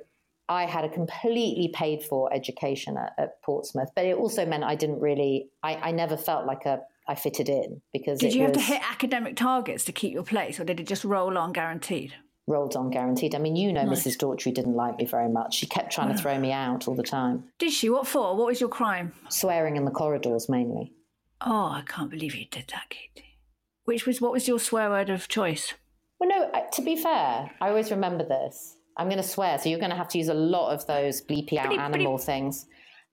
I 0.51 0.67
had 0.67 0.85
a 0.85 0.89
completely 0.89 1.69
paid 1.73 2.03
for 2.03 2.31
education 2.35 2.97
at, 2.99 3.15
at 3.17 3.41
Portsmouth, 3.43 3.91
but 3.95 4.05
it 4.05 4.17
also 4.17 4.45
meant 4.45 4.65
I 4.65 4.75
didn't 4.75 4.99
really, 5.01 5.49
I, 5.63 5.77
I 5.77 5.91
never 5.93 6.17
felt 6.17 6.45
like 6.45 6.67
a, 6.67 6.81
I 7.07 7.15
fitted 7.15 7.49
in 7.49 7.81
because 7.93 8.19
Did 8.19 8.33
it 8.33 8.35
you 8.37 8.43
have 8.43 8.53
to 8.53 8.61
hit 8.61 8.83
academic 8.91 9.37
targets 9.37 9.85
to 9.85 9.93
keep 9.93 10.13
your 10.13 10.25
place, 10.25 10.59
or 10.59 10.65
did 10.65 10.81
it 10.81 10.89
just 10.89 11.05
roll 11.05 11.39
on 11.39 11.53
guaranteed? 11.53 12.15
rolled 12.47 12.75
on 12.75 12.91
guaranteed. 12.91 13.37
I 13.37 13.39
mean, 13.39 13.55
you 13.55 13.73
know, 13.73 13.85
Nice. 13.85 14.05
Mrs. 14.05 14.17
Daughtry 14.19 14.53
didn't 14.53 14.75
like 14.75 14.99
me 14.99 15.05
very 15.05 15.29
much. 15.29 15.55
She 15.55 15.67
kept 15.67 15.93
trying 15.93 16.09
to 16.09 16.21
throw 16.21 16.37
me 16.37 16.51
out 16.51 16.89
all 16.89 16.97
the 16.97 17.05
time, 17.05 17.45
Did 17.61 17.71
she? 17.71 17.89
What 17.89 18.09
for? 18.09 18.35
What 18.37 18.47
was 18.49 18.59
your 18.61 18.69
crime? 18.71 19.13
swearing 19.29 19.77
in 19.77 19.85
the 19.85 19.93
corridors 19.93 20.49
mainly. 20.49 20.93
Oh, 21.41 21.67
I 21.67 21.83
can't 21.87 22.11
believe 22.11 22.35
you 22.35 22.47
did 22.51 22.65
that, 22.73 22.91
Katie. 22.91 23.39
Which 23.85 24.05
was 24.05 24.21
what 24.21 24.33
was 24.33 24.49
your 24.49 24.59
swear 24.59 24.91
word 24.91 25.11
of 25.11 25.29
choice? 25.29 25.75
Well, 26.19 26.29
no, 26.29 26.51
to 26.73 26.83
be 26.83 26.97
fair, 26.97 27.53
I 27.61 27.69
always 27.69 27.93
remember 27.93 28.25
this. 28.25 28.77
I'm 29.01 29.09
going 29.09 29.23
to 29.23 29.27
swear, 29.29 29.59
so 29.59 29.69
you're 29.71 29.79
going 29.79 29.91
to 29.91 29.97
have 29.97 30.09
to 30.09 30.19
use 30.19 30.29
a 30.29 30.35
lot 30.35 30.73
of 30.75 30.87
those 30.87 31.23
bleepy 31.23 31.57
out 31.57 31.71
Bleep, 31.71 31.79
bleep. 31.79 31.81
animal 31.81 32.19
things. 32.19 32.67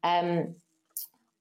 Um, 0.03 0.55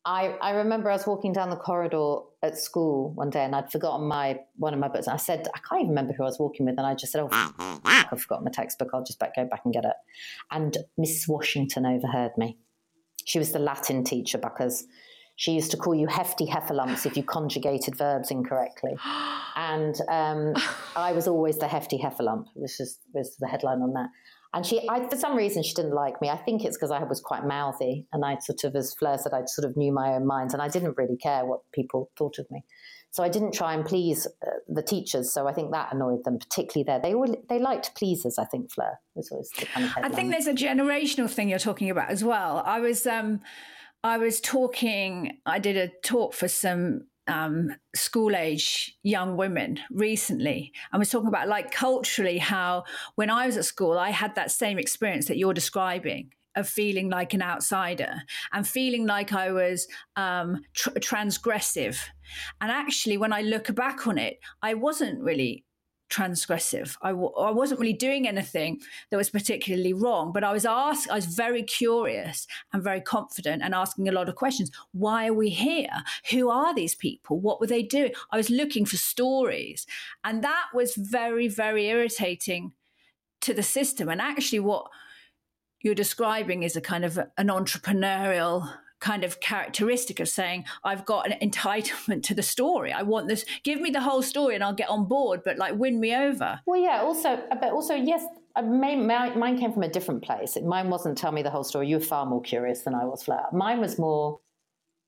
I, 0.04 0.36
I 0.40 0.50
remember 0.52 0.88
I 0.88 0.92
was 0.92 1.04
walking 1.04 1.32
down 1.32 1.50
the 1.50 1.56
corridor 1.56 2.18
at 2.40 2.56
school 2.56 3.10
one 3.14 3.28
day 3.28 3.42
and 3.44 3.56
I'd 3.56 3.72
forgotten 3.72 4.06
my 4.06 4.38
one 4.54 4.72
of 4.72 4.78
my 4.78 4.86
books. 4.86 5.08
And 5.08 5.14
I 5.14 5.16
said, 5.16 5.48
I 5.52 5.58
can't 5.68 5.80
even 5.80 5.88
remember 5.88 6.12
who 6.12 6.22
I 6.22 6.26
was 6.26 6.38
walking 6.38 6.64
with. 6.64 6.76
And 6.78 6.86
I 6.86 6.94
just 6.94 7.10
said, 7.12 7.22
Oh, 7.22 7.28
f- 7.32 7.54
I've 7.84 8.22
forgotten 8.22 8.44
my 8.44 8.52
textbook. 8.52 8.90
I'll 8.94 9.02
just 9.02 9.18
back, 9.18 9.34
go 9.34 9.44
back 9.46 9.62
and 9.64 9.74
get 9.74 9.84
it. 9.84 9.96
And 10.52 10.76
Mrs. 10.96 11.26
Washington 11.28 11.84
overheard 11.84 12.38
me. 12.38 12.56
She 13.24 13.40
was 13.40 13.50
the 13.50 13.58
Latin 13.58 14.04
teacher 14.04 14.38
because 14.38 14.86
she 15.34 15.50
used 15.52 15.72
to 15.72 15.76
call 15.76 15.94
you 15.94 16.06
hefty 16.06 16.46
heffalumps 16.46 17.04
if 17.04 17.16
you 17.16 17.24
conjugated 17.24 17.96
verbs 17.96 18.30
incorrectly. 18.30 18.96
And 19.58 19.98
um, 20.10 20.52
I 20.96 21.12
was 21.12 21.26
always 21.26 21.56
the 21.56 21.66
hefty 21.66 21.98
heffalump, 21.98 22.44
which 22.54 22.78
is, 22.78 22.98
was 23.14 23.36
the 23.40 23.46
headline 23.48 23.80
on 23.80 23.94
that. 23.94 24.10
And 24.56 24.64
she, 24.64 24.88
I, 24.88 25.06
for 25.06 25.16
some 25.16 25.36
reason, 25.36 25.62
she 25.62 25.74
didn't 25.74 25.92
like 25.92 26.22
me. 26.22 26.30
I 26.30 26.36
think 26.38 26.64
it's 26.64 26.78
because 26.78 26.90
I 26.90 27.04
was 27.04 27.20
quite 27.20 27.44
mouthy, 27.44 28.06
and 28.14 28.24
I 28.24 28.38
sort 28.38 28.64
of, 28.64 28.74
as 28.74 28.94
Fleur 28.94 29.18
said, 29.18 29.34
I 29.34 29.44
sort 29.44 29.68
of 29.68 29.76
knew 29.76 29.92
my 29.92 30.14
own 30.14 30.26
mind, 30.26 30.54
and 30.54 30.62
I 30.62 30.68
didn't 30.68 30.96
really 30.96 31.18
care 31.18 31.44
what 31.44 31.60
people 31.72 32.10
thought 32.16 32.38
of 32.38 32.50
me. 32.50 32.64
So 33.10 33.22
I 33.22 33.28
didn't 33.28 33.52
try 33.52 33.74
and 33.74 33.84
please 33.84 34.26
uh, 34.46 34.50
the 34.66 34.82
teachers. 34.82 35.30
So 35.30 35.46
I 35.46 35.52
think 35.52 35.72
that 35.72 35.92
annoyed 35.92 36.24
them, 36.24 36.38
particularly 36.38 36.84
there. 36.84 36.98
They 36.98 37.12
all 37.12 37.36
they 37.50 37.58
liked 37.58 37.94
pleasers. 37.96 38.38
I 38.38 38.46
think 38.46 38.72
Fleur 38.72 38.98
was 39.14 39.30
always 39.30 39.50
the 39.58 39.66
kind 39.66 39.88
of. 39.88 39.92
I 40.02 40.08
think 40.08 40.30
there's 40.30 40.46
a 40.46 40.54
generational 40.54 41.28
thing 41.28 41.50
you're 41.50 41.58
talking 41.58 41.90
about 41.90 42.08
as 42.08 42.24
well. 42.24 42.62
I 42.64 42.80
was 42.80 43.06
um, 43.06 43.42
I 44.02 44.16
was 44.16 44.40
talking. 44.40 45.36
I 45.44 45.58
did 45.58 45.76
a 45.76 45.88
talk 46.02 46.32
for 46.32 46.48
some 46.48 47.08
um, 47.28 47.74
school 47.94 48.36
age 48.36 48.96
young 49.02 49.36
women 49.36 49.78
recently 49.90 50.72
and 50.92 50.98
was 50.98 51.10
talking 51.10 51.28
about 51.28 51.48
like 51.48 51.70
culturally 51.70 52.38
how 52.38 52.84
when 53.16 53.30
I 53.30 53.46
was 53.46 53.56
at 53.56 53.64
school 53.64 53.98
I 53.98 54.10
had 54.10 54.34
that 54.36 54.50
same 54.50 54.78
experience 54.78 55.26
that 55.26 55.36
you're 55.36 55.54
describing 55.54 56.30
of 56.56 56.68
feeling 56.68 57.08
like 57.08 57.34
an 57.34 57.42
outsider 57.42 58.22
and 58.52 58.66
feeling 58.66 59.06
like 59.06 59.32
I 59.32 59.52
was 59.52 59.86
um, 60.16 60.62
tr- 60.72 60.90
transgressive. 60.90 61.98
And 62.60 62.72
actually, 62.72 63.18
when 63.18 63.32
I 63.32 63.42
look 63.42 63.72
back 63.74 64.06
on 64.06 64.18
it, 64.18 64.38
I 64.62 64.74
wasn't 64.74 65.22
really 65.22 65.64
transgressive. 66.08 66.96
I 67.02 67.10
w- 67.10 67.32
I 67.36 67.50
wasn't 67.50 67.80
really 67.80 67.92
doing 67.92 68.28
anything 68.28 68.80
that 69.10 69.16
was 69.16 69.30
particularly 69.30 69.92
wrong, 69.92 70.32
but 70.32 70.44
I 70.44 70.52
was 70.52 70.64
asked, 70.64 71.10
I 71.10 71.16
was 71.16 71.26
very 71.26 71.62
curious 71.62 72.46
and 72.72 72.82
very 72.82 73.00
confident 73.00 73.62
and 73.62 73.74
asking 73.74 74.08
a 74.08 74.12
lot 74.12 74.28
of 74.28 74.36
questions. 74.36 74.70
Why 74.92 75.28
are 75.28 75.34
we 75.34 75.50
here? 75.50 76.04
Who 76.30 76.50
are 76.50 76.74
these 76.74 76.94
people? 76.94 77.40
What 77.40 77.60
were 77.60 77.66
they 77.66 77.82
doing? 77.82 78.12
I 78.30 78.36
was 78.36 78.50
looking 78.50 78.86
for 78.86 78.96
stories. 78.96 79.86
And 80.24 80.42
that 80.44 80.66
was 80.74 80.94
very, 80.94 81.48
very 81.48 81.86
irritating 81.86 82.72
to 83.42 83.52
the 83.52 83.62
system. 83.62 84.08
And 84.08 84.20
actually, 84.20 84.60
what 84.60 84.86
you're 85.80 85.94
describing 85.94 86.62
is 86.62 86.76
a 86.76 86.80
kind 86.80 87.04
of 87.04 87.18
an 87.36 87.48
entrepreneurial 87.48 88.68
kind 89.00 89.24
of 89.24 89.40
characteristic 89.40 90.20
of 90.20 90.28
saying 90.28 90.64
i've 90.84 91.04
got 91.04 91.30
an 91.30 91.38
entitlement 91.46 92.22
to 92.22 92.34
the 92.34 92.42
story. 92.42 92.92
I 92.92 93.02
want 93.02 93.28
this 93.28 93.44
give 93.62 93.80
me 93.80 93.90
the 93.90 94.00
whole 94.00 94.22
story 94.22 94.54
and 94.54 94.64
i'll 94.64 94.74
get 94.74 94.88
on 94.88 95.06
board 95.06 95.42
but 95.44 95.58
like 95.58 95.74
win 95.76 96.00
me 96.00 96.14
over. 96.14 96.60
Well 96.66 96.80
yeah 96.80 97.00
also 97.02 97.42
but 97.60 97.72
also 97.72 97.94
yes 97.94 98.24
uh, 98.54 98.62
mine, 98.62 99.06
mine 99.06 99.58
came 99.58 99.70
from 99.70 99.82
a 99.82 99.88
different 99.88 100.22
place. 100.22 100.56
Mine 100.64 100.88
wasn't 100.88 101.18
tell 101.18 101.30
me 101.30 101.42
the 101.42 101.50
whole 101.50 101.64
story. 101.64 101.88
You 101.88 101.96
were 101.96 102.02
far 102.02 102.24
more 102.24 102.40
curious 102.40 102.82
than 102.82 102.94
i 102.94 103.04
was 103.04 103.22
fleur 103.24 103.44
mine 103.52 103.80
was 103.80 103.98
more 103.98 104.40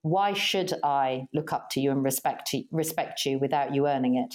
why 0.02 0.32
should 0.32 0.72
i 0.84 1.26
look 1.32 1.52
up 1.52 1.70
to 1.70 1.80
you 1.80 1.90
and 1.90 2.04
respect 2.04 2.52
you, 2.52 2.64
respect 2.70 3.24
you 3.24 3.38
without 3.38 3.74
you 3.74 3.88
earning 3.88 4.16
it? 4.16 4.34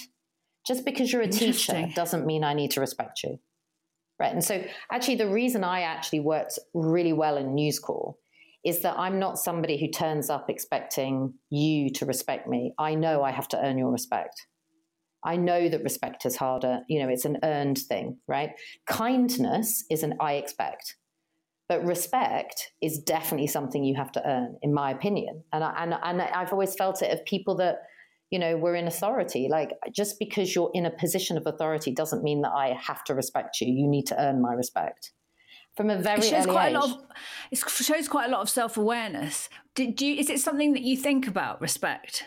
Just 0.66 0.84
because 0.84 1.12
you're 1.12 1.22
a 1.22 1.28
teacher 1.28 1.88
doesn't 1.94 2.26
mean 2.26 2.42
i 2.42 2.54
need 2.54 2.72
to 2.72 2.80
respect 2.80 3.22
you. 3.22 3.38
Right 4.18 4.32
and 4.32 4.44
so 4.44 4.64
actually 4.90 5.16
the 5.16 5.28
reason 5.28 5.62
i 5.64 5.82
actually 5.82 6.20
worked 6.20 6.58
really 6.72 7.12
well 7.12 7.36
in 7.36 7.54
news 7.54 7.78
corps 7.78 8.16
is 8.64 8.80
that 8.82 8.98
I'm 8.98 9.18
not 9.18 9.38
somebody 9.38 9.78
who 9.78 9.88
turns 9.88 10.30
up 10.30 10.48
expecting 10.48 11.34
you 11.50 11.90
to 11.90 12.06
respect 12.06 12.48
me. 12.48 12.72
I 12.78 12.94
know 12.94 13.22
I 13.22 13.30
have 13.30 13.48
to 13.48 13.62
earn 13.62 13.76
your 13.76 13.92
respect. 13.92 14.46
I 15.22 15.36
know 15.36 15.68
that 15.68 15.82
respect 15.82 16.26
is 16.26 16.36
harder. 16.36 16.80
You 16.88 17.02
know, 17.02 17.08
it's 17.08 17.24
an 17.24 17.38
earned 17.42 17.78
thing, 17.78 18.18
right? 18.26 18.50
Kindness 18.86 19.84
is 19.90 20.02
an 20.02 20.14
I 20.20 20.34
expect. 20.34 20.96
But 21.68 21.84
respect 21.84 22.72
is 22.82 22.98
definitely 22.98 23.46
something 23.46 23.84
you 23.84 23.96
have 23.96 24.12
to 24.12 24.26
earn, 24.28 24.56
in 24.62 24.74
my 24.74 24.90
opinion. 24.90 25.44
And, 25.52 25.64
I, 25.64 25.82
and, 25.82 25.94
and 26.02 26.22
I've 26.22 26.52
always 26.52 26.74
felt 26.74 27.00
it 27.00 27.10
of 27.10 27.24
people 27.24 27.56
that, 27.56 27.76
you 28.30 28.38
know, 28.38 28.56
were 28.56 28.74
in 28.74 28.86
authority. 28.86 29.48
Like, 29.50 29.70
just 29.94 30.18
because 30.18 30.54
you're 30.54 30.70
in 30.74 30.84
a 30.84 30.90
position 30.90 31.38
of 31.38 31.46
authority 31.46 31.90
doesn't 31.90 32.22
mean 32.22 32.42
that 32.42 32.52
I 32.52 32.76
have 32.78 33.02
to 33.04 33.14
respect 33.14 33.62
you. 33.62 33.72
You 33.72 33.88
need 33.88 34.06
to 34.08 34.22
earn 34.22 34.42
my 34.42 34.52
respect 34.52 35.12
from 35.76 35.90
a 35.90 35.98
very 35.98 36.20
it 36.20 36.24
shows 36.24 36.46
quite 36.46 36.68
age. 36.68 36.76
A 36.76 36.78
lot 36.78 36.90
of, 36.90 37.04
it 37.50 37.58
shows 37.58 38.08
quite 38.08 38.28
a 38.28 38.32
lot 38.32 38.40
of 38.40 38.50
self 38.50 38.76
awareness. 38.76 39.48
Do, 39.74 39.90
do 39.90 40.06
you, 40.06 40.16
is 40.16 40.30
it 40.30 40.40
something 40.40 40.72
that 40.72 40.82
you 40.82 40.96
think 40.96 41.26
about 41.26 41.60
respect? 41.60 42.24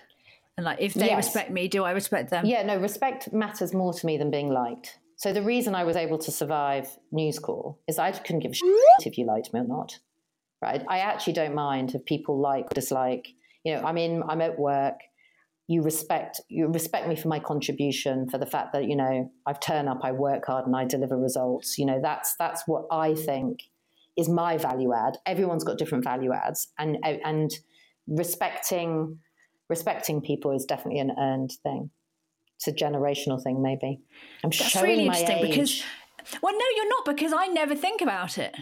And 0.58 0.66
like, 0.66 0.80
if 0.82 0.96
they 0.96 1.08
yes. 1.08 1.26
respect 1.26 1.52
me, 1.52 1.68
do 1.68 1.84
I 1.84 1.92
respect 1.92 2.32
them? 2.32 2.46
Yeah, 2.46 2.64
no, 2.64 2.78
respect 2.78 3.32
matters 3.32 3.74
more 3.74 3.94
to 3.94 4.06
me 4.06 4.18
than 4.18 4.32
being 4.32 4.52
liked. 4.52 4.98
So 5.16 5.32
the 5.32 5.42
reason 5.42 5.76
I 5.76 5.84
was 5.84 5.96
able 5.96 6.18
to 6.20 6.32
survive 6.32 6.90
News 7.12 7.40
Corps 7.40 7.76
is 7.88 8.00
I 8.00 8.12
couldn't 8.12 8.40
give 8.40 8.52
a 8.52 8.56
shit 8.56 8.68
if 9.06 9.18
you 9.18 9.26
liked 9.26 9.54
me 9.54 9.60
or 9.60 9.68
not. 9.68 10.00
Right? 10.62 10.84
I 10.88 11.00
actually 11.00 11.34
don't 11.34 11.54
mind 11.54 11.94
if 11.94 12.04
people 12.06 12.40
like 12.40 12.66
or 12.66 12.74
dislike. 12.74 13.28
You 13.64 13.76
know, 13.76 13.82
i 13.82 13.92
mean 13.92 14.24
I'm 14.28 14.42
at 14.42 14.58
work 14.58 15.00
you 15.68 15.82
respect 15.82 16.40
you 16.48 16.68
respect 16.68 17.08
me 17.08 17.16
for 17.16 17.28
my 17.28 17.40
contribution 17.40 18.30
for 18.30 18.38
the 18.38 18.46
fact 18.46 18.72
that 18.74 18.86
you 18.86 18.96
know 18.96 19.30
I've 19.46 19.60
turned 19.60 19.90
up 19.90 20.00
I 20.02 20.14
work 20.14 20.46
hard 20.46 20.66
and 20.66 20.76
I 20.76 20.86
deliver 20.86 21.18
results. 21.18 21.78
You 21.78 21.86
know 21.86 22.00
that's 22.02 22.36
that's 22.38 22.64
what 22.68 22.86
I 22.90 23.14
think 23.14 23.64
is 24.18 24.30
my 24.30 24.58
value 24.58 24.94
add. 24.94 25.18
Everyone's 25.26 25.66
got 25.66 25.78
different 25.78 26.04
value 26.06 26.32
adds 26.34 26.70
and 26.80 26.98
and 27.04 27.52
respecting 28.08 29.20
respecting 29.70 30.22
people 30.22 30.52
is 30.52 30.66
definitely 30.66 31.02
an 31.02 31.12
earned 31.20 31.52
thing. 31.64 31.90
It's 32.56 32.68
a 32.70 32.72
generational 32.72 33.42
thing 33.42 33.62
maybe. 33.62 34.00
I'm 34.44 34.50
that's 34.50 34.56
showing 34.56 34.86
really 34.86 35.06
interesting 35.06 35.38
age. 35.38 35.50
because 35.50 35.84
well 36.42 36.54
no 36.54 36.66
you're 36.78 36.90
not 36.90 37.06
because 37.06 37.34
I 37.34 37.48
never 37.48 37.76
think 37.76 38.02
about 38.02 38.38
it. 38.38 38.56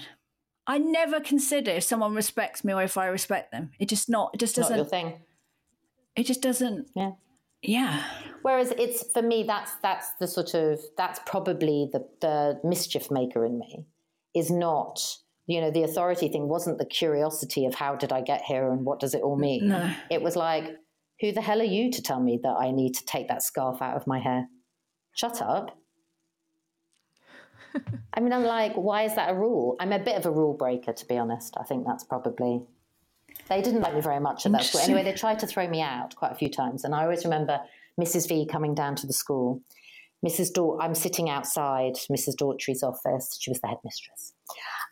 I 0.65 0.79
never 0.79 1.19
consider 1.19 1.69
if 1.69 1.83
someone 1.83 2.15
respects 2.15 2.63
me 2.63 2.73
or 2.73 2.81
if 2.81 2.97
I 2.97 3.05
respect 3.05 3.51
them. 3.51 3.69
It 3.77 3.89
just 3.89 4.09
not 4.09 4.31
it 4.33 4.39
just 4.39 4.55
doesn't 4.55 4.71
not 4.71 4.77
your 4.77 4.89
thing 4.89 5.19
it 6.15 6.25
just 6.25 6.41
doesn't. 6.41 6.87
Yeah. 6.95 7.11
Yeah. 7.61 8.03
Whereas 8.41 8.71
it's 8.77 9.11
for 9.11 9.21
me, 9.21 9.43
that's 9.43 9.75
that's 9.81 10.13
the 10.19 10.27
sort 10.27 10.53
of 10.53 10.79
that's 10.97 11.19
probably 11.25 11.89
the 11.91 12.07
the 12.21 12.59
mischief 12.63 13.09
maker 13.09 13.45
in 13.45 13.57
me 13.57 13.85
is 14.35 14.51
not 14.51 14.99
you 15.47 15.61
know 15.61 15.71
the 15.71 15.83
authority 15.83 16.27
thing 16.27 16.47
wasn't 16.47 16.77
the 16.77 16.85
curiosity 16.85 17.65
of 17.65 17.75
how 17.75 17.95
did 17.95 18.11
I 18.11 18.21
get 18.21 18.41
here 18.41 18.71
and 18.71 18.85
what 18.85 18.99
does 18.99 19.13
it 19.13 19.21
all 19.21 19.37
mean. 19.37 19.69
No. 19.69 19.91
It 20.09 20.21
was 20.21 20.35
like, 20.35 20.75
who 21.21 21.31
the 21.31 21.41
hell 21.41 21.61
are 21.61 21.65
you 21.65 21.91
to 21.91 22.01
tell 22.01 22.21
me 22.21 22.39
that 22.43 22.55
I 22.59 22.71
need 22.71 22.93
to 22.95 23.05
take 23.05 23.27
that 23.29 23.43
scarf 23.43 23.81
out 23.81 23.95
of 23.95 24.07
my 24.07 24.19
hair? 24.19 24.47
Shut 25.13 25.41
up. 25.41 25.77
I 28.13 28.19
mean, 28.19 28.33
I'm 28.33 28.43
like, 28.43 28.73
why 28.75 29.03
is 29.03 29.15
that 29.15 29.31
a 29.31 29.35
rule? 29.35 29.75
I'm 29.79 29.91
a 29.91 29.99
bit 29.99 30.17
of 30.17 30.25
a 30.25 30.31
rule 30.31 30.53
breaker, 30.53 30.93
to 30.93 31.05
be 31.05 31.17
honest. 31.17 31.55
I 31.59 31.63
think 31.63 31.85
that's 31.85 32.03
probably 32.03 32.61
they 33.49 33.61
didn't 33.61 33.81
like 33.81 33.93
me 33.93 34.01
very 34.01 34.19
much 34.19 34.45
at 34.45 34.51
that 34.53 34.63
school. 34.63 34.81
Anyway, 34.81 35.03
they 35.03 35.13
tried 35.13 35.39
to 35.39 35.47
throw 35.47 35.67
me 35.67 35.81
out 35.81 36.15
quite 36.15 36.31
a 36.31 36.35
few 36.35 36.49
times. 36.49 36.83
And 36.83 36.95
I 36.95 37.03
always 37.03 37.23
remember 37.23 37.59
Mrs. 37.99 38.27
V 38.27 38.45
coming 38.45 38.73
down 38.73 38.95
to 38.95 39.07
the 39.07 39.13
school. 39.13 39.61
Mrs. 40.25 40.51
Daughtry, 40.51 40.77
I'm 40.81 40.95
sitting 40.95 41.29
outside 41.29 41.93
Mrs. 42.11 42.35
Daughtry's 42.35 42.81
office. 42.81 43.37
She 43.39 43.51
was 43.51 43.59
the 43.61 43.67
headmistress. 43.67 44.33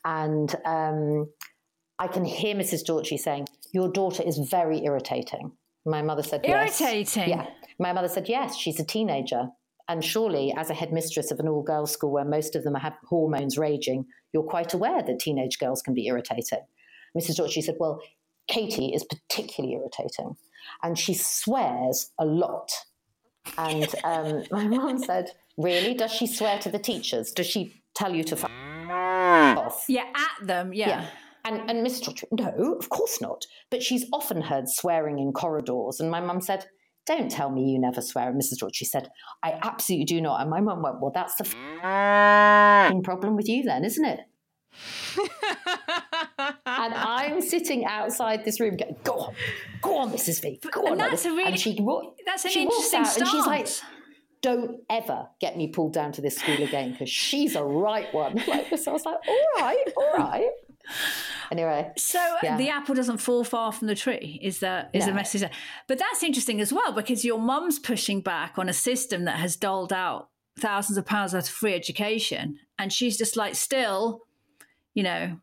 And 0.05 0.55
um, 0.65 1.29
I 1.97 2.07
can 2.07 2.25
hear 2.25 2.55
Mrs. 2.55 2.83
Daughtry 2.87 3.17
saying, 3.17 3.47
Your 3.73 3.91
daughter 3.91 4.21
is 4.23 4.37
very 4.37 4.83
irritating. 4.85 5.51
My 5.85 6.01
mother 6.01 6.23
said, 6.23 6.41
Irritating? 6.43 7.29
Yes. 7.29 7.47
Yeah. 7.47 7.47
My 7.79 7.93
mother 7.93 8.07
said, 8.07 8.29
Yes, 8.29 8.55
she's 8.55 8.79
a 8.79 8.85
teenager. 8.85 9.49
And 9.89 10.03
surely, 10.03 10.53
as 10.55 10.69
a 10.69 10.73
headmistress 10.73 11.31
of 11.31 11.39
an 11.39 11.47
all 11.47 11.61
girls 11.61 11.91
school 11.91 12.11
where 12.11 12.23
most 12.23 12.55
of 12.55 12.63
them 12.63 12.75
have 12.75 12.93
hormones 13.05 13.57
raging, 13.57 14.05
you're 14.31 14.43
quite 14.43 14.73
aware 14.73 15.01
that 15.01 15.19
teenage 15.19 15.59
girls 15.59 15.81
can 15.81 15.93
be 15.93 16.07
irritating. 16.07 16.61
Mrs. 17.17 17.39
Daughtry 17.39 17.63
said, 17.63 17.75
Well, 17.79 18.01
Katie 18.47 18.93
is 18.93 19.03
particularly 19.03 19.75
irritating 19.75 20.35
and 20.81 20.97
she 20.97 21.13
swears 21.13 22.11
a 22.19 22.25
lot. 22.25 22.69
And 23.57 23.87
um, 24.03 24.43
my 24.51 24.67
mom 24.67 24.97
said, 24.99 25.31
Really? 25.57 25.93
Does 25.93 26.11
she 26.11 26.27
swear 26.27 26.57
to 26.59 26.69
the 26.69 26.79
teachers? 26.79 27.31
Does 27.31 27.45
she 27.45 27.83
tell 27.95 28.13
you 28.15 28.23
to 28.23 28.35
fuck 28.35 28.51
off? 28.89 29.85
Yeah, 29.87 30.05
at 30.15 30.47
them, 30.47 30.73
yeah. 30.73 30.87
yeah. 30.87 31.05
And, 31.45 31.69
and 31.69 31.85
Mrs. 31.85 32.03
Daughtry, 32.03 32.23
no, 32.31 32.73
of 32.73 32.89
course 32.89 33.21
not. 33.21 33.45
But 33.69 33.83
she's 33.83 34.05
often 34.13 34.41
heard 34.41 34.69
swearing 34.69 35.19
in 35.19 35.33
corridors. 35.33 35.99
And 35.99 36.09
my 36.09 36.21
mum 36.21 36.41
said, 36.41 36.65
don't 37.05 37.29
tell 37.29 37.49
me 37.49 37.69
you 37.69 37.79
never 37.79 38.01
swear. 38.01 38.29
And 38.29 38.41
Mrs. 38.41 38.63
Daughtry 38.63 38.87
said, 38.87 39.09
I 39.43 39.59
absolutely 39.61 40.05
do 40.05 40.21
not. 40.21 40.41
And 40.41 40.49
my 40.49 40.61
mum 40.61 40.81
went, 40.81 41.01
well, 41.01 41.11
that's 41.13 41.35
the 41.35 41.43
problem 43.03 43.35
with 43.35 43.49
you 43.49 43.63
then, 43.63 43.83
isn't 43.83 44.05
it? 44.05 44.21
And 46.65 46.93
I'm 46.93 47.41
sitting 47.41 47.85
outside 47.85 48.45
this 48.45 48.59
room 48.59 48.77
going, 48.77 48.95
go 49.03 49.13
on, 49.13 49.35
go 49.81 49.97
on, 49.97 50.11
Mrs. 50.11 50.41
V, 50.41 50.59
go 50.71 50.81
on. 50.81 50.91
And 50.93 51.01
that's 51.01 51.25
a 51.25 51.29
really, 51.29 51.43
and 51.45 51.59
she, 51.59 51.79
that's 52.25 52.45
an 52.45 52.51
she 52.51 52.61
interesting 52.63 53.01
out 53.01 53.07
stance. 53.07 53.17
And 53.17 53.27
she's 53.27 53.45
like, 53.45 53.67
don't 54.43 54.81
ever 54.89 55.27
get 55.39 55.57
me 55.57 55.67
pulled 55.67 55.93
down 55.93 56.11
to 56.11 56.21
this 56.21 56.35
school 56.35 56.61
again 56.61 56.91
because 56.91 57.09
she's 57.09 57.55
a 57.55 57.63
right 57.63 58.13
one. 58.13 58.43
Like 58.47 58.77
So 58.77 58.91
I 58.91 58.93
was 58.93 59.05
like, 59.05 59.17
all 59.27 59.47
right, 59.57 59.85
all 59.95 60.13
right. 60.17 60.49
Anyway, 61.49 61.91
so 61.97 62.19
yeah. 62.43 62.57
the 62.57 62.69
apple 62.69 62.93
doesn't 62.93 63.19
fall 63.19 63.43
far 63.43 63.71
from 63.71 63.87
the 63.87 63.95
tree. 63.95 64.39
Is 64.41 64.59
that 64.59 64.89
is 64.93 65.01
no. 65.01 65.11
the 65.11 65.15
message? 65.15 65.41
There. 65.41 65.51
But 65.87 65.97
that's 65.97 66.23
interesting 66.23 66.59
as 66.59 66.73
well 66.73 66.91
because 66.91 67.23
your 67.23 67.39
mum's 67.39 67.79
pushing 67.79 68.21
back 68.21 68.57
on 68.57 68.67
a 68.67 68.73
system 68.73 69.23
that 69.25 69.37
has 69.37 69.55
doled 69.55 69.93
out 69.93 70.29
thousands 70.59 70.97
of 70.97 71.05
pounds 71.05 71.33
worth 71.33 71.47
of 71.47 71.53
free 71.53 71.73
education, 71.73 72.59
and 72.77 72.91
she's 72.91 73.17
just 73.17 73.37
like 73.37 73.55
still 73.55 74.21
you 74.93 75.03
know, 75.03 75.37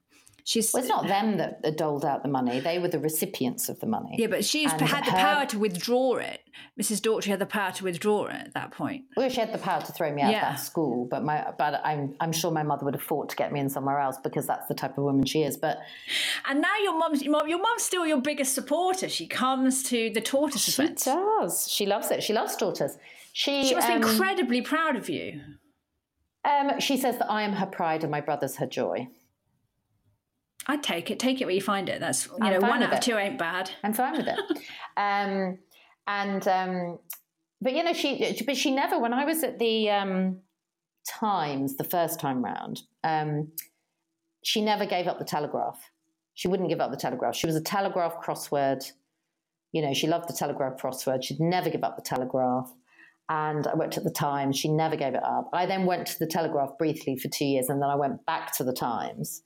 She's 0.45 0.73
well, 0.73 0.83
it's 0.83 0.89
not 0.89 1.07
them 1.07 1.37
that 1.37 1.77
doled 1.77 2.05
out 2.05 2.25
the 2.25 2.29
money; 2.29 2.59
they 2.59 2.79
were 2.79 2.89
the 2.89 2.99
recipients 2.99 3.69
of 3.69 3.79
the 3.81 3.87
money. 3.87 4.17
Yeah, 4.19 4.27
but 4.27 4.45
she's 4.45 4.73
and 4.73 4.81
had 4.81 5.05
the 5.05 5.13
her... 5.13 5.17
power 5.17 5.47
to 5.47 5.59
withdraw 5.59 6.17
it. 6.17 6.41
Mrs. 6.81 7.01
Daughtry 7.01 7.27
had 7.27 7.39
the 7.39 7.47
power 7.47 7.71
to 7.73 7.85
withdraw 7.85 8.27
it 8.27 8.35
at 8.35 8.55
that 8.55 8.73
point. 8.73 9.05
Well, 9.17 9.29
she 9.29 9.41
had 9.41 9.53
the 9.53 9.59
power 9.59 9.81
to 9.81 9.93
throw 9.93 10.13
me 10.13 10.23
out 10.23 10.33
yeah. 10.33 10.51
of 10.51 10.57
that 10.57 10.61
school, 10.61 11.07
but 11.11 11.23
my 11.23 11.53
but 11.57 11.81
I'm 11.85 12.17
I'm 12.21 12.33
sure 12.33 12.51
my 12.51 12.63
mother 12.63 12.85
would 12.85 12.95
have 12.95 13.03
fought 13.03 13.29
to 13.31 13.37
get 13.37 13.53
me 13.53 13.61
in 13.61 13.69
somewhere 13.69 14.01
else 14.01 14.17
because 14.23 14.47
that's 14.47 14.67
the 14.67 14.75
type 14.75 14.99
of 14.99 15.05
woman 15.05 15.25
she 15.25 15.43
is. 15.43 15.57
But 15.57 15.79
and 16.49 16.61
now 16.61 16.77
your 16.83 16.99
mum's 16.99 17.23
your 17.23 17.61
mum's 17.61 17.83
still 17.83 18.07
your 18.07 18.21
biggest 18.21 18.55
supporter. 18.55 19.09
She 19.09 19.27
comes 19.27 19.83
to 19.85 20.11
the 20.11 20.21
tortoise 20.21 20.63
she 20.63 20.83
event. 20.83 20.99
She 20.99 21.11
does. 21.11 21.71
She 21.71 21.87
loves 21.87 22.11
it. 22.11 22.23
She 22.23 22.33
loves 22.33 22.57
tortoise. 22.57 22.99
She, 23.33 23.67
she 23.69 23.75
must 23.77 23.89
um, 23.89 24.01
be 24.01 24.09
incredibly 24.09 24.63
proud 24.63 24.97
of 24.97 25.09
you. 25.09 25.41
Um, 26.45 26.81
she 26.81 26.97
says 26.97 27.19
that 27.19 27.31
I 27.31 27.43
am 27.43 27.53
her 27.53 27.67
pride 27.67 28.03
and 28.03 28.11
my 28.11 28.21
brother's 28.21 28.57
her 28.57 28.67
joy. 28.67 29.07
I'd 30.67 30.83
take 30.83 31.11
it. 31.11 31.19
Take 31.19 31.41
it 31.41 31.47
where 31.47 31.55
you 31.55 31.61
find 31.61 31.89
it. 31.89 32.01
That's 32.01 32.27
you 32.27 32.37
I'm 32.41 32.53
know 32.53 32.69
one 32.69 32.83
out 32.83 32.93
of 32.93 33.01
two 33.01 33.17
ain't 33.17 33.39
bad. 33.39 33.71
I'm 33.83 33.93
fine 33.93 34.17
with 34.17 34.29
it. 34.29 34.39
um, 34.97 35.59
and 36.07 36.47
um, 36.49 36.99
but 37.61 37.75
you 37.75 37.83
know 37.83 37.93
she 37.93 38.43
but 38.47 38.57
she 38.57 38.71
never. 38.71 38.99
When 38.99 39.13
I 39.13 39.25
was 39.25 39.43
at 39.43 39.59
the 39.59 39.91
um, 39.91 40.39
Times 41.09 41.77
the 41.77 41.85
first 41.85 42.21
time 42.21 42.45
round, 42.45 42.83
um, 43.05 43.53
she 44.45 44.61
never 44.61 44.87
gave 44.87 45.07
up 45.07 45.19
the 45.19 45.25
Telegraph. 45.25 45.81
She 46.35 46.49
wouldn't 46.49 46.69
give 46.69 46.81
up 46.81 46.91
the 46.91 46.97
Telegraph. 46.97 47.35
She 47.35 47.47
was 47.47 47.57
a 47.57 47.63
Telegraph 47.63 48.23
crossword. 48.25 48.85
You 49.73 49.83
know, 49.83 49.95
she 49.95 50.07
loved 50.07 50.29
the 50.29 50.35
Telegraph 50.35 50.81
crossword. 50.81 51.23
She'd 51.23 51.41
never 51.41 51.71
give 51.71 51.85
up 51.85 51.97
the 51.97 52.03
Telegraph 52.03 52.73
and 53.31 53.67
I 53.69 53.77
worked 53.77 53.97
at 53.97 54.03
the 54.03 54.11
Times. 54.11 54.59
She 54.59 54.69
never 54.69 54.97
gave 54.97 55.15
it 55.15 55.23
up. 55.23 55.49
I 55.53 55.65
then 55.65 55.87
went 55.87 56.09
to 56.09 56.19
the 56.19 56.27
Telegraph 56.27 56.77
briefly 56.79 57.17
for 57.17 57.29
two 57.29 57.45
years, 57.45 57.69
and 57.69 57.81
then 57.81 57.89
I 57.89 57.95
went 57.95 58.27
back 58.27 58.55
to 58.57 58.65
the 58.65 58.73
Times. 58.73 59.43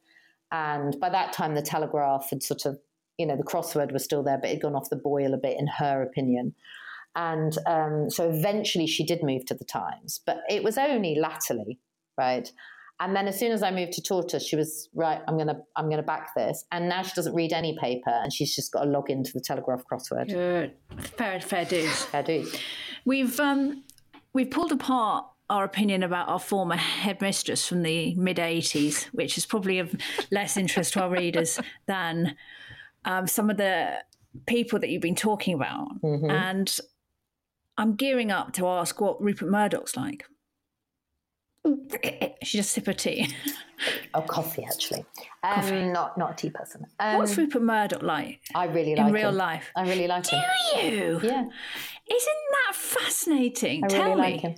And 0.55 0.99
by 1.01 1.09
that 1.09 1.33
time, 1.33 1.57
the 1.57 1.63
Telegraph 1.63 2.31
had 2.31 2.41
sort 2.41 2.65
of, 2.65 2.79
you 3.19 3.27
know, 3.27 3.37
the 3.37 3.43
crossword 3.43 3.93
was 3.93 4.05
still 4.05 4.23
there, 4.23 4.39
but 4.39 4.51
it 4.51 4.55
had 4.55 4.63
gone 4.63 4.77
off 4.77 4.89
the 4.89 4.95
boil 4.95 5.35
a 5.35 5.37
bit, 5.37 5.59
in 5.59 5.67
her 5.67 6.01
opinion. 6.01 6.55
And 7.17 7.59
um, 7.67 8.09
so 8.09 8.31
eventually 8.31 8.87
she 8.87 9.05
did 9.05 9.25
move 9.25 9.45
to 9.47 9.55
the 9.55 9.65
Times, 9.65 10.21
but 10.25 10.39
it 10.49 10.63
was 10.63 10.79
only 10.79 11.17
latterly, 11.17 11.81
right? 12.17 12.53
And 13.01 13.17
then 13.17 13.27
as 13.27 13.37
soon 13.37 13.51
as 13.51 13.65
I 13.65 13.73
moved 13.73 13.95
to 13.95 14.03
Tortoise, 14.03 14.47
she 14.47 14.55
was 14.55 14.89
right. 14.95 15.21
I'm 15.27 15.37
gonna 15.37 15.61
I'm 15.75 15.91
gonna 15.91 16.05
back 16.05 16.33
this. 16.37 16.65
And 16.71 16.89
now 16.89 17.03
she 17.03 17.11
doesn't 17.17 17.35
read 17.35 17.53
any 17.53 17.77
paper, 17.81 18.11
and 18.11 18.33
she's 18.33 18.55
just 18.55 18.73
got 18.73 18.85
to 18.85 18.91
log 18.91 19.11
into 19.11 19.33
the 19.33 19.41
Telegraph 19.41 19.83
crossword. 19.91 20.29
Good, 20.29 20.75
fair 21.01 21.41
fair 21.41 21.65
dues. 21.65 22.05
Fair 22.05 22.23
dues. 22.23 22.57
We've 23.05 23.41
um, 23.41 23.83
we've 24.33 24.51
pulled 24.51 24.71
apart 24.71 25.27
our 25.51 25.65
opinion 25.65 26.03
about 26.03 26.29
our 26.29 26.39
former 26.41 26.77
headmistress 26.77 27.67
from 27.69 27.83
the 27.83 28.15
mid 28.15 28.39
80s, 28.39 29.05
which 29.13 29.37
is 29.37 29.47
probably 29.47 29.79
of 29.79 29.95
less 30.31 30.57
interest 30.57 30.95
to 30.95 31.03
our 31.03 31.11
readers 31.11 31.61
than 31.87 32.37
um, 33.05 33.27
some 33.27 33.51
of 33.51 33.57
the 33.57 33.99
people 34.47 34.79
that 34.79 34.89
you've 34.89 35.03
been 35.03 35.15
talking 35.15 35.55
about. 35.55 36.01
Mm-hmm. 36.03 36.31
And 36.31 36.79
I'm 37.77 37.95
gearing 37.95 38.31
up 38.31 38.53
to 38.55 38.67
ask 38.69 39.01
what 39.01 39.21
Rupert 39.23 39.51
Murdoch's 39.51 39.97
like. 39.97 40.25
She 42.43 42.59
just 42.59 42.73
sip 42.73 42.85
her 42.87 42.93
tea. 42.93 43.35
oh, 44.15 44.21
coffee 44.21 44.65
actually. 44.71 45.05
Um, 45.43 45.55
coffee. 45.55 45.83
Not 45.83 46.19
not 46.19 46.33
a 46.33 46.35
tea 46.37 46.51
person. 46.51 46.85
Um, 47.01 47.19
What's 47.19 47.39
Rupert 47.39 47.63
Murdoch 47.63 48.03
like? 48.03 48.41
I 48.55 48.67
really 48.67 48.95
like 48.95 49.07
in 49.07 49.13
real 49.15 49.31
him. 49.31 49.37
life. 49.37 49.71
I 49.75 49.83
really 49.89 50.07
like 50.07 50.25
Do 50.25 50.37
him. 50.37 50.43
Do 50.75 50.87
you? 50.87 51.21
Yeah. 51.23 51.41
Isn't 52.11 52.43
that 52.53 52.75
fascinating? 52.75 53.83
I 53.85 53.87
Tell 53.89 54.11
really 54.11 54.15
me. 54.17 54.33
like 54.33 54.41
him. 54.43 54.55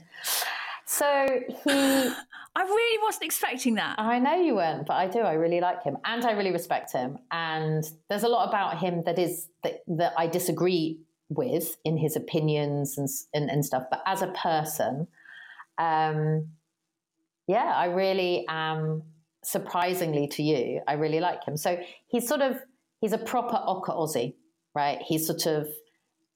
So 0.87 1.27
he. 1.65 2.11
I 2.57 2.63
really 2.63 2.99
wasn't 3.03 3.25
expecting 3.25 3.75
that. 3.75 3.99
I 3.99 4.19
know 4.19 4.35
you 4.37 4.55
weren't, 4.55 4.87
but 4.87 4.95
I 4.95 5.09
do. 5.09 5.19
I 5.19 5.35
really 5.35 5.61
like 5.61 5.83
him, 5.83 5.99
and 6.07 6.25
I 6.25 6.33
really 6.33 6.53
respect 6.53 6.91
him. 6.91 7.19
And 7.31 7.85
there's 8.09 8.23
a 8.23 8.29
lot 8.29 8.49
about 8.49 8.79
him 8.79 9.03
that 9.05 9.19
is 9.19 9.49
that, 9.63 9.83
that 9.89 10.15
I 10.17 10.27
disagree 10.27 11.01
with 11.29 11.77
in 11.85 11.99
his 11.99 12.17
opinions 12.17 12.97
and, 12.97 13.09
and, 13.35 13.51
and 13.51 13.63
stuff. 13.63 13.85
But 13.91 14.03
as 14.07 14.23
a 14.23 14.29
person, 14.29 15.07
um, 15.77 16.49
yeah, 17.47 17.73
I 17.77 17.87
really 17.87 18.47
am 18.49 19.03
surprisingly 19.45 20.27
to 20.29 20.43
you. 20.43 20.81
I 20.89 20.95
really 20.95 21.21
like 21.21 21.45
him. 21.45 21.57
So 21.57 21.79
he's 22.07 22.27
sort 22.27 22.41
of 22.41 22.59
he's 23.01 23.13
a 23.13 23.19
proper 23.19 23.57
Ocker 23.57 23.95
Aussie, 23.95 24.35
right? 24.75 25.03
He's 25.03 25.27
sort 25.27 25.47
of 25.47 25.69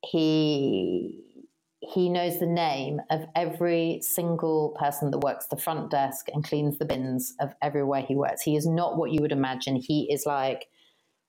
he 0.03 1.25
he 1.93 2.09
knows 2.09 2.39
the 2.39 2.47
name 2.47 3.01
of 3.11 3.27
every 3.35 4.01
single 4.03 4.77
person 4.79 5.11
that 5.11 5.19
works 5.19 5.47
the 5.47 5.57
front 5.57 5.91
desk 5.91 6.27
and 6.33 6.45
cleans 6.45 6.79
the 6.79 6.85
bins 6.85 7.35
of 7.41 7.55
everywhere 7.63 8.03
he 8.03 8.15
works. 8.15 8.43
He 8.43 8.57
is 8.57 8.67
not 8.67 8.97
what 8.97 9.11
you 9.11 9.21
would 9.21 9.33
imagine. 9.33 9.77
He 9.77 10.09
is 10.11 10.25
like 10.27 10.67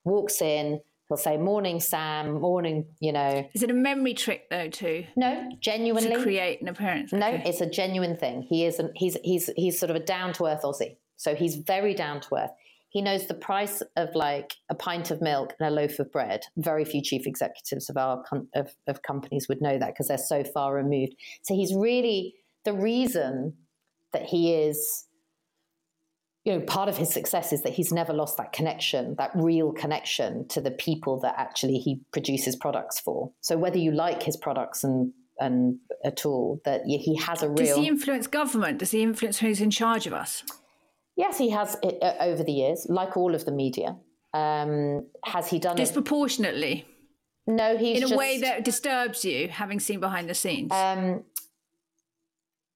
walks 0.04 0.40
in, 0.40 0.80
he'll 1.08 1.16
say 1.16 1.36
morning 1.36 1.80
sam. 1.80 2.40
Morning 2.40 2.86
you 3.00 3.12
know. 3.12 3.48
Is 3.54 3.62
it 3.62 3.70
a 3.70 3.74
memory 3.74 4.14
trick 4.14 4.48
though 4.50 4.68
too? 4.68 5.04
No 5.16 5.50
genuinely. 5.60 6.14
to 6.14 6.22
create 6.22 6.62
an 6.62 6.68
appearance. 6.68 7.12
No 7.12 7.28
okay. 7.28 7.42
it's 7.44 7.60
a 7.60 7.68
genuine 7.68 8.16
thing. 8.16 8.42
He 8.42 8.64
is 8.64 8.78
an, 8.78 8.92
he's 8.94 9.16
he's 9.24 9.50
he's 9.56 9.78
sort 9.78 9.90
of 9.90 9.96
a 9.96 10.00
down 10.00 10.32
to 10.34 10.46
earth 10.46 10.62
aussie. 10.62 10.96
So 11.16 11.34
he's 11.34 11.56
very 11.56 11.94
down 11.94 12.20
to 12.20 12.34
earth 12.36 12.50
he 12.92 13.02
knows 13.02 13.26
the 13.26 13.34
price 13.34 13.82
of 13.96 14.14
like 14.14 14.54
a 14.68 14.74
pint 14.74 15.10
of 15.10 15.20
milk 15.20 15.54
and 15.58 15.68
a 15.68 15.72
loaf 15.72 15.98
of 15.98 16.10
bread 16.12 16.42
very 16.56 16.84
few 16.84 17.02
chief 17.02 17.26
executives 17.26 17.90
of 17.90 17.96
our 17.96 18.22
of, 18.54 18.74
of 18.86 19.02
companies 19.02 19.48
would 19.48 19.60
know 19.60 19.78
that 19.78 19.88
because 19.88 20.08
they're 20.08 20.18
so 20.18 20.44
far 20.44 20.74
removed 20.74 21.14
so 21.42 21.54
he's 21.54 21.74
really 21.74 22.34
the 22.64 22.72
reason 22.72 23.54
that 24.12 24.24
he 24.24 24.54
is 24.54 25.06
you 26.44 26.52
know, 26.52 26.60
part 26.60 26.88
of 26.88 26.96
his 26.96 27.12
success 27.12 27.52
is 27.52 27.62
that 27.62 27.72
he's 27.72 27.92
never 27.92 28.12
lost 28.12 28.36
that 28.36 28.52
connection, 28.52 29.14
that 29.16 29.30
real 29.34 29.72
connection 29.72 30.48
to 30.48 30.60
the 30.60 30.72
people 30.72 31.20
that 31.20 31.34
actually 31.38 31.78
he 31.78 32.00
produces 32.12 32.56
products 32.56 32.98
for. 32.98 33.30
So 33.40 33.56
whether 33.56 33.78
you 33.78 33.92
like 33.92 34.22
his 34.22 34.36
products 34.36 34.82
and 34.82 35.12
and 35.38 35.78
at 36.04 36.24
all, 36.26 36.60
that 36.64 36.82
he 36.84 37.16
has 37.16 37.42
a 37.42 37.48
real. 37.48 37.56
Does 37.56 37.76
he 37.76 37.88
influence 37.88 38.26
government? 38.26 38.78
Does 38.78 38.90
he 38.90 39.02
influence 39.02 39.38
who's 39.38 39.60
in 39.60 39.70
charge 39.70 40.06
of 40.06 40.12
us? 40.12 40.44
Yes, 41.16 41.38
he 41.38 41.50
has 41.50 41.76
it, 41.82 41.98
uh, 42.02 42.14
over 42.20 42.42
the 42.42 42.52
years, 42.52 42.86
like 42.88 43.16
all 43.16 43.34
of 43.34 43.44
the 43.44 43.52
media. 43.52 43.96
Um, 44.34 45.06
has 45.24 45.48
he 45.48 45.58
done 45.58 45.76
disproportionately? 45.76 46.86
It? 47.46 47.52
No, 47.52 47.76
he's 47.76 47.98
in 47.98 48.04
a 48.04 48.06
just, 48.08 48.18
way 48.18 48.38
that 48.40 48.64
disturbs 48.64 49.24
you, 49.24 49.48
having 49.48 49.80
seen 49.80 50.00
behind 50.00 50.30
the 50.30 50.34
scenes. 50.34 50.72
Um, 50.72 51.24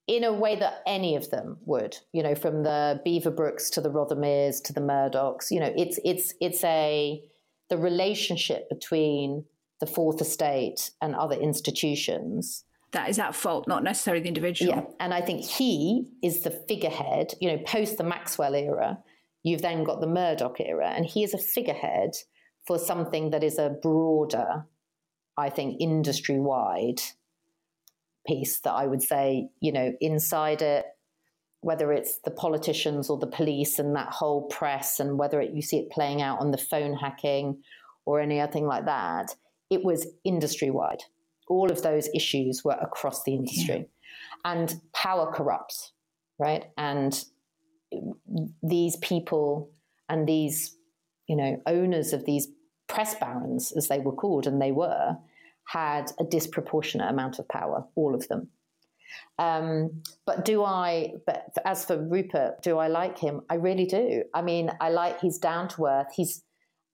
in 0.07 0.23
a 0.23 0.33
way 0.33 0.57
that 0.57 0.83
any 0.87 1.17
of 1.17 1.31
them 1.31 1.59
would, 1.65 1.97
you 2.13 2.23
know, 2.23 2.35
from 2.35 2.63
the 2.63 3.01
Beaverbrooks 3.07 3.71
to 3.73 3.81
the 3.81 3.91
Rothermeres 3.91 4.63
to 4.65 4.73
the 4.73 4.81
Murdochs, 4.81 5.51
you 5.51 5.61
know, 5.61 5.73
it's 5.77 5.99
it's 6.05 6.35
it's 6.41 6.63
a 6.65 7.23
the 7.71 7.77
relationship 7.77 8.69
between 8.69 9.45
the 9.81 9.87
fourth 9.87 10.21
estate 10.21 10.91
and 11.01 11.15
other 11.15 11.37
institutions. 11.37 12.65
That 12.97 13.11
is 13.11 13.19
at 13.19 13.35
fault, 13.35 13.69
not 13.69 13.85
necessarily 13.85 14.23
the 14.23 14.29
individual. 14.29 14.73
Yeah. 14.73 14.83
And 14.99 15.13
I 15.13 15.21
think 15.21 15.45
he 15.45 16.09
is 16.23 16.41
the 16.41 16.51
figurehead, 16.51 17.35
you 17.43 17.51
know, 17.51 17.59
post 17.59 17.99
the 17.99 18.05
Maxwell 18.05 18.55
era, 18.55 18.99
you've 19.43 19.61
then 19.61 19.85
got 19.85 20.01
the 20.01 20.07
Murdoch 20.07 20.59
era, 20.61 20.89
and 20.89 21.05
he 21.05 21.23
is 21.23 21.35
a 21.35 21.39
figurehead 21.39 22.13
for 22.67 22.79
something 22.79 23.31
that 23.31 23.45
is 23.45 23.59
a 23.59 23.77
broader, 23.83 24.65
I 25.37 25.51
think, 25.51 25.77
industry 25.79 26.41
wide 26.41 27.03
piece 28.27 28.61
that 28.61 28.73
I 28.73 28.87
would 28.87 29.03
say, 29.03 29.51
you 29.61 29.73
know, 29.73 29.93
inside 30.01 30.63
it, 30.63 30.87
whether 31.61 31.93
it's 31.93 32.19
the 32.25 32.31
politicians 32.31 33.11
or 33.11 33.19
the 33.19 33.27
police 33.27 33.79
and 33.79 33.95
that 33.95 34.09
whole 34.09 34.49
press, 34.49 35.01
and 35.01 35.19
whether 35.19 35.41
it, 35.41 35.53
you 35.53 35.61
see 35.61 35.79
it 35.81 35.91
playing 35.91 36.23
out 36.23 36.41
on 36.41 36.51
the 36.51 36.59
phone 36.59 36.95
hacking 36.95 37.63
or 38.07 38.21
anything 38.21 38.67
like 38.67 38.87
that, 38.87 39.35
it 39.69 39.85
was 39.85 40.07
industry 40.25 40.71
wide. 40.71 41.03
All 41.49 41.71
of 41.71 41.83
those 41.83 42.09
issues 42.15 42.65
were 42.65 42.77
across 42.81 43.23
the 43.25 43.35
industry. 43.35 43.77
Yeah. 43.77 44.53
And 44.53 44.81
power 44.93 45.33
corrupts, 45.33 45.93
right? 46.39 46.67
And 46.77 47.25
these 48.63 48.97
people 48.97 49.71
and 50.09 50.27
these, 50.27 50.77
you 51.29 51.37
know, 51.37 51.61
owners 51.67 52.13
of 52.13 52.25
these 52.25 52.49
press 52.89 53.15
barons, 53.17 53.73
as 53.73 53.89
they 53.89 53.99
were 53.99 54.13
called, 54.13 54.47
and 54.47 54.61
they 54.63 54.73
were, 54.73 55.17
had 55.65 56.13
a 56.21 56.25
disproportionate 56.25 57.11
amount 57.11 57.39
of 57.39 57.49
power, 57.49 57.85
all 57.97 58.15
of 58.15 58.29
them. 58.29 58.49
Um, 59.39 60.03
but 60.25 60.45
do 60.45 60.63
I, 60.65 61.15
but 61.27 61.49
as 61.65 61.85
for 61.85 61.97
Rupert, 61.97 62.63
do 62.63 62.79
I 62.79 62.89
like 62.89 63.19
him? 63.19 63.43
I 63.51 63.55
really 63.55 63.87
do. 63.87 64.25
I 64.33 64.43
mean, 64.43 64.71
I 64.81 64.91
like, 64.91 65.21
he's 65.21 65.39
down 65.39 65.69
to 65.71 65.87
earth. 65.87 66.09
He's, 66.15 66.43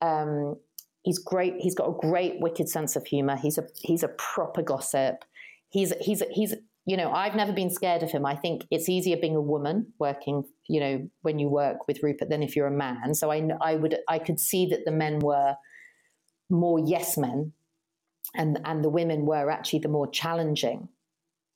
um, 0.00 0.56
he's 1.02 1.18
great. 1.18 1.54
He's 1.58 1.74
got 1.74 1.88
a 1.88 1.98
great 1.98 2.40
wicked 2.40 2.68
sense 2.68 2.96
of 2.96 3.06
humor. 3.06 3.36
He's 3.36 3.58
a, 3.58 3.64
he's 3.80 4.02
a 4.02 4.08
proper 4.08 4.62
gossip. 4.62 5.24
He's, 5.68 5.92
he's, 6.00 6.22
he's, 6.30 6.54
you 6.84 6.96
know, 6.96 7.12
I've 7.12 7.34
never 7.34 7.52
been 7.52 7.70
scared 7.70 8.02
of 8.02 8.10
him. 8.10 8.26
I 8.26 8.34
think 8.34 8.66
it's 8.70 8.88
easier 8.88 9.16
being 9.16 9.36
a 9.36 9.40
woman 9.40 9.92
working, 9.98 10.44
you 10.68 10.80
know, 10.80 11.08
when 11.22 11.38
you 11.38 11.48
work 11.48 11.86
with 11.86 12.02
Rupert 12.02 12.28
than 12.28 12.42
if 12.42 12.56
you're 12.56 12.66
a 12.66 12.72
man. 12.72 13.14
So 13.14 13.30
I, 13.30 13.48
I 13.60 13.76
would, 13.76 13.98
I 14.08 14.18
could 14.18 14.40
see 14.40 14.66
that 14.66 14.84
the 14.84 14.92
men 14.92 15.20
were 15.20 15.54
more 16.50 16.78
yes 16.78 17.16
men 17.16 17.52
and 18.34 18.60
and 18.64 18.84
the 18.84 18.90
women 18.90 19.24
were 19.24 19.50
actually 19.50 19.78
the 19.78 19.88
more 19.88 20.06
challenging 20.10 20.86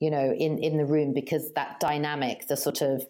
you 0.00 0.10
know 0.10 0.32
in 0.32 0.58
in 0.58 0.78
the 0.78 0.86
room 0.86 1.12
because 1.12 1.52
that 1.52 1.78
dynamic 1.80 2.46
the 2.48 2.56
sort 2.56 2.80
of 2.80 3.06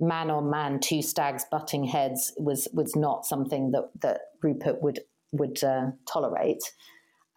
man 0.00 0.30
on 0.30 0.50
man, 0.50 0.80
two 0.80 1.02
stags 1.02 1.44
butting 1.50 1.84
heads 1.84 2.32
was 2.38 2.66
was 2.72 2.96
not 2.96 3.26
something 3.26 3.70
that 3.72 3.90
that 4.00 4.20
Rupert 4.42 4.82
would 4.82 5.00
would 5.32 5.62
uh, 5.62 5.90
tolerate. 6.10 6.62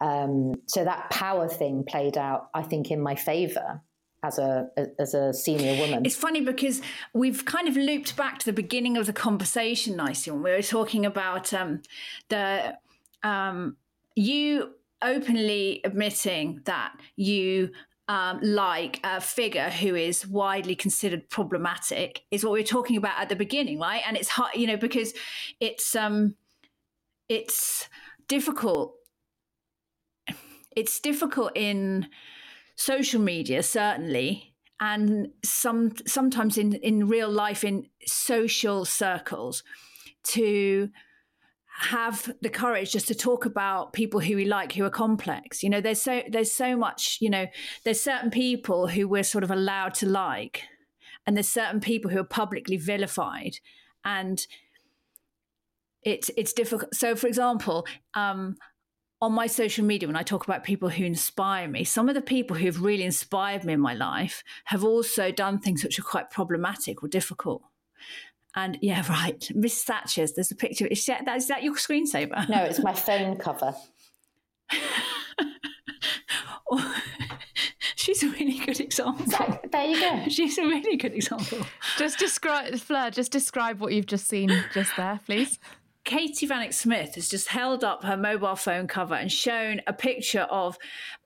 Um, 0.00 0.54
so 0.66 0.84
that 0.84 1.10
power 1.10 1.48
thing 1.48 1.84
played 1.86 2.18
out, 2.18 2.48
I 2.54 2.62
think, 2.62 2.90
in 2.90 3.00
my 3.00 3.14
favour 3.14 3.80
as 4.22 4.38
a 4.38 4.68
as 4.98 5.14
a 5.14 5.32
senior 5.32 5.78
woman. 5.78 6.04
It's 6.04 6.16
funny 6.16 6.40
because 6.40 6.80
we've 7.12 7.44
kind 7.44 7.68
of 7.68 7.76
looped 7.76 8.16
back 8.16 8.38
to 8.40 8.46
the 8.46 8.52
beginning 8.52 8.96
of 8.96 9.06
the 9.06 9.12
conversation, 9.12 9.96
Nicely, 9.96 10.32
when 10.32 10.42
we 10.42 10.50
were 10.50 10.62
talking 10.62 11.06
about 11.06 11.52
um, 11.52 11.82
the 12.28 12.76
um, 13.22 13.76
you 14.14 14.74
openly 15.02 15.80
admitting 15.84 16.60
that 16.64 16.92
you 17.16 17.70
um, 18.08 18.40
like 18.42 19.00
a 19.04 19.20
figure 19.20 19.70
who 19.70 19.94
is 19.94 20.26
widely 20.26 20.74
considered 20.74 21.28
problematic 21.30 22.22
is 22.30 22.44
what 22.44 22.52
we 22.52 22.60
are 22.60 22.64
talking 22.64 22.96
about 22.96 23.18
at 23.18 23.28
the 23.28 23.36
beginning, 23.36 23.78
right? 23.78 24.02
And 24.06 24.16
it's 24.16 24.28
hard, 24.28 24.54
you 24.54 24.66
know, 24.66 24.76
because 24.76 25.14
it's 25.60 25.94
um, 25.94 26.34
it's 27.28 27.88
difficult. 28.28 28.94
It's 30.76 31.00
difficult 31.00 31.52
in 31.54 32.08
social 32.76 33.20
media, 33.20 33.62
certainly, 33.62 34.54
and 34.80 35.28
some 35.44 35.92
sometimes 36.06 36.58
in 36.58 36.74
in 36.74 37.08
real 37.08 37.30
life 37.30 37.64
in 37.64 37.86
social 38.06 38.84
circles 38.84 39.62
to 40.24 40.90
have 41.76 42.32
the 42.40 42.48
courage 42.48 42.92
just 42.92 43.08
to 43.08 43.14
talk 43.14 43.44
about 43.44 43.92
people 43.92 44.20
who 44.20 44.36
we 44.36 44.44
like 44.44 44.72
who 44.72 44.84
are 44.84 44.90
complex 44.90 45.60
you 45.60 45.68
know 45.68 45.80
there's 45.80 46.00
so 46.00 46.22
there's 46.30 46.52
so 46.52 46.76
much 46.76 47.18
you 47.20 47.28
know 47.28 47.46
there's 47.84 48.00
certain 48.00 48.30
people 48.30 48.86
who 48.86 49.08
we're 49.08 49.24
sort 49.24 49.42
of 49.42 49.50
allowed 49.50 49.92
to 49.92 50.06
like 50.06 50.62
and 51.26 51.36
there's 51.36 51.48
certain 51.48 51.80
people 51.80 52.10
who 52.10 52.20
are 52.20 52.24
publicly 52.24 52.76
vilified 52.76 53.58
and 54.04 54.46
it's 56.04 56.30
it's 56.36 56.52
difficult 56.52 56.94
so 56.94 57.16
for 57.16 57.26
example 57.26 57.86
um, 58.14 58.56
on 59.20 59.32
my 59.32 59.46
social 59.46 59.84
media 59.84 60.06
when 60.06 60.16
i 60.16 60.22
talk 60.22 60.44
about 60.44 60.64
people 60.64 60.88
who 60.88 61.04
inspire 61.04 61.68
me 61.68 61.84
some 61.84 62.08
of 62.08 62.14
the 62.14 62.22
people 62.22 62.56
who've 62.56 62.82
really 62.82 63.04
inspired 63.04 63.64
me 63.64 63.72
in 63.72 63.80
my 63.80 63.94
life 63.94 64.42
have 64.66 64.84
also 64.84 65.30
done 65.30 65.58
things 65.58 65.82
which 65.82 65.98
are 65.98 66.02
quite 66.02 66.30
problematic 66.30 67.02
or 67.02 67.08
difficult 67.08 67.62
and 68.56 68.78
yeah, 68.80 69.04
right, 69.10 69.50
Miss 69.54 69.82
Thatcher's. 69.82 70.34
There's 70.34 70.52
a 70.52 70.54
picture. 70.54 70.86
Is 70.86 71.04
that, 71.06 71.26
is 71.36 71.48
that 71.48 71.64
your 71.64 71.74
screensaver? 71.74 72.48
No, 72.48 72.62
it's 72.62 72.78
my 72.78 72.92
phone 72.92 73.36
cover. 73.36 73.74
she's 77.96 78.22
a 78.22 78.28
really 78.28 78.58
good 78.64 78.80
example. 78.80 79.26
there 79.70 79.84
you 79.84 80.00
go. 80.00 80.24
She's 80.28 80.58
a 80.58 80.62
really 80.62 80.96
good 80.96 81.14
example. 81.14 81.58
Just 81.98 82.18
describe, 82.18 82.74
Fleur. 82.76 83.10
Just 83.10 83.32
describe 83.32 83.80
what 83.80 83.92
you've 83.92 84.06
just 84.06 84.28
seen 84.28 84.50
just 84.72 84.96
there, 84.96 85.20
please. 85.26 85.58
Katie 86.04 86.46
Vanneck 86.46 86.74
Smith 86.74 87.14
has 87.14 87.28
just 87.28 87.48
held 87.48 87.82
up 87.82 88.04
her 88.04 88.16
mobile 88.16 88.56
phone 88.56 88.86
cover 88.86 89.14
and 89.14 89.32
shown 89.32 89.80
a 89.86 89.92
picture 89.92 90.42
of 90.42 90.78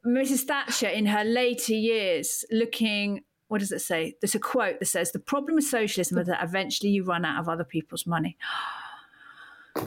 Mrs. 0.06 0.42
Thatcher 0.42 0.88
in 0.88 1.06
her 1.06 1.24
later 1.24 1.74
years 1.74 2.44
looking 2.50 3.22
what 3.48 3.60
does 3.60 3.72
it 3.72 3.80
say? 3.80 4.14
There's 4.20 4.34
a 4.34 4.38
quote 4.38 4.78
that 4.78 4.86
says, 4.86 5.12
The 5.12 5.18
problem 5.18 5.56
with 5.56 5.64
socialism 5.64 6.18
is 6.18 6.26
that 6.26 6.42
eventually 6.42 6.90
you 6.90 7.02
run 7.02 7.24
out 7.24 7.40
of 7.40 7.48
other 7.48 7.64
people's 7.64 8.06
money. 8.06 8.36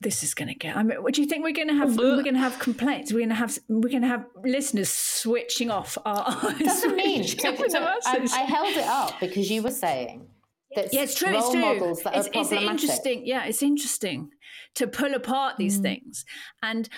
this 0.00 0.22
is 0.22 0.34
going 0.34 0.48
to 0.48 0.54
get. 0.54 0.76
I 0.76 0.82
mean, 0.82 1.02
what 1.02 1.14
do 1.14 1.22
you 1.22 1.26
think 1.26 1.42
we're 1.42 1.52
going 1.52 1.68
to 1.68 1.74
have? 1.74 1.96
We're 1.96 2.22
going 2.22 2.34
to 2.34 2.40
have 2.40 2.58
complaints. 2.58 3.12
We're 3.12 3.20
going 3.20 3.30
to 3.30 3.34
have. 3.34 3.58
We're 3.68 3.88
going 3.88 4.02
to 4.02 4.08
have 4.08 4.26
listeners 4.44 4.90
switching 4.90 5.70
off 5.70 5.96
our. 6.04 6.52
Doesn't 6.58 6.96
mean. 6.96 7.24
So, 7.24 7.48
I, 7.48 8.28
I, 8.30 8.40
held 8.40 8.76
it 8.76 8.86
up 8.86 9.18
because 9.20 9.50
you 9.50 9.62
were 9.62 9.70
saying 9.70 10.28
that 10.74 10.92
yeah, 10.92 11.02
it's 11.02 11.14
true. 11.14 11.30
Role 11.30 11.38
it's 11.38 11.50
true. 11.50 11.60
Models 11.60 12.02
that 12.02 12.16
it's, 12.16 12.28
are 12.28 12.30
problematic. 12.30 12.74
It's 12.74 12.82
interesting. 12.82 13.26
Yeah, 13.26 13.44
it's 13.44 13.62
interesting 13.62 14.30
to 14.74 14.86
pull 14.86 15.14
apart 15.14 15.56
these 15.58 15.78
mm. 15.78 15.82
things, 15.82 16.24
and 16.62 16.88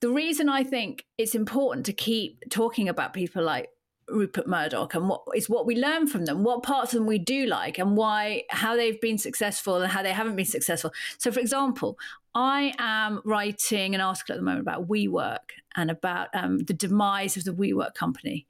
the 0.00 0.10
reason 0.10 0.48
I 0.48 0.62
think 0.62 1.04
it's 1.18 1.34
important 1.34 1.86
to 1.86 1.92
keep 1.92 2.42
talking 2.50 2.88
about 2.88 3.12
people 3.14 3.42
like 3.42 3.68
Rupert 4.08 4.46
Murdoch 4.46 4.94
and 4.94 5.08
what 5.08 5.22
is 5.34 5.48
what 5.48 5.66
we 5.66 5.76
learn 5.76 6.06
from 6.06 6.26
them, 6.26 6.44
what 6.44 6.62
parts 6.62 6.92
of 6.92 7.00
them 7.00 7.06
we 7.06 7.18
do 7.18 7.46
like, 7.46 7.78
and 7.78 7.96
why, 7.96 8.42
how 8.50 8.76
they've 8.76 9.00
been 9.00 9.18
successful 9.18 9.76
and 9.76 9.90
how 9.90 10.02
they 10.02 10.12
haven't 10.12 10.36
been 10.36 10.44
successful. 10.44 10.92
So, 11.18 11.32
for 11.32 11.40
example, 11.40 11.98
I 12.34 12.74
am 12.78 13.20
writing 13.24 13.94
an 13.94 14.00
article 14.00 14.34
at 14.34 14.38
the 14.38 14.44
moment 14.44 14.60
about 14.60 14.88
WeWork 14.88 15.50
and 15.74 15.90
about 15.90 16.28
um, 16.34 16.58
the 16.58 16.74
demise 16.74 17.36
of 17.36 17.44
the 17.44 17.54
WeWork 17.54 17.94
company. 17.94 18.46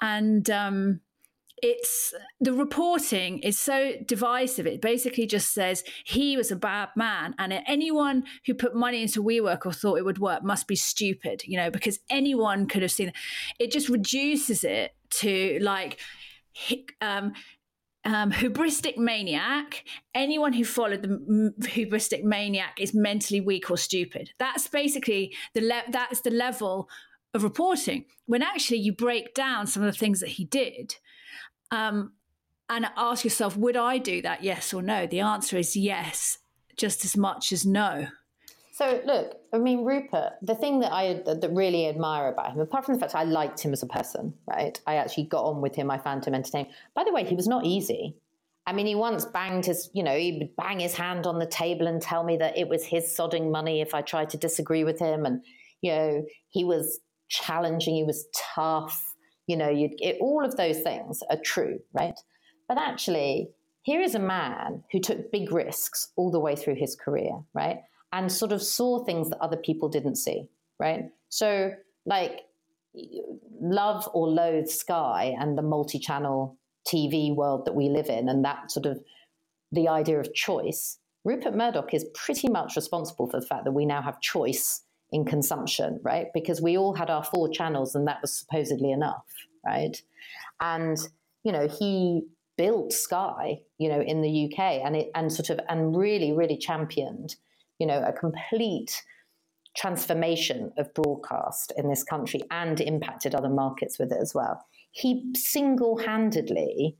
And 0.00 0.48
um, 0.48 1.00
it's 1.62 2.14
the 2.40 2.52
reporting 2.52 3.38
is 3.40 3.58
so 3.58 3.94
divisive. 4.06 4.66
It 4.66 4.80
basically 4.80 5.26
just 5.26 5.52
says 5.52 5.84
he 6.04 6.36
was 6.36 6.50
a 6.50 6.56
bad 6.56 6.90
man, 6.96 7.34
and 7.38 7.52
anyone 7.66 8.24
who 8.46 8.54
put 8.54 8.74
money 8.74 9.02
into 9.02 9.22
WeWork 9.22 9.66
or 9.66 9.72
thought 9.72 9.98
it 9.98 10.04
would 10.04 10.18
work 10.18 10.42
must 10.42 10.66
be 10.66 10.76
stupid, 10.76 11.42
you 11.44 11.56
know, 11.56 11.70
because 11.70 11.98
anyone 12.10 12.66
could 12.66 12.82
have 12.82 12.92
seen 12.92 13.08
it. 13.08 13.14
It 13.58 13.72
just 13.72 13.88
reduces 13.88 14.64
it 14.64 14.94
to 15.10 15.58
like. 15.60 15.98
Um, 17.00 17.32
um, 18.04 18.32
hubristic 18.32 18.96
maniac. 18.96 19.84
Anyone 20.14 20.52
who 20.52 20.64
followed 20.64 21.02
the 21.02 21.52
hubristic 21.68 22.24
maniac 22.24 22.80
is 22.80 22.94
mentally 22.94 23.40
weak 23.40 23.70
or 23.70 23.76
stupid. 23.76 24.30
That's 24.38 24.66
basically 24.66 25.34
the 25.54 25.60
le- 25.60 25.90
that's 25.90 26.20
the 26.22 26.30
level 26.30 26.88
of 27.34 27.42
reporting. 27.42 28.06
When 28.26 28.42
actually 28.42 28.78
you 28.78 28.92
break 28.92 29.34
down 29.34 29.66
some 29.66 29.82
of 29.82 29.92
the 29.92 29.98
things 29.98 30.20
that 30.20 30.30
he 30.30 30.44
did, 30.44 30.96
um, 31.70 32.12
and 32.68 32.86
ask 32.96 33.24
yourself, 33.24 33.56
would 33.56 33.76
I 33.76 33.98
do 33.98 34.22
that? 34.22 34.42
Yes 34.42 34.74
or 34.74 34.82
no? 34.82 35.06
The 35.06 35.20
answer 35.20 35.56
is 35.56 35.76
yes, 35.76 36.38
just 36.76 37.04
as 37.04 37.16
much 37.16 37.52
as 37.52 37.64
no. 37.64 38.08
So 38.72 39.00
look, 39.04 39.34
I 39.52 39.58
mean, 39.58 39.84
Rupert. 39.84 40.34
The 40.40 40.54
thing 40.54 40.78
that 40.80 40.92
I 40.92 41.14
that 41.24 41.50
really 41.52 41.88
admire 41.88 42.28
about 42.28 42.52
him, 42.52 42.60
apart 42.60 42.84
from 42.84 42.94
the 42.94 43.00
fact 43.00 43.14
I 43.14 43.24
liked 43.24 43.60
him 43.60 43.72
as 43.72 43.82
a 43.82 43.88
person, 43.88 44.34
right? 44.46 44.80
I 44.86 44.96
actually 44.96 45.24
got 45.24 45.44
on 45.44 45.60
with 45.60 45.74
him. 45.74 45.90
I 45.90 45.98
found 45.98 46.24
him 46.24 46.34
entertaining. 46.34 46.70
By 46.94 47.02
the 47.04 47.12
way, 47.12 47.24
he 47.24 47.34
was 47.34 47.48
not 47.48 47.64
easy. 47.64 48.14
I 48.68 48.72
mean, 48.72 48.86
he 48.86 48.94
once 48.94 49.24
banged 49.24 49.64
his, 49.64 49.90
you 49.94 50.02
know, 50.02 50.16
he 50.16 50.38
would 50.38 50.54
bang 50.54 50.78
his 50.78 50.94
hand 50.94 51.26
on 51.26 51.38
the 51.38 51.46
table 51.46 51.86
and 51.86 52.00
tell 52.00 52.22
me 52.22 52.36
that 52.36 52.56
it 52.56 52.68
was 52.68 52.84
his 52.84 53.04
sodding 53.06 53.50
money 53.50 53.80
if 53.80 53.94
I 53.94 54.02
tried 54.02 54.30
to 54.30 54.36
disagree 54.36 54.84
with 54.84 54.98
him. 54.98 55.24
And, 55.24 55.42
you 55.80 55.90
know, 55.90 56.26
he 56.50 56.64
was 56.64 57.00
challenging, 57.28 57.94
he 57.94 58.04
was 58.04 58.26
tough 58.54 59.14
you 59.48 59.56
know, 59.56 59.70
it, 59.70 60.18
all 60.20 60.44
of 60.44 60.56
those 60.56 60.80
things 60.82 61.22
are 61.30 61.38
true, 61.42 61.80
right? 61.94 62.14
But 62.68 62.78
actually, 62.78 63.48
here 63.82 64.02
is 64.02 64.14
a 64.14 64.20
man 64.20 64.84
who 64.92 65.00
took 65.00 65.32
big 65.32 65.50
risks 65.50 66.12
all 66.16 66.30
the 66.30 66.38
way 66.38 66.54
through 66.54 66.76
his 66.76 66.94
career, 66.94 67.32
right? 67.54 67.78
And 68.12 68.30
sort 68.30 68.52
of 68.52 68.62
saw 68.62 69.04
things 69.04 69.30
that 69.30 69.38
other 69.40 69.56
people 69.56 69.88
didn't 69.88 70.16
see, 70.16 70.48
right? 70.78 71.06
So, 71.30 71.72
like, 72.04 72.42
love 73.60 74.08
or 74.12 74.28
loathe 74.28 74.68
Sky 74.68 75.34
and 75.38 75.56
the 75.56 75.62
multi 75.62 75.98
channel 75.98 76.58
TV 76.86 77.34
world 77.34 77.64
that 77.64 77.74
we 77.74 77.88
live 77.88 78.10
in, 78.10 78.28
and 78.28 78.44
that 78.44 78.70
sort 78.70 78.84
of 78.84 79.00
the 79.72 79.88
idea 79.88 80.20
of 80.20 80.34
choice. 80.34 80.98
Rupert 81.24 81.54
Murdoch 81.54 81.94
is 81.94 82.06
pretty 82.14 82.48
much 82.50 82.76
responsible 82.76 83.28
for 83.28 83.40
the 83.40 83.46
fact 83.46 83.64
that 83.64 83.72
we 83.72 83.86
now 83.86 84.02
have 84.02 84.20
choice 84.20 84.82
in 85.12 85.24
consumption, 85.24 86.00
right? 86.02 86.26
Because 86.34 86.60
we 86.60 86.76
all 86.76 86.94
had 86.94 87.10
our 87.10 87.24
four 87.24 87.48
channels 87.48 87.94
and 87.94 88.06
that 88.06 88.20
was 88.20 88.32
supposedly 88.32 88.90
enough, 88.90 89.24
right? 89.64 90.00
And, 90.60 90.98
you 91.44 91.52
know, 91.52 91.68
he 91.68 92.22
built 92.56 92.92
Sky, 92.92 93.60
you 93.78 93.88
know, 93.88 94.00
in 94.00 94.20
the 94.20 94.44
UK 94.46 94.58
and 94.84 94.96
it 94.96 95.10
and 95.14 95.32
sort 95.32 95.50
of 95.50 95.60
and 95.68 95.96
really, 95.96 96.32
really 96.32 96.58
championed, 96.58 97.36
you 97.78 97.86
know, 97.86 98.02
a 98.02 98.12
complete 98.12 99.02
transformation 99.76 100.72
of 100.76 100.92
broadcast 100.92 101.72
in 101.76 101.88
this 101.88 102.02
country 102.02 102.42
and 102.50 102.80
impacted 102.80 103.34
other 103.34 103.48
markets 103.48 103.98
with 103.98 104.10
it 104.10 104.18
as 104.20 104.34
well. 104.34 104.64
He 104.90 105.30
single-handedly 105.34 106.96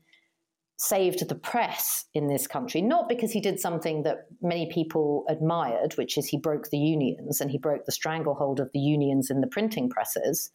saved 0.81 1.29
the 1.29 1.35
press 1.35 2.05
in 2.15 2.29
this 2.29 2.47
country, 2.47 2.81
not 2.81 3.09
because 3.09 3.33
he 3.33 3.41
did 3.41 3.59
something 3.59 4.05
that 4.05 4.27
many 4.41 4.71
people 4.71 5.25
admired, 5.29 5.93
which 5.95 6.17
is 6.17 6.29
he 6.29 6.39
broke 6.39 6.71
the 6.71 6.79
unions 6.79 7.41
and 7.41 7.51
he 7.51 7.59
broke 7.59 7.85
the 7.85 7.93
stranglehold 7.93 8.61
of 8.61 8.71
the 8.73 8.79
unions 8.79 9.29
in 9.29 9.41
the 9.41 9.49
printing 9.49 9.91
presses, 9.91 10.51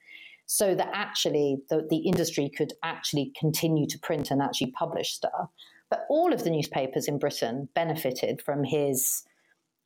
so 0.45 0.75
that 0.75 0.89
actually 0.93 1.57
the, 1.69 1.85
the 1.89 1.97
industry 1.97 2.49
could 2.49 2.71
actually 2.83 3.33
continue 3.37 3.85
to 3.85 3.99
print 3.99 4.31
and 4.31 4.41
actually 4.41 4.71
publish 4.71 5.11
stuff. 5.11 5.49
But 5.89 6.05
all 6.09 6.31
of 6.33 6.45
the 6.45 6.49
newspapers 6.49 7.07
in 7.07 7.19
Britain 7.19 7.67
benefited 7.75 8.41
from 8.41 8.63
his 8.63 9.23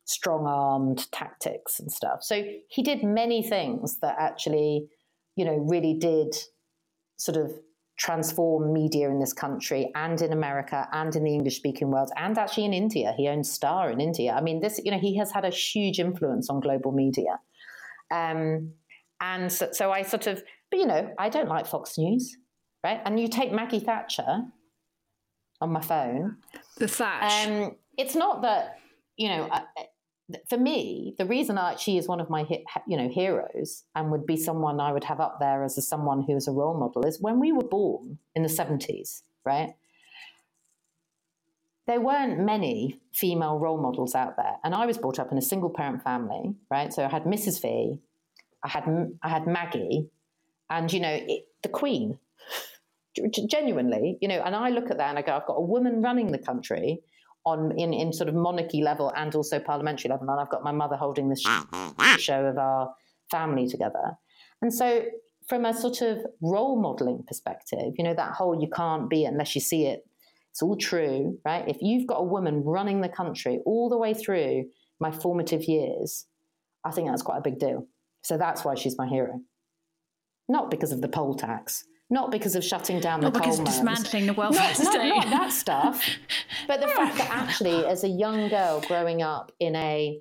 strong 0.04 0.46
armed 0.46 1.10
tactics 1.10 1.80
and 1.80 1.90
stuff. 1.90 2.22
So 2.22 2.44
he 2.68 2.82
did 2.82 3.02
many 3.02 3.42
things 3.42 3.98
that 3.98 4.14
actually, 4.18 4.88
you 5.34 5.44
know, 5.44 5.56
really 5.56 5.94
did 5.94 6.36
sort 7.16 7.36
of 7.36 7.52
transform 7.98 8.72
media 8.72 9.10
in 9.10 9.18
this 9.18 9.32
country 9.32 9.90
and 9.94 10.22
in 10.22 10.32
America 10.32 10.88
and 10.92 11.14
in 11.16 11.24
the 11.24 11.34
English 11.34 11.56
speaking 11.56 11.90
world 11.90 12.10
and 12.16 12.38
actually 12.38 12.64
in 12.64 12.72
India. 12.72 13.12
He 13.16 13.28
owns 13.28 13.50
Star 13.50 13.90
in 13.90 14.00
India. 14.00 14.32
I 14.32 14.40
mean, 14.40 14.60
this, 14.60 14.80
you 14.84 14.90
know, 14.90 14.98
he 14.98 15.16
has 15.16 15.32
had 15.32 15.44
a 15.44 15.50
huge 15.50 15.98
influence 15.98 16.48
on 16.48 16.60
global 16.60 16.92
media. 16.92 17.40
Um, 18.10 18.72
and 19.20 19.52
so, 19.52 19.68
so 19.72 19.90
I 19.90 20.02
sort 20.02 20.28
of, 20.28 20.42
but 20.70 20.78
you 20.78 20.86
know, 20.86 21.12
I 21.18 21.28
don't 21.28 21.48
like 21.48 21.66
Fox 21.66 21.98
News, 21.98 22.36
right? 22.84 23.00
And 23.04 23.18
you 23.18 23.26
take 23.26 23.52
Maggie 23.52 23.80
Thatcher, 23.80 24.44
on 25.60 25.72
my 25.72 25.80
phone. 25.80 26.36
The 26.76 26.88
thatch. 26.88 27.48
Um, 27.48 27.76
it's 27.96 28.14
not 28.14 28.42
that 28.42 28.78
you 29.16 29.28
know. 29.28 29.50
For 30.50 30.58
me, 30.58 31.14
the 31.16 31.24
reason 31.24 31.56
I, 31.56 31.76
she 31.76 31.96
is 31.96 32.06
one 32.06 32.20
of 32.20 32.28
my 32.28 32.46
you 32.86 32.96
know 32.98 33.08
heroes 33.08 33.84
and 33.94 34.10
would 34.10 34.26
be 34.26 34.36
someone 34.36 34.78
I 34.78 34.92
would 34.92 35.04
have 35.04 35.20
up 35.20 35.38
there 35.40 35.64
as 35.64 35.78
a, 35.78 35.82
someone 35.82 36.22
who 36.22 36.36
is 36.36 36.46
a 36.46 36.52
role 36.52 36.78
model 36.78 37.06
is 37.06 37.20
when 37.20 37.40
we 37.40 37.50
were 37.50 37.64
born 37.64 38.18
in 38.34 38.42
the 38.42 38.48
seventies, 38.48 39.22
right? 39.44 39.70
There 41.86 42.00
weren't 42.00 42.40
many 42.40 43.00
female 43.14 43.58
role 43.58 43.80
models 43.80 44.14
out 44.14 44.36
there, 44.36 44.56
and 44.62 44.74
I 44.74 44.84
was 44.84 44.98
brought 44.98 45.18
up 45.18 45.32
in 45.32 45.38
a 45.38 45.42
single 45.42 45.70
parent 45.70 46.04
family, 46.04 46.54
right? 46.70 46.92
So 46.92 47.04
I 47.04 47.08
had 47.08 47.24
Mrs. 47.24 47.62
V, 47.62 47.98
I 48.62 48.68
had 48.68 48.84
I 49.22 49.28
had 49.30 49.46
Maggie, 49.46 50.10
and 50.68 50.92
you 50.92 51.00
know 51.00 51.18
it, 51.20 51.46
the 51.62 51.70
Queen. 51.70 52.18
Genuinely, 53.48 54.16
you 54.20 54.28
know, 54.28 54.40
and 54.40 54.54
I 54.54 54.68
look 54.68 54.92
at 54.92 54.98
that 54.98 55.08
and 55.08 55.18
I 55.18 55.22
go, 55.22 55.34
I've 55.34 55.46
got 55.46 55.54
a 55.54 55.60
woman 55.60 56.02
running 56.02 56.30
the 56.30 56.38
country 56.38 57.00
on 57.48 57.78
in, 57.78 57.92
in 57.92 58.12
sort 58.12 58.28
of 58.28 58.34
monarchy 58.34 58.82
level 58.82 59.12
and 59.16 59.34
also 59.34 59.58
parliamentary 59.58 60.10
level. 60.10 60.28
And 60.28 60.40
I've 60.40 60.50
got 60.50 60.62
my 60.62 60.72
mother 60.72 60.96
holding 60.96 61.28
this 61.28 61.42
show 62.18 62.44
of 62.44 62.58
our 62.58 62.94
family 63.30 63.66
together. 63.66 64.16
And 64.62 64.72
so, 64.72 65.04
from 65.48 65.64
a 65.64 65.72
sort 65.72 66.02
of 66.02 66.18
role 66.42 66.80
modeling 66.80 67.24
perspective, 67.26 67.94
you 67.96 68.04
know, 68.04 68.14
that 68.14 68.32
whole 68.32 68.60
you 68.60 68.68
can't 68.74 69.08
be 69.08 69.24
it 69.24 69.28
unless 69.28 69.54
you 69.54 69.60
see 69.60 69.86
it, 69.86 70.00
it's 70.50 70.62
all 70.62 70.76
true, 70.76 71.38
right? 71.44 71.66
If 71.68 71.78
you've 71.80 72.06
got 72.06 72.16
a 72.16 72.24
woman 72.24 72.62
running 72.64 73.00
the 73.00 73.08
country 73.08 73.60
all 73.64 73.88
the 73.88 73.96
way 73.96 74.12
through 74.12 74.64
my 75.00 75.10
formative 75.10 75.64
years, 75.64 76.26
I 76.84 76.90
think 76.90 77.08
that's 77.08 77.22
quite 77.22 77.38
a 77.38 77.42
big 77.42 77.58
deal. 77.58 77.86
So 78.22 78.36
that's 78.36 78.64
why 78.64 78.74
she's 78.74 78.98
my 78.98 79.06
hero. 79.06 79.40
Not 80.48 80.70
because 80.70 80.92
of 80.92 81.00
the 81.00 81.08
poll 81.08 81.34
tax, 81.34 81.84
not 82.10 82.30
because 82.30 82.56
of 82.56 82.64
shutting 82.64 83.00
down 83.00 83.20
not 83.20 83.32
the 83.32 83.38
because 83.38 83.56
coal 83.56 83.66
of 83.66 83.72
dismantling 83.72 84.26
the 84.26 84.32
welfare 84.32 84.74
state. 84.74 85.08
Not, 85.08 85.16
not 85.16 85.30
that 85.30 85.52
stuff, 85.52 86.04
but 86.66 86.80
the 86.80 86.88
fact 86.88 87.18
that 87.18 87.30
actually, 87.30 87.86
as 87.86 88.04
a 88.04 88.08
young 88.08 88.48
girl 88.48 88.80
growing 88.86 89.22
up 89.22 89.52
in 89.60 89.76
a 89.76 90.20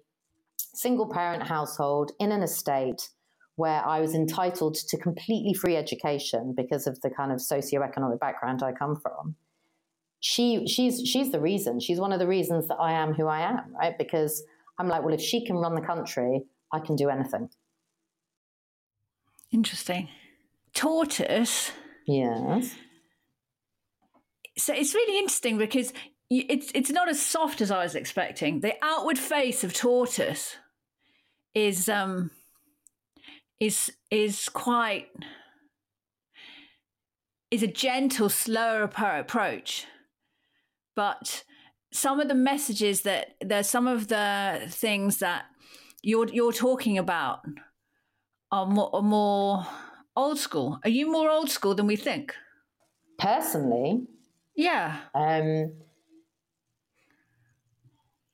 single 0.57 1.09
parent 1.09 1.43
household 1.43 2.11
in 2.19 2.31
an 2.31 2.43
estate 2.43 3.09
where 3.55 3.83
I 3.85 3.99
was 4.01 4.13
entitled 4.13 4.75
to 4.75 4.97
completely 4.97 5.53
free 5.53 5.75
education 5.75 6.53
because 6.55 6.85
of 6.85 6.99
the 7.01 7.09
kind 7.09 7.31
of 7.31 7.39
socioeconomic 7.39 8.19
background 8.19 8.61
I 8.61 8.71
come 8.71 8.95
from. 8.95 9.35
She 10.19 10.67
she's 10.67 11.07
she's 11.07 11.31
the 11.31 11.39
reason. 11.39 11.79
She's 11.79 11.99
one 11.99 12.11
of 12.11 12.19
the 12.19 12.27
reasons 12.27 12.67
that 12.67 12.75
I 12.75 12.93
am 12.93 13.13
who 13.13 13.27
I 13.27 13.41
am, 13.41 13.73
right? 13.79 13.97
Because 13.97 14.43
I'm 14.77 14.87
like, 14.87 15.03
well, 15.03 15.13
if 15.13 15.21
she 15.21 15.45
can 15.45 15.55
run 15.55 15.73
the 15.73 15.81
country, 15.81 16.43
I 16.71 16.79
can 16.79 16.95
do 16.95 17.09
anything. 17.09 17.49
Interesting 19.51 20.09
tortoise. 20.77 21.71
Yes. 22.05 22.75
So 24.57 24.73
it's 24.73 24.93
really 24.93 25.19
interesting 25.19 25.57
because 25.57 25.91
it's 26.29 26.71
it's 26.73 26.91
not 26.91 27.09
as 27.09 27.21
soft 27.21 27.61
as 27.61 27.71
I 27.71 27.83
was 27.83 27.95
expecting. 27.95 28.61
The 28.61 28.75
outward 28.81 29.17
face 29.17 29.63
of 29.63 29.73
tortoise 29.73 30.55
is 31.53 31.89
um 31.89 32.31
is 33.59 33.91
is 34.11 34.49
quite 34.49 35.07
is 37.49 37.63
a 37.63 37.67
gentle, 37.67 38.29
slower 38.29 38.83
approach, 38.83 39.85
but 40.95 41.43
some 41.91 42.19
of 42.19 42.27
the 42.27 42.35
messages 42.35 43.01
that 43.01 43.35
there's 43.41 43.69
some 43.69 43.87
of 43.87 44.09
the 44.09 44.61
things 44.67 45.17
that 45.19 45.45
you're 46.03 46.27
you're 46.31 46.53
talking 46.53 46.97
about 46.97 47.39
are 48.51 48.65
more, 48.65 48.95
are 48.95 49.01
more 49.01 49.65
old 50.17 50.39
school. 50.39 50.79
Are 50.83 50.89
you 50.89 51.09
more 51.09 51.29
old 51.29 51.49
school 51.49 51.75
than 51.75 51.87
we 51.87 51.95
think? 51.95 52.35
Personally, 53.17 54.07
yeah. 54.55 54.97
Um, 55.15 55.71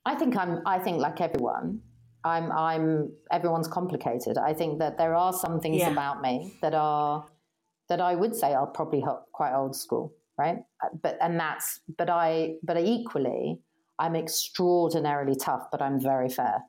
I 0.05 0.15
think 0.15 0.35
I'm. 0.35 0.61
I 0.65 0.79
think 0.79 0.97
like 0.97 1.21
everyone, 1.21 1.81
I'm. 2.23 2.51
I'm. 2.51 3.11
Everyone's 3.31 3.67
complicated. 3.67 4.37
I 4.37 4.53
think 4.53 4.79
that 4.79 4.97
there 4.97 5.13
are 5.13 5.33
some 5.33 5.59
things 5.59 5.79
yeah. 5.79 5.91
about 5.91 6.21
me 6.21 6.57
that 6.61 6.73
are 6.73 7.25
that 7.89 8.01
I 8.01 8.15
would 8.15 8.35
say 8.35 8.53
are 8.53 8.67
probably 8.67 9.03
quite 9.33 9.53
old 9.53 9.75
school, 9.75 10.13
right? 10.37 10.57
Uh, 10.83 10.89
but 11.01 11.17
and 11.21 11.39
that's. 11.39 11.81
But 11.97 12.09
I. 12.09 12.55
But 12.63 12.77
equally, 12.79 13.59
I'm 13.99 14.15
extraordinarily 14.15 15.35
tough, 15.35 15.67
but 15.71 15.81
I'm 15.81 15.99
very 16.01 16.29
fair. 16.29 16.63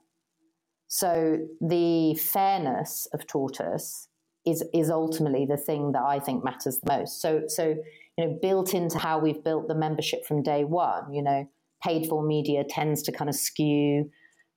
So 0.88 1.38
the 1.60 2.14
fairness 2.14 3.08
of 3.12 3.26
Tortoise 3.26 4.08
is 4.46 4.62
is 4.72 4.90
ultimately 4.90 5.46
the 5.46 5.56
thing 5.56 5.92
that 5.92 6.02
I 6.02 6.18
think 6.18 6.44
matters 6.44 6.78
the 6.80 6.98
most. 6.98 7.20
So 7.20 7.44
so 7.48 7.76
you 8.16 8.26
know 8.26 8.38
built 8.40 8.74
into 8.74 8.98
how 8.98 9.18
we've 9.18 9.42
built 9.42 9.68
the 9.68 9.74
membership 9.74 10.26
from 10.26 10.42
day 10.42 10.64
one, 10.64 11.12
you 11.12 11.22
know, 11.22 11.48
paid 11.82 12.06
for 12.08 12.22
media 12.22 12.64
tends 12.68 13.02
to 13.02 13.12
kind 13.12 13.28
of 13.28 13.36
skew 13.36 14.10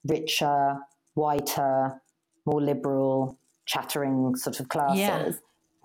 richer, 0.06 0.76
whiter, 1.16 2.02
more 2.46 2.62
liberal, 2.62 3.38
chattering 3.66 4.36
sort 4.36 4.60
of 4.60 4.70
classes. 4.70 5.00
Yeah. 5.00 5.32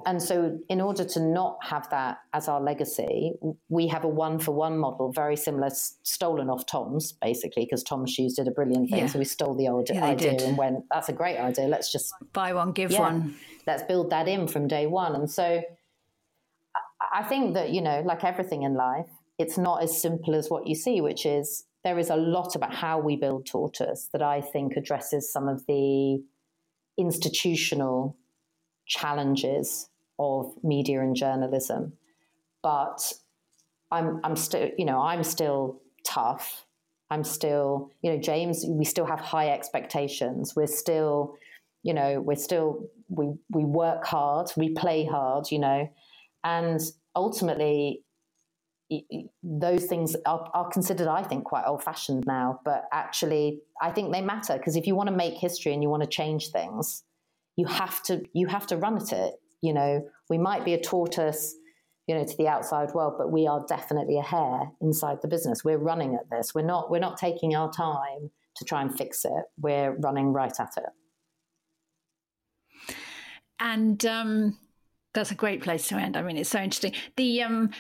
And 0.07 0.22
so, 0.22 0.59
in 0.68 0.80
order 0.80 1.05
to 1.05 1.20
not 1.20 1.59
have 1.62 1.88
that 1.90 2.18
as 2.32 2.48
our 2.48 2.61
legacy, 2.61 3.32
we 3.68 3.86
have 3.88 4.05
a 4.05 4.09
one 4.09 4.38
for 4.38 4.53
one 4.53 4.78
model, 4.78 5.12
very 5.12 5.36
similar, 5.36 5.70
stolen 5.70 6.50
off 6.50 6.66
Tom's, 6.66 7.12
basically, 7.12 7.64
because 7.64 7.82
Tom's 7.82 8.12
Shoes 8.12 8.34
did 8.34 8.48
a 8.48 8.50
brilliant 8.50 8.90
thing. 8.90 9.00
Yeah. 9.00 9.07
So 9.07 9.18
we 9.18 9.24
stole 9.24 9.55
the 9.55 9.68
old 9.68 9.88
yeah, 9.90 10.05
idea 10.05 10.32
and 10.40 10.57
went, 10.57 10.84
that's 10.90 11.09
a 11.09 11.12
great 11.12 11.38
idea. 11.38 11.66
Let's 11.66 11.92
just 11.92 12.12
buy 12.32 12.53
one, 12.53 12.72
give 12.72 12.90
yeah, 12.90 13.00
one. 13.00 13.34
Let's 13.66 13.82
build 13.82 14.11
that 14.11 14.28
in 14.28 14.48
from 14.48 14.68
day 14.68 14.86
one. 14.86 15.14
And 15.14 15.30
so, 15.30 15.62
I 17.12 17.22
think 17.22 17.55
that, 17.55 17.70
you 17.70 17.80
know, 17.80 18.03
like 18.05 18.24
everything 18.24 18.62
in 18.62 18.74
life, 18.74 19.07
it's 19.38 19.59
not 19.59 19.82
as 19.82 20.00
simple 20.00 20.34
as 20.34 20.50
what 20.50 20.66
you 20.66 20.74
see, 20.74 21.00
which 21.00 21.26
is 21.26 21.64
there 21.84 21.98
is 21.98 22.11
a 22.11 22.16
lot 22.16 22.55
about 22.55 22.74
how 22.74 22.98
we 22.98 23.16
build 23.16 23.46
Tortoise 23.46 24.09
that 24.12 24.22
I 24.22 24.40
think 24.40 24.76
addresses 24.76 25.32
some 25.32 25.48
of 25.48 25.66
the 25.66 26.22
institutional 26.96 28.16
challenges 28.86 29.88
of 30.22 30.54
media 30.62 31.00
and 31.00 31.16
journalism. 31.16 31.94
But 32.62 33.12
I'm 33.90 34.20
I'm 34.24 34.36
still 34.36 34.70
you 34.78 34.84
know 34.84 35.00
I'm 35.00 35.24
still 35.24 35.80
tough. 36.06 36.66
I'm 37.10 37.24
still 37.24 37.90
you 38.02 38.10
know 38.12 38.18
James. 38.18 38.64
We 38.66 38.84
still 38.84 39.06
have 39.06 39.20
high 39.20 39.50
expectations. 39.50 40.54
We're 40.56 40.66
still 40.66 41.34
you 41.82 41.94
know 41.94 42.20
we're 42.20 42.36
still 42.36 42.88
we 43.08 43.34
we 43.50 43.64
work 43.64 44.04
hard. 44.04 44.50
We 44.56 44.70
play 44.70 45.04
hard. 45.04 45.50
You 45.50 45.58
know, 45.58 45.90
and 46.44 46.80
ultimately 47.14 48.04
those 49.42 49.86
things 49.86 50.14
are, 50.26 50.50
are, 50.52 50.68
considered, 50.68 51.08
I 51.08 51.22
think, 51.22 51.44
quite 51.44 51.64
old 51.66 51.82
fashioned 51.82 52.24
now. 52.26 52.60
But 52.62 52.84
actually, 52.92 53.60
I 53.80 53.90
think 53.90 54.12
they 54.12 54.20
matter 54.20 54.58
because 54.58 54.76
if 54.76 54.86
you 54.86 54.94
want 54.94 55.08
to 55.08 55.16
make 55.16 55.34
history 55.34 55.72
and 55.72 55.82
you 55.82 55.88
want 55.88 56.02
to 56.02 56.08
change 56.08 56.50
things, 56.50 57.02
you 57.56 57.66
have 57.66 58.02
to 58.04 58.22
you 58.32 58.46
have 58.48 58.66
to 58.68 58.76
run 58.76 58.96
at 58.96 59.12
it 59.12 59.34
you 59.62 59.72
know, 59.72 60.06
we 60.28 60.36
might 60.36 60.64
be 60.64 60.74
a 60.74 60.80
tortoise, 60.80 61.54
you 62.06 62.14
know, 62.14 62.24
to 62.24 62.36
the 62.36 62.48
outside 62.48 62.92
world, 62.92 63.14
but 63.16 63.30
we 63.30 63.46
are 63.46 63.64
definitely 63.68 64.18
a 64.18 64.22
hare 64.22 64.70
inside 64.80 65.18
the 65.22 65.28
business. 65.28 65.64
We're 65.64 65.78
running 65.78 66.14
at 66.14 66.28
this. 66.30 66.54
We're 66.54 66.62
not 66.62 66.90
we're 66.90 66.98
not 66.98 67.16
taking 67.16 67.54
our 67.54 67.72
time 67.72 68.30
to 68.56 68.64
try 68.64 68.82
and 68.82 68.96
fix 68.96 69.24
it. 69.24 69.44
We're 69.58 69.92
running 69.92 70.32
right 70.32 70.52
at 70.58 70.72
it. 70.76 72.94
And 73.58 74.04
um, 74.04 74.58
that's 75.14 75.30
a 75.30 75.36
great 75.36 75.62
place 75.62 75.88
to 75.88 75.96
end. 75.96 76.16
I 76.16 76.22
mean, 76.22 76.36
it's 76.36 76.50
so 76.50 76.58
interesting. 76.58 76.94
The 77.16 77.42
um, 77.42 77.70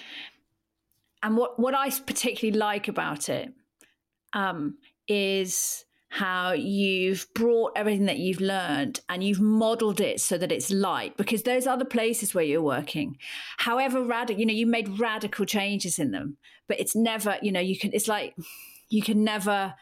and 1.22 1.36
what 1.36 1.58
what 1.58 1.74
I 1.74 1.90
particularly 1.90 2.56
like 2.56 2.88
about 2.88 3.28
it 3.28 3.52
um, 4.32 4.78
is 5.08 5.84
how 6.12 6.52
you've 6.52 7.26
brought 7.32 7.72
everything 7.74 8.04
that 8.04 8.18
you've 8.18 8.38
learned 8.38 9.00
and 9.08 9.24
you've 9.24 9.40
modeled 9.40 9.98
it 9.98 10.20
so 10.20 10.36
that 10.36 10.52
it's 10.52 10.70
light 10.70 11.16
because 11.16 11.44
those 11.44 11.66
other 11.66 11.86
places 11.86 12.34
where 12.34 12.44
you're 12.44 12.60
working. 12.60 13.16
However 13.56 14.04
radical 14.04 14.38
you 14.38 14.44
know 14.44 14.52
you 14.52 14.66
made 14.66 14.98
radical 15.00 15.46
changes 15.46 15.98
in 15.98 16.10
them 16.10 16.36
but 16.68 16.78
it's 16.78 16.94
never 16.94 17.38
you 17.40 17.50
know 17.50 17.60
you 17.60 17.78
can 17.78 17.94
it's 17.94 18.08
like 18.08 18.36
you 18.90 19.00
can 19.00 19.24
never 19.24 19.72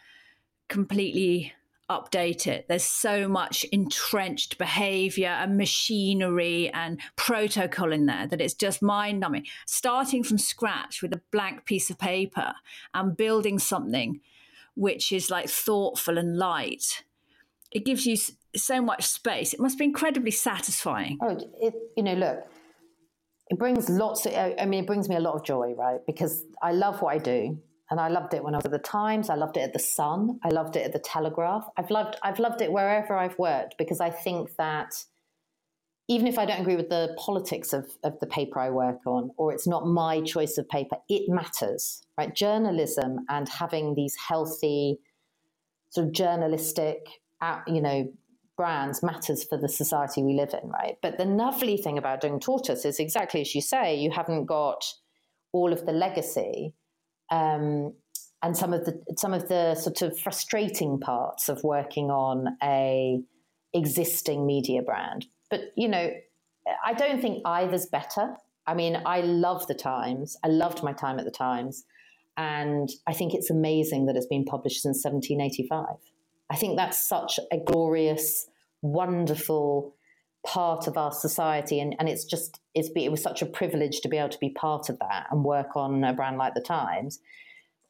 completely 0.69 1.53
update 1.91 2.47
it. 2.47 2.67
There's 2.69 2.85
so 2.85 3.27
much 3.27 3.65
entrenched 3.73 4.57
behavior 4.57 5.31
and 5.31 5.57
machinery 5.57 6.71
and 6.73 7.01
protocol 7.17 7.93
in 7.93 8.07
there 8.07 8.29
that 8.29 8.41
it's 8.41 8.55
just 8.55 8.81
mind 8.81 9.19
numbing 9.19 9.47
starting 9.67 10.23
from 10.23 10.39
scratch 10.39 11.03
with 11.03 11.13
a 11.13 11.23
blank 11.33 11.65
piece 11.65 11.91
of 11.91 11.99
paper 11.99 12.55
and 12.95 13.17
building 13.17 13.59
something 13.59 14.21
which 14.75 15.13
is 15.13 15.31
like 15.31 15.49
thoughtful 15.49 16.19
and 16.19 16.37
light, 16.37 17.05
it 17.73 17.85
gives 17.85 18.07
you 18.07 18.17
so 18.57 18.81
much 18.83 19.05
space. 19.05 19.53
It 19.53 19.61
must 19.61 19.79
be 19.79 19.85
incredibly 19.85 20.31
satisfying. 20.31 21.19
Oh, 21.23 21.39
it, 21.61 21.75
you 21.97 22.03
know, 22.03 22.15
look, 22.15 22.39
it 23.49 23.59
brings 23.59 23.89
lots 23.89 24.27
of, 24.27 24.33
I 24.33 24.65
mean, 24.67 24.85
it 24.85 24.87
brings 24.87 25.09
me 25.09 25.17
a 25.17 25.21
lot 25.21 25.35
of 25.35 25.45
joy, 25.45 25.75
right? 25.77 26.01
Because 26.07 26.45
I 26.63 26.73
love 26.73 27.03
what 27.03 27.15
I 27.15 27.19
do. 27.19 27.59
And 27.91 27.99
I 27.99 28.07
loved 28.07 28.35
it 28.35 28.45
when 28.45 28.55
I 28.55 28.59
was 28.59 28.67
at 28.67 28.71
the 28.71 28.79
Times. 28.79 29.29
I 29.29 29.35
loved 29.35 29.57
it 29.57 29.63
at 29.63 29.73
the 29.73 29.81
Sun. 29.81 30.39
I 30.45 30.51
loved 30.51 30.77
it 30.77 30.87
at 30.87 30.93
the 30.93 31.01
Telegraph. 31.01 31.67
I've 31.77 31.91
loved, 31.91 32.17
I've 32.23 32.39
loved 32.39 32.63
it 32.63 32.71
wherever 32.71 33.17
I've 33.17 33.37
worked 33.37 33.77
because 33.79 34.01
I 34.01 34.11
think 34.11 34.55
that 34.57 34.95
even 36.11 36.27
if 36.27 36.41
I 36.41 36.45
don't 36.45 36.61
agree 36.61 36.75
with 36.75 36.89
the 36.89 37.15
politics 37.17 37.73
of, 37.73 37.89
of 38.03 38.19
the 38.19 38.27
paper 38.27 38.59
I 38.59 38.71
work 38.71 39.07
on, 39.07 39.31
or 39.37 39.53
it's 39.53 39.69
not 39.69 39.87
my 39.87 40.21
choice 40.23 40.59
of 40.59 40.69
paper, 40.69 40.97
it 41.09 41.29
matters, 41.29 42.03
right? 42.19 42.35
Journalism 42.35 43.21
and 43.29 43.49
having 43.49 43.95
these 43.95 44.17
healthy, 44.17 44.99
sort 45.91 46.09
of 46.09 46.13
journalistic, 46.13 47.07
uh, 47.41 47.61
you 47.69 47.81
know, 47.81 48.13
brands 48.57 49.05
matters 49.05 49.45
for 49.45 49.57
the 49.57 49.69
society 49.69 50.25
we 50.25 50.35
live 50.35 50.53
in, 50.61 50.69
right? 50.71 50.97
But 51.01 51.17
the 51.17 51.27
lovely 51.27 51.77
thing 51.77 51.97
about 51.97 52.23
doing 52.23 52.41
Tortoise 52.41 52.85
is 52.85 52.99
exactly 52.99 53.41
as 53.43 53.55
you 53.55 53.61
say, 53.61 53.95
you 53.95 54.11
haven't 54.11 54.47
got 54.47 54.85
all 55.53 55.73
of 55.73 55.87
the 55.87 55.93
legacy 55.93 56.75
um, 57.31 57.95
and 58.43 58.57
some 58.57 58.73
of 58.73 58.85
the 58.85 59.01
some 59.17 59.33
of 59.33 59.47
the 59.47 59.77
sort 59.77 60.03
of 60.03 60.19
frustrating 60.19 60.99
parts 60.99 61.49
of 61.49 61.63
working 61.63 62.11
on 62.11 62.57
a 62.65 63.21
existing 63.73 64.45
media 64.45 64.83
brand. 64.83 65.27
But 65.51 65.73
you 65.77 65.89
know, 65.89 66.11
I 66.85 66.95
don't 66.95 67.21
think 67.21 67.43
either's 67.45 67.87
better. 67.87 68.37
I 68.67 68.75
mean, 68.75 69.03
I 69.05 69.21
love 69.21 69.67
the 69.67 69.75
Times. 69.75 70.37
I 70.45 70.49
loved 70.49 70.83
my 70.83 70.93
time 70.93 71.19
at 71.19 71.25
the 71.25 71.31
Times, 71.31 71.85
and 72.37 72.89
I 73.07 73.13
think 73.13 73.35
it's 73.35 73.51
amazing 73.51 74.07
that 74.07 74.17
it's 74.17 74.27
been 74.27 74.45
published 74.45 74.83
since 74.83 75.05
1785. 75.05 75.97
I 76.51 76.57
think 76.57 76.77
that's 76.77 77.07
such 77.09 77.39
a 77.53 77.59
glorious, 77.59 78.47
wonderful 78.83 79.95
part 80.47 80.87
of 80.87 80.97
our 80.97 81.13
society 81.13 81.81
and, 81.81 81.95
and 81.99 82.09
it's 82.09 82.25
just 82.25 82.61
it's 82.75 82.89
it 82.97 83.11
was 83.11 83.23
such 83.23 83.43
a 83.43 83.47
privilege 83.47 84.01
to 84.01 84.09
be 84.09 84.17
able 84.17 84.31
to 84.31 84.39
be 84.39 84.49
part 84.49 84.89
of 84.89 84.99
that 84.99 85.27
and 85.31 85.45
work 85.45 85.77
on 85.77 86.03
a 86.03 86.15
brand 86.15 86.39
like 86.39 86.55
the 86.55 86.63
times 86.63 87.21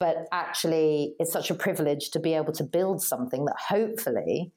but 0.01 0.27
actually 0.33 1.15
it's 1.21 1.33
such 1.33 1.51
a 1.51 1.55
privilege 1.55 2.11
to 2.11 2.19
be 2.19 2.35
able 2.35 2.53
to 2.53 2.65
build 2.65 3.01
something 3.01 3.45
that 3.45 3.55
hopefully 3.69 4.51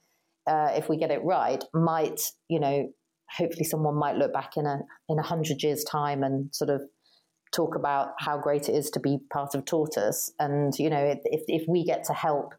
uh, 0.48 0.72
if 0.74 0.90
we 0.90 0.98
get 0.98 1.12
it 1.12 1.24
right 1.24 1.64
might 1.74 2.20
you 2.50 2.60
know 2.60 2.90
hopefully 3.38 3.64
someone 3.64 3.96
might 3.96 4.16
look 4.16 4.34
back 4.34 4.58
in 4.58 4.66
a 4.66 4.80
in 5.10 5.20
a 5.20 5.24
hundred 5.24 5.62
years 5.64 5.84
time 5.84 6.24
and 6.24 6.54
sort 6.54 6.70
of 6.70 6.82
talk 7.54 7.76
about 7.76 8.10
how 8.20 8.38
great 8.38 8.68
it 8.68 8.74
is 8.74 8.90
to 8.90 9.00
be 9.00 9.20
part 9.32 9.54
of 9.54 9.64
tortoise 9.66 10.32
and 10.40 10.74
you 10.80 10.90
know 10.90 11.16
if, 11.26 11.42
if 11.48 11.64
we 11.68 11.84
get 11.86 12.04
to 12.04 12.14
help 12.14 12.54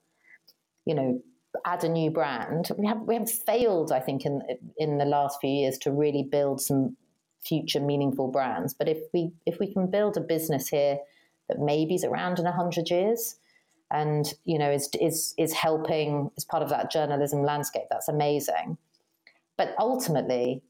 you 0.87 0.95
know 0.95 1.21
add 1.65 1.85
a 1.85 1.89
new 1.89 2.11
brand. 2.11 2.71
We 2.77 2.87
have 2.87 3.03
we 3.03 3.15
have 3.15 3.31
failed, 3.31 3.93
I 3.93 4.01
think, 4.01 4.25
in 4.25 4.43
in 4.79 4.99
the 4.99 5.05
last 5.05 5.39
few 5.41 5.51
years 5.51 5.79
to 5.79 5.93
really 5.93 6.27
build 6.31 6.61
some 6.61 6.97
future 7.47 7.81
meaningful 7.81 8.29
brands. 8.29 8.75
But 8.75 8.89
if 8.89 8.99
we 9.13 9.33
if 9.47 9.59
we 9.61 9.73
can 9.73 9.91
build 9.91 10.17
a 10.17 10.21
business 10.21 10.69
here 10.69 10.99
that 11.49 11.59
maybe 11.59 11.95
is 11.95 12.05
around 12.05 12.39
in 12.39 12.47
a 12.47 12.53
hundred 12.53 12.91
years, 12.91 13.37
and 13.95 14.35
you 14.45 14.59
know 14.59 14.71
is 14.71 14.91
is 15.01 15.35
is 15.39 15.53
helping 15.53 16.31
as 16.37 16.45
part 16.45 16.63
of 16.63 16.69
that 16.69 16.91
journalism 16.91 17.43
landscape, 17.43 17.85
that's 17.91 18.09
amazing. 18.09 18.77
But 19.57 19.75
ultimately, 19.79 20.63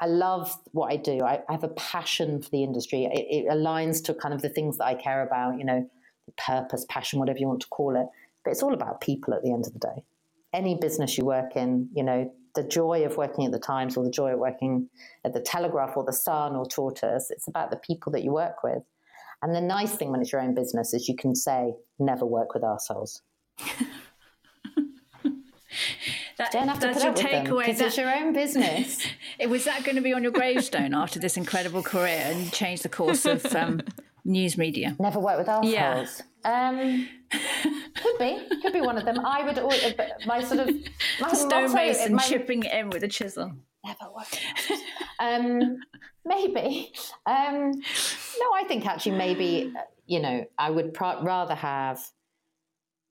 I 0.00 0.06
love 0.06 0.54
what 0.72 0.92
I 0.92 0.96
do. 0.96 1.22
I, 1.22 1.40
I 1.48 1.52
have 1.52 1.64
a 1.64 1.68
passion 1.68 2.42
for 2.42 2.50
the 2.50 2.62
industry. 2.62 3.04
It, 3.04 3.46
it 3.46 3.48
aligns 3.48 4.04
to 4.04 4.14
kind 4.14 4.34
of 4.34 4.42
the 4.42 4.48
things 4.48 4.78
that 4.78 4.84
I 4.84 4.94
care 4.94 5.22
about. 5.22 5.58
You 5.58 5.64
know, 5.64 5.90
purpose, 6.36 6.84
passion, 6.88 7.18
whatever 7.20 7.38
you 7.38 7.48
want 7.48 7.60
to 7.60 7.68
call 7.68 7.96
it 7.96 8.08
but 8.48 8.52
it's 8.52 8.62
all 8.62 8.72
about 8.72 9.02
people 9.02 9.34
at 9.34 9.42
the 9.42 9.52
end 9.52 9.66
of 9.66 9.74
the 9.74 9.78
day. 9.78 10.04
Any 10.54 10.74
business 10.74 11.18
you 11.18 11.24
work 11.26 11.54
in, 11.54 11.90
you 11.94 12.02
know, 12.02 12.32
the 12.54 12.62
joy 12.62 13.04
of 13.04 13.18
working 13.18 13.44
at 13.44 13.52
the 13.52 13.58
Times 13.58 13.94
or 13.94 14.04
the 14.04 14.10
joy 14.10 14.32
of 14.32 14.38
working 14.38 14.88
at 15.22 15.34
the 15.34 15.40
Telegraph 15.40 15.98
or 15.98 16.04
the 16.04 16.14
Sun 16.14 16.56
or 16.56 16.64
Tortoise, 16.64 17.30
it's 17.30 17.46
about 17.46 17.70
the 17.70 17.76
people 17.76 18.10
that 18.12 18.24
you 18.24 18.32
work 18.32 18.64
with. 18.64 18.82
And 19.42 19.54
the 19.54 19.60
nice 19.60 19.92
thing 19.92 20.10
when 20.10 20.20
it's 20.20 20.32
your 20.32 20.40
own 20.40 20.54
business 20.54 20.92
is 20.92 21.08
you 21.08 21.16
can 21.16 21.34
say, 21.34 21.74
never 21.98 22.26
work 22.26 22.54
with 22.54 22.64
ourselves. 22.64 23.22
That, 26.38 26.52
don't 26.52 26.68
have 26.68 26.78
to 26.78 26.92
put 26.92 27.04
up 27.04 27.16
with 27.16 27.24
them 27.24 27.44
because 27.44 27.80
it's 27.80 27.96
your 27.96 28.14
own 28.14 28.32
business. 28.32 29.04
it 29.40 29.50
was 29.50 29.64
that 29.64 29.82
going 29.82 29.96
to 29.96 30.00
be 30.00 30.12
on 30.12 30.22
your 30.22 30.30
gravestone 30.30 30.94
after 30.94 31.18
this 31.18 31.36
incredible 31.36 31.82
career 31.82 32.22
and 32.26 32.52
change 32.52 32.82
the 32.82 32.88
course 32.88 33.26
of 33.26 33.44
um, 33.56 33.82
news 34.24 34.56
media? 34.56 34.94
Never 35.00 35.18
work 35.18 35.36
with 35.36 35.48
assholes. 35.48 35.72
Yeah. 35.72 36.06
Um, 36.44 37.08
could 37.30 38.18
be, 38.20 38.40
could 38.62 38.72
be 38.72 38.80
one 38.80 38.96
of 38.96 39.04
them. 39.04 39.18
I 39.18 39.44
would 39.44 39.58
always, 39.58 39.94
my 40.26 40.42
sort 40.44 40.60
of 40.60 40.74
my 41.20 41.32
stonemason 41.32 42.14
my, 42.14 42.22
chipping 42.22 42.62
in 42.62 42.90
with 42.90 43.02
a 43.02 43.08
chisel. 43.08 43.52
Never 43.84 44.12
work. 44.14 44.28
um, 45.20 45.78
maybe. 46.24 46.92
Um, 47.26 47.70
no, 48.40 48.52
I 48.54 48.64
think 48.66 48.86
actually 48.86 49.16
maybe 49.16 49.72
you 50.06 50.20
know 50.20 50.44
I 50.58 50.70
would 50.70 50.94
pr- 50.94 51.22
rather 51.22 51.54
have. 51.54 52.00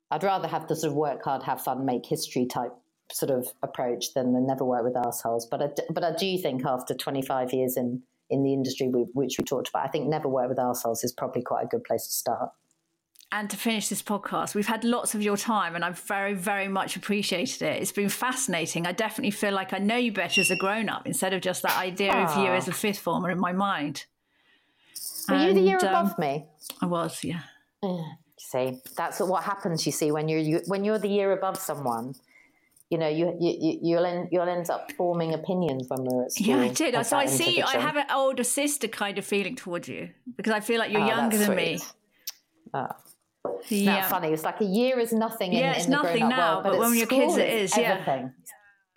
I'd 0.09 0.23
rather 0.23 0.47
have 0.47 0.67
the 0.67 0.75
sort 0.75 0.91
of 0.91 0.95
work 0.95 1.23
hard, 1.23 1.43
have 1.43 1.61
fun, 1.61 1.85
make 1.85 2.05
history 2.05 2.45
type 2.45 2.71
sort 3.11 3.29
of 3.29 3.47
approach 3.61 4.13
than 4.13 4.33
the 4.33 4.39
never 4.39 4.63
work 4.63 4.83
with 4.83 4.95
assholes. 4.95 5.45
But 5.45 5.61
I, 5.61 5.69
but 5.89 6.03
I 6.03 6.15
do 6.15 6.37
think 6.37 6.65
after 6.65 6.93
25 6.93 7.53
years 7.53 7.77
in 7.77 8.03
in 8.29 8.43
the 8.43 8.53
industry 8.53 8.89
we, 8.89 9.05
which 9.13 9.35
we 9.37 9.45
talked 9.45 9.69
about, 9.69 9.85
I 9.85 9.87
think 9.87 10.07
never 10.07 10.27
work 10.27 10.49
with 10.49 10.59
assholes 10.59 11.03
is 11.03 11.13
probably 11.13 11.41
quite 11.41 11.63
a 11.63 11.67
good 11.67 11.83
place 11.83 12.05
to 12.07 12.13
start. 12.13 12.49
And 13.29 13.49
to 13.49 13.57
finish 13.57 13.89
this 13.89 14.01
podcast, 14.01 14.55
we've 14.55 14.67
had 14.67 14.85
lots 14.85 15.13
of 15.13 15.21
your 15.21 15.35
time 15.35 15.75
and 15.75 15.83
I've 15.83 15.99
very, 15.99 16.33
very 16.33 16.69
much 16.69 16.95
appreciated 16.95 17.61
it. 17.61 17.81
It's 17.81 17.91
been 17.91 18.07
fascinating. 18.07 18.87
I 18.87 18.93
definitely 18.93 19.31
feel 19.31 19.51
like 19.51 19.73
I 19.73 19.79
know 19.79 19.97
you 19.97 20.13
better 20.13 20.39
as 20.39 20.49
a 20.49 20.55
grown 20.55 20.87
up 20.87 21.05
instead 21.05 21.33
of 21.33 21.41
just 21.41 21.61
that 21.63 21.77
idea 21.77 22.13
Aww. 22.13 22.29
of 22.29 22.37
you 22.37 22.51
as 22.51 22.69
a 22.69 22.71
fifth 22.71 22.99
former 22.99 23.29
in 23.29 23.37
my 23.37 23.51
mind. 23.51 24.05
Were 25.27 25.35
and, 25.35 25.47
you 25.49 25.53
the 25.53 25.67
year 25.67 25.77
um, 25.81 25.87
above 25.87 26.17
me? 26.17 26.45
I 26.81 26.85
was, 26.85 27.21
yeah. 27.21 27.41
yeah. 27.83 28.01
See, 28.39 28.79
that's 28.95 29.19
what 29.19 29.43
happens. 29.43 29.85
You 29.85 29.91
see, 29.91 30.09
when 30.11 30.29
you're 30.29 30.39
you, 30.39 30.61
when 30.67 30.85
you're 30.85 30.99
the 30.99 31.09
year 31.09 31.33
above 31.33 31.57
someone, 31.57 32.15
you 32.89 32.97
know, 32.97 33.09
you, 33.09 33.35
you 33.39 33.79
you'll 33.81 34.05
end 34.05 34.29
you'll 34.31 34.47
end 34.47 34.69
up 34.69 34.91
forming 34.93 35.33
opinions 35.33 35.87
when 35.89 36.05
we're 36.05 36.25
at 36.25 36.31
school. 36.31 36.47
Yeah, 36.47 36.61
I 36.61 36.67
did. 36.69 37.05
So 37.05 37.17
I 37.17 37.25
see. 37.25 37.61
I 37.61 37.77
have 37.77 37.97
an 37.97 38.05
older 38.13 38.45
sister 38.45 38.87
kind 38.87 39.17
of 39.17 39.25
feeling 39.25 39.55
towards 39.55 39.89
you 39.89 40.11
because 40.37 40.53
I 40.53 40.61
feel 40.61 40.79
like 40.79 40.91
you're 40.91 41.01
oh, 41.01 41.07
younger 41.07 41.37
than 41.37 41.47
sweet. 41.47 41.57
me. 41.57 41.79
Oh. 42.73 42.87
Yeah, 43.69 43.95
not 43.95 44.05
funny. 44.09 44.29
It's 44.29 44.43
like 44.43 44.61
a 44.61 44.65
year 44.65 44.99
is 44.99 45.13
nothing. 45.13 45.53
In, 45.53 45.59
yeah, 45.59 45.73
it's 45.73 45.85
in 45.85 45.91
nothing 45.91 46.29
now, 46.29 46.55
world, 46.55 46.63
but, 46.63 46.71
but 46.71 46.79
when 46.79 46.95
you're 46.95 47.07
kids, 47.07 47.37
it 47.37 47.49
is. 47.49 47.77
Everything. 47.77 48.33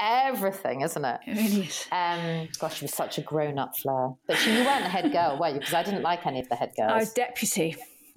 Yeah. 0.00 0.28
Everything, 0.28 0.80
isn't 0.80 1.04
it? 1.04 1.20
It 1.26 1.36
really 1.36 1.66
is. 1.66 1.86
Um, 1.92 2.48
gosh, 2.58 2.78
she 2.78 2.84
was 2.84 2.94
such 2.94 3.18
a 3.18 3.20
grown-up 3.20 3.76
Fleur. 3.76 4.14
But 4.26 4.38
she, 4.38 4.50
you 4.56 4.64
weren't 4.64 4.82
the 4.82 4.88
head 4.88 5.12
girl, 5.12 5.38
were 5.38 5.48
you? 5.48 5.58
Because 5.58 5.74
I 5.74 5.82
didn't 5.82 6.02
like 6.02 6.26
any 6.26 6.40
of 6.40 6.48
the 6.48 6.56
head 6.56 6.72
girls. 6.74 6.90
I 6.90 6.96
was 6.98 7.12
deputy. 7.12 7.76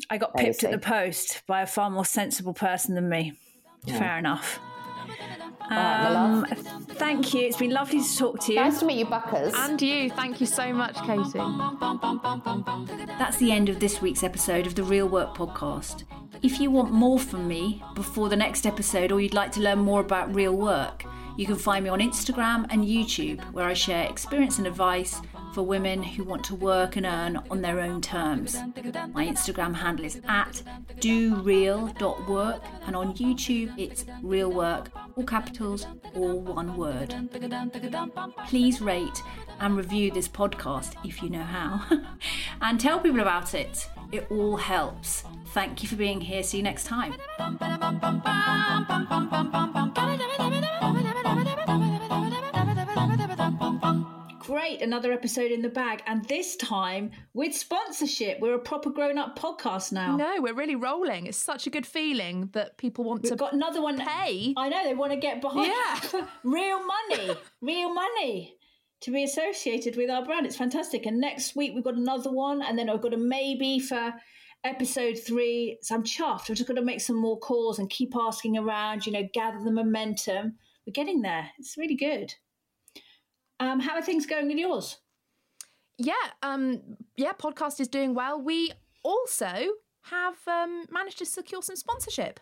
I 0.09 0.17
got 0.17 0.33
pipped 0.33 0.63
at 0.63 0.71
the 0.71 0.77
post 0.77 1.43
by 1.45 1.61
a 1.61 1.67
far 1.67 1.89
more 1.89 2.05
sensible 2.05 2.53
person 2.53 2.95
than 2.95 3.09
me. 3.09 3.33
Yeah. 3.85 3.99
Fair 3.99 4.17
enough. 4.17 4.59
Um, 5.69 6.45
thank 6.95 7.33
you. 7.33 7.41
It's 7.41 7.57
been 7.57 7.71
lovely 7.71 8.01
to 8.01 8.17
talk 8.17 8.39
to 8.41 8.53
you. 8.53 8.59
Nice 8.59 8.79
to 8.79 8.85
meet 8.85 8.97
you, 8.97 9.05
Buckers. 9.05 9.53
And 9.55 9.81
you. 9.81 10.09
Thank 10.09 10.39
you 10.41 10.47
so 10.47 10.73
much, 10.73 10.95
Katie. 11.05 11.39
That's 13.17 13.37
the 13.37 13.51
end 13.51 13.69
of 13.69 13.79
this 13.79 14.01
week's 14.01 14.23
episode 14.23 14.67
of 14.67 14.75
the 14.75 14.83
Real 14.83 15.07
Work 15.07 15.35
Podcast. 15.35 16.03
If 16.41 16.59
you 16.59 16.69
want 16.71 16.91
more 16.91 17.19
from 17.19 17.47
me 17.47 17.81
before 17.95 18.27
the 18.27 18.35
next 18.35 18.65
episode 18.65 19.11
or 19.11 19.21
you'd 19.21 19.33
like 19.33 19.51
to 19.53 19.61
learn 19.61 19.79
more 19.79 20.01
about 20.01 20.35
real 20.35 20.55
work, 20.55 21.05
you 21.37 21.45
can 21.45 21.55
find 21.55 21.83
me 21.83 21.89
on 21.89 21.99
Instagram 21.99 22.67
and 22.69 22.83
YouTube, 22.83 23.41
where 23.53 23.65
I 23.65 23.73
share 23.73 24.07
experience 24.07 24.57
and 24.57 24.67
advice 24.67 25.21
for 25.53 25.61
women 25.63 26.01
who 26.01 26.23
want 26.23 26.43
to 26.45 26.55
work 26.55 26.95
and 26.95 27.05
earn 27.05 27.37
on 27.49 27.61
their 27.61 27.79
own 27.79 28.01
terms. 28.01 28.55
My 29.13 29.25
Instagram 29.25 29.75
handle 29.75 30.05
is 30.05 30.19
at 30.27 30.61
doreal.work 30.99 32.63
and 32.87 32.95
on 32.95 33.13
YouTube 33.13 33.73
it's 33.77 34.05
real 34.21 34.51
work, 34.51 34.89
all 35.15 35.23
capitals, 35.23 35.85
all 36.15 36.39
one 36.39 36.75
word. 36.75 37.13
Please 38.47 38.81
rate 38.81 39.21
and 39.59 39.77
review 39.77 40.11
this 40.11 40.27
podcast 40.27 40.93
if 41.05 41.21
you 41.21 41.29
know 41.29 41.43
how 41.43 41.81
and 42.61 42.79
tell 42.79 42.99
people 42.99 43.19
about 43.19 43.53
it. 43.53 43.87
It 44.11 44.27
all 44.29 44.57
helps. 44.57 45.23
Thank 45.53 45.81
you 45.81 45.89
for 45.89 45.95
being 45.95 46.21
here. 46.21 46.43
See 46.43 46.57
you 46.57 46.63
next 46.63 46.85
time. 46.85 47.15
Great, 54.43 54.81
another 54.81 55.13
episode 55.13 55.51
in 55.51 55.61
the 55.61 55.69
bag, 55.69 56.03
and 56.05 56.25
this 56.25 56.57
time 56.57 57.11
with 57.33 57.55
sponsorship. 57.55 58.41
We're 58.41 58.55
a 58.55 58.59
proper 58.59 58.89
grown-up 58.89 59.39
podcast 59.39 59.93
now. 59.93 60.17
No, 60.17 60.35
we're 60.39 60.53
really 60.53 60.75
rolling. 60.75 61.27
It's 61.27 61.37
such 61.37 61.65
a 61.65 61.69
good 61.69 61.85
feeling 61.85 62.49
that 62.51 62.77
people 62.77 63.05
want 63.05 63.23
We've 63.23 63.31
to 63.31 63.37
got 63.37 63.53
another 63.53 63.81
one. 63.81 63.97
Pay. 63.97 64.53
I 64.57 64.67
know 64.67 64.83
they 64.83 64.95
want 64.95 65.13
to 65.13 65.17
get 65.17 65.39
behind. 65.39 65.71
Yeah, 65.71 66.25
real 66.43 66.81
money, 66.85 67.37
real 67.61 67.93
money 67.93 68.57
to 68.99 69.11
be 69.11 69.23
associated 69.23 69.95
with 69.95 70.09
our 70.09 70.25
brand. 70.25 70.45
It's 70.45 70.57
fantastic. 70.57 71.05
And 71.05 71.21
next 71.21 71.55
week 71.55 71.71
we've 71.73 71.83
got 71.83 71.95
another 71.95 72.29
one, 72.29 72.61
and 72.61 72.77
then 72.77 72.89
I've 72.89 73.01
got 73.01 73.13
a 73.13 73.17
maybe 73.17 73.79
for 73.79 74.13
episode 74.65 75.17
three. 75.25 75.77
So 75.83 75.95
I'm 75.95 76.03
chuffed. 76.03 76.49
I've 76.49 76.57
just 76.57 76.67
got 76.67 76.75
to 76.75 76.81
make 76.81 76.99
some 76.99 77.15
more 77.15 77.39
calls 77.39 77.79
and 77.79 77.89
keep 77.89 78.13
asking 78.13 78.57
around. 78.57 79.05
You 79.05 79.13
know, 79.13 79.29
gather 79.33 79.63
the 79.63 79.71
momentum. 79.71 80.55
We're 80.85 80.91
getting 80.91 81.21
there. 81.21 81.49
It's 81.59 81.77
really 81.77 81.95
good. 81.95 82.33
Um, 83.63 83.79
how 83.79 83.95
are 83.95 84.01
things 84.01 84.25
going 84.25 84.47
with 84.47 84.57
yours? 84.57 84.97
Yeah, 85.97 86.13
um, 86.41 86.81
yeah, 87.15 87.31
podcast 87.31 87.79
is 87.79 87.87
doing 87.87 88.13
well. 88.13 88.41
We 88.41 88.73
also 89.03 89.53
have 90.01 90.35
um, 90.47 90.85
managed 90.91 91.19
to 91.19 91.25
secure 91.25 91.61
some 91.61 91.77
sponsorship. 91.77 92.41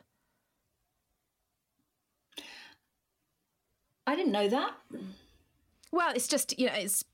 I 4.07 4.15
didn't 4.15 4.31
know 4.31 4.47
that. 4.47 4.71
Well, 5.91 6.11
it's 6.15 6.27
just 6.27 6.57
you 6.57 6.65
know 6.65 6.73
it's 6.73 7.05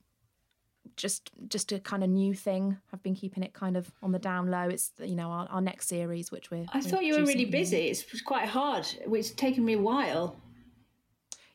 just 0.95 1.29
just 1.49 1.73
a 1.73 1.79
kind 1.79 2.01
of 2.01 2.09
new 2.09 2.33
thing. 2.33 2.77
I've 2.93 3.03
been 3.03 3.15
keeping 3.15 3.43
it 3.43 3.51
kind 3.51 3.75
of 3.75 3.91
on 4.01 4.13
the 4.13 4.19
down 4.19 4.49
low. 4.49 4.69
It's 4.69 4.93
you 5.03 5.15
know 5.15 5.27
our, 5.29 5.47
our 5.49 5.61
next 5.61 5.89
series, 5.89 6.31
which 6.31 6.49
we're. 6.49 6.65
I 6.71 6.79
thought 6.79 7.03
you 7.03 7.15
were 7.19 7.25
really 7.25 7.43
busy. 7.43 7.89
It's 7.89 8.21
quite 8.21 8.47
hard. 8.47 8.87
It's 9.01 9.31
taken 9.31 9.65
me 9.65 9.73
a 9.73 9.81
while. 9.81 10.37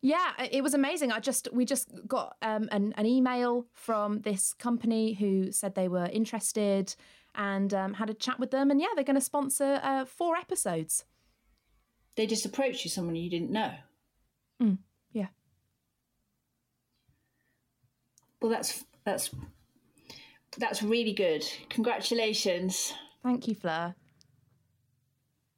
Yeah, 0.02 0.32
it 0.50 0.62
was 0.62 0.74
amazing. 0.74 1.12
I 1.12 1.20
just 1.20 1.48
we 1.52 1.64
just 1.64 1.88
got 2.06 2.36
um, 2.42 2.68
an 2.72 2.92
an 2.96 3.06
email 3.06 3.66
from 3.72 4.20
this 4.22 4.52
company 4.52 5.14
who 5.14 5.52
said 5.52 5.74
they 5.74 5.88
were 5.88 6.06
interested 6.06 6.94
and 7.34 7.72
um, 7.72 7.94
had 7.94 8.10
a 8.10 8.14
chat 8.14 8.38
with 8.38 8.50
them, 8.50 8.70
and 8.70 8.80
yeah, 8.80 8.88
they're 8.94 9.04
going 9.04 9.14
to 9.14 9.20
sponsor 9.20 9.80
uh, 9.82 10.04
four 10.04 10.36
episodes. 10.36 11.04
They 12.16 12.26
just 12.26 12.44
approached 12.44 12.84
you, 12.84 12.90
someone 12.90 13.16
you 13.16 13.30
didn't 13.30 13.50
know. 13.50 13.72
Yeah. 15.12 15.28
Well, 18.40 18.50
that's 18.50 18.84
that's 19.04 19.30
that's 20.58 20.82
really 20.82 21.12
good. 21.12 21.44
Congratulations. 21.68 22.92
Thank 23.22 23.46
you, 23.46 23.54
Fleur. 23.54 23.94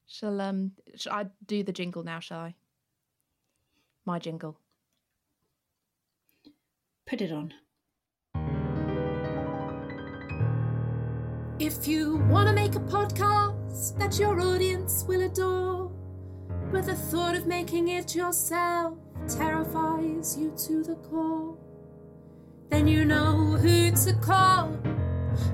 Shall 0.06 0.40
um 0.40 0.72
shall 0.96 1.14
I 1.14 1.26
do 1.46 1.62
the 1.62 1.72
jingle 1.72 2.02
now, 2.02 2.20
shall 2.20 2.40
I? 2.40 2.54
My 4.06 4.18
jingle. 4.18 4.58
Put 7.06 7.22
it 7.22 7.32
on. 7.32 7.54
If 11.58 11.88
you 11.88 12.16
want 12.28 12.48
to 12.48 12.54
make 12.54 12.74
a 12.74 12.80
podcast 12.80 13.96
that 13.98 14.18
your 14.18 14.40
audience 14.40 15.04
will 15.08 15.22
adore, 15.22 15.90
but 16.72 16.84
the 16.84 16.94
thought 16.94 17.36
of 17.36 17.46
making 17.46 17.88
it 17.88 18.14
yourself 18.14 18.98
terrifies 19.28 20.36
you 20.36 20.52
to 20.66 20.82
the 20.82 20.96
core, 20.96 21.56
then 22.70 22.86
you 22.86 23.04
know 23.04 23.56
who 23.56 23.90
to 23.92 24.12
call. 24.20 24.76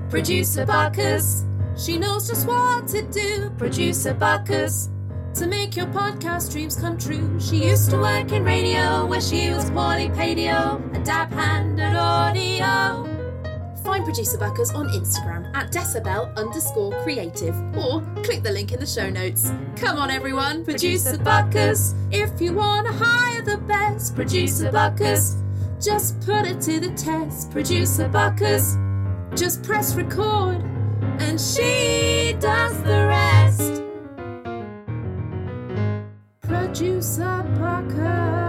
Producer 0.09 0.65
Buckers, 0.65 1.45
she 1.77 1.97
knows 1.97 2.27
just 2.27 2.47
what 2.47 2.87
to 2.89 3.01
do. 3.03 3.49
Producer 3.57 4.13
Buckers, 4.13 4.89
to 5.35 5.47
make 5.47 5.75
your 5.75 5.87
podcast 5.87 6.51
dreams 6.51 6.75
come 6.75 6.97
true. 6.97 7.39
She 7.39 7.69
used 7.69 7.89
to 7.91 7.97
work 7.97 8.31
in 8.31 8.43
radio 8.43 9.05
where 9.05 9.21
she 9.21 9.51
was 9.51 9.69
poorly 9.71 10.09
paid, 10.09 10.37
yo, 10.37 10.81
a 10.93 10.99
dab 11.03 11.31
hand 11.31 11.79
at 11.79 11.95
audio. 11.95 13.07
Find 13.83 14.03
Producer 14.03 14.37
Buckers 14.37 14.71
on 14.71 14.87
Instagram 14.89 15.49
at 15.55 15.71
decibel 15.71 16.35
underscore 16.35 16.91
creative 17.03 17.55
or 17.75 18.01
click 18.23 18.43
the 18.43 18.51
link 18.51 18.71
in 18.71 18.79
the 18.79 18.85
show 18.85 19.09
notes. 19.09 19.51
Come 19.75 19.97
on, 19.97 20.11
everyone, 20.11 20.63
Producer 20.63 21.17
Buckers. 21.17 21.95
If 22.11 22.39
you 22.41 22.53
want 22.53 22.87
to 22.87 22.93
hire 22.93 23.41
the 23.41 23.57
best, 23.57 24.15
Producer 24.15 24.71
Buckers, 24.71 25.37
just 25.79 26.19
put 26.21 26.45
it 26.45 26.61
to 26.61 26.79
the 26.79 26.91
test. 26.91 27.51
Producer 27.51 28.07
Buckers, 28.07 28.75
just 29.35 29.63
press 29.63 29.95
record 29.95 30.61
and 31.19 31.39
she 31.39 32.35
does 32.39 32.77
the 32.83 33.07
rest 33.07 33.80
juice 36.73 37.19
up 37.19 37.45
our 37.59 37.83
cup. 37.91 38.40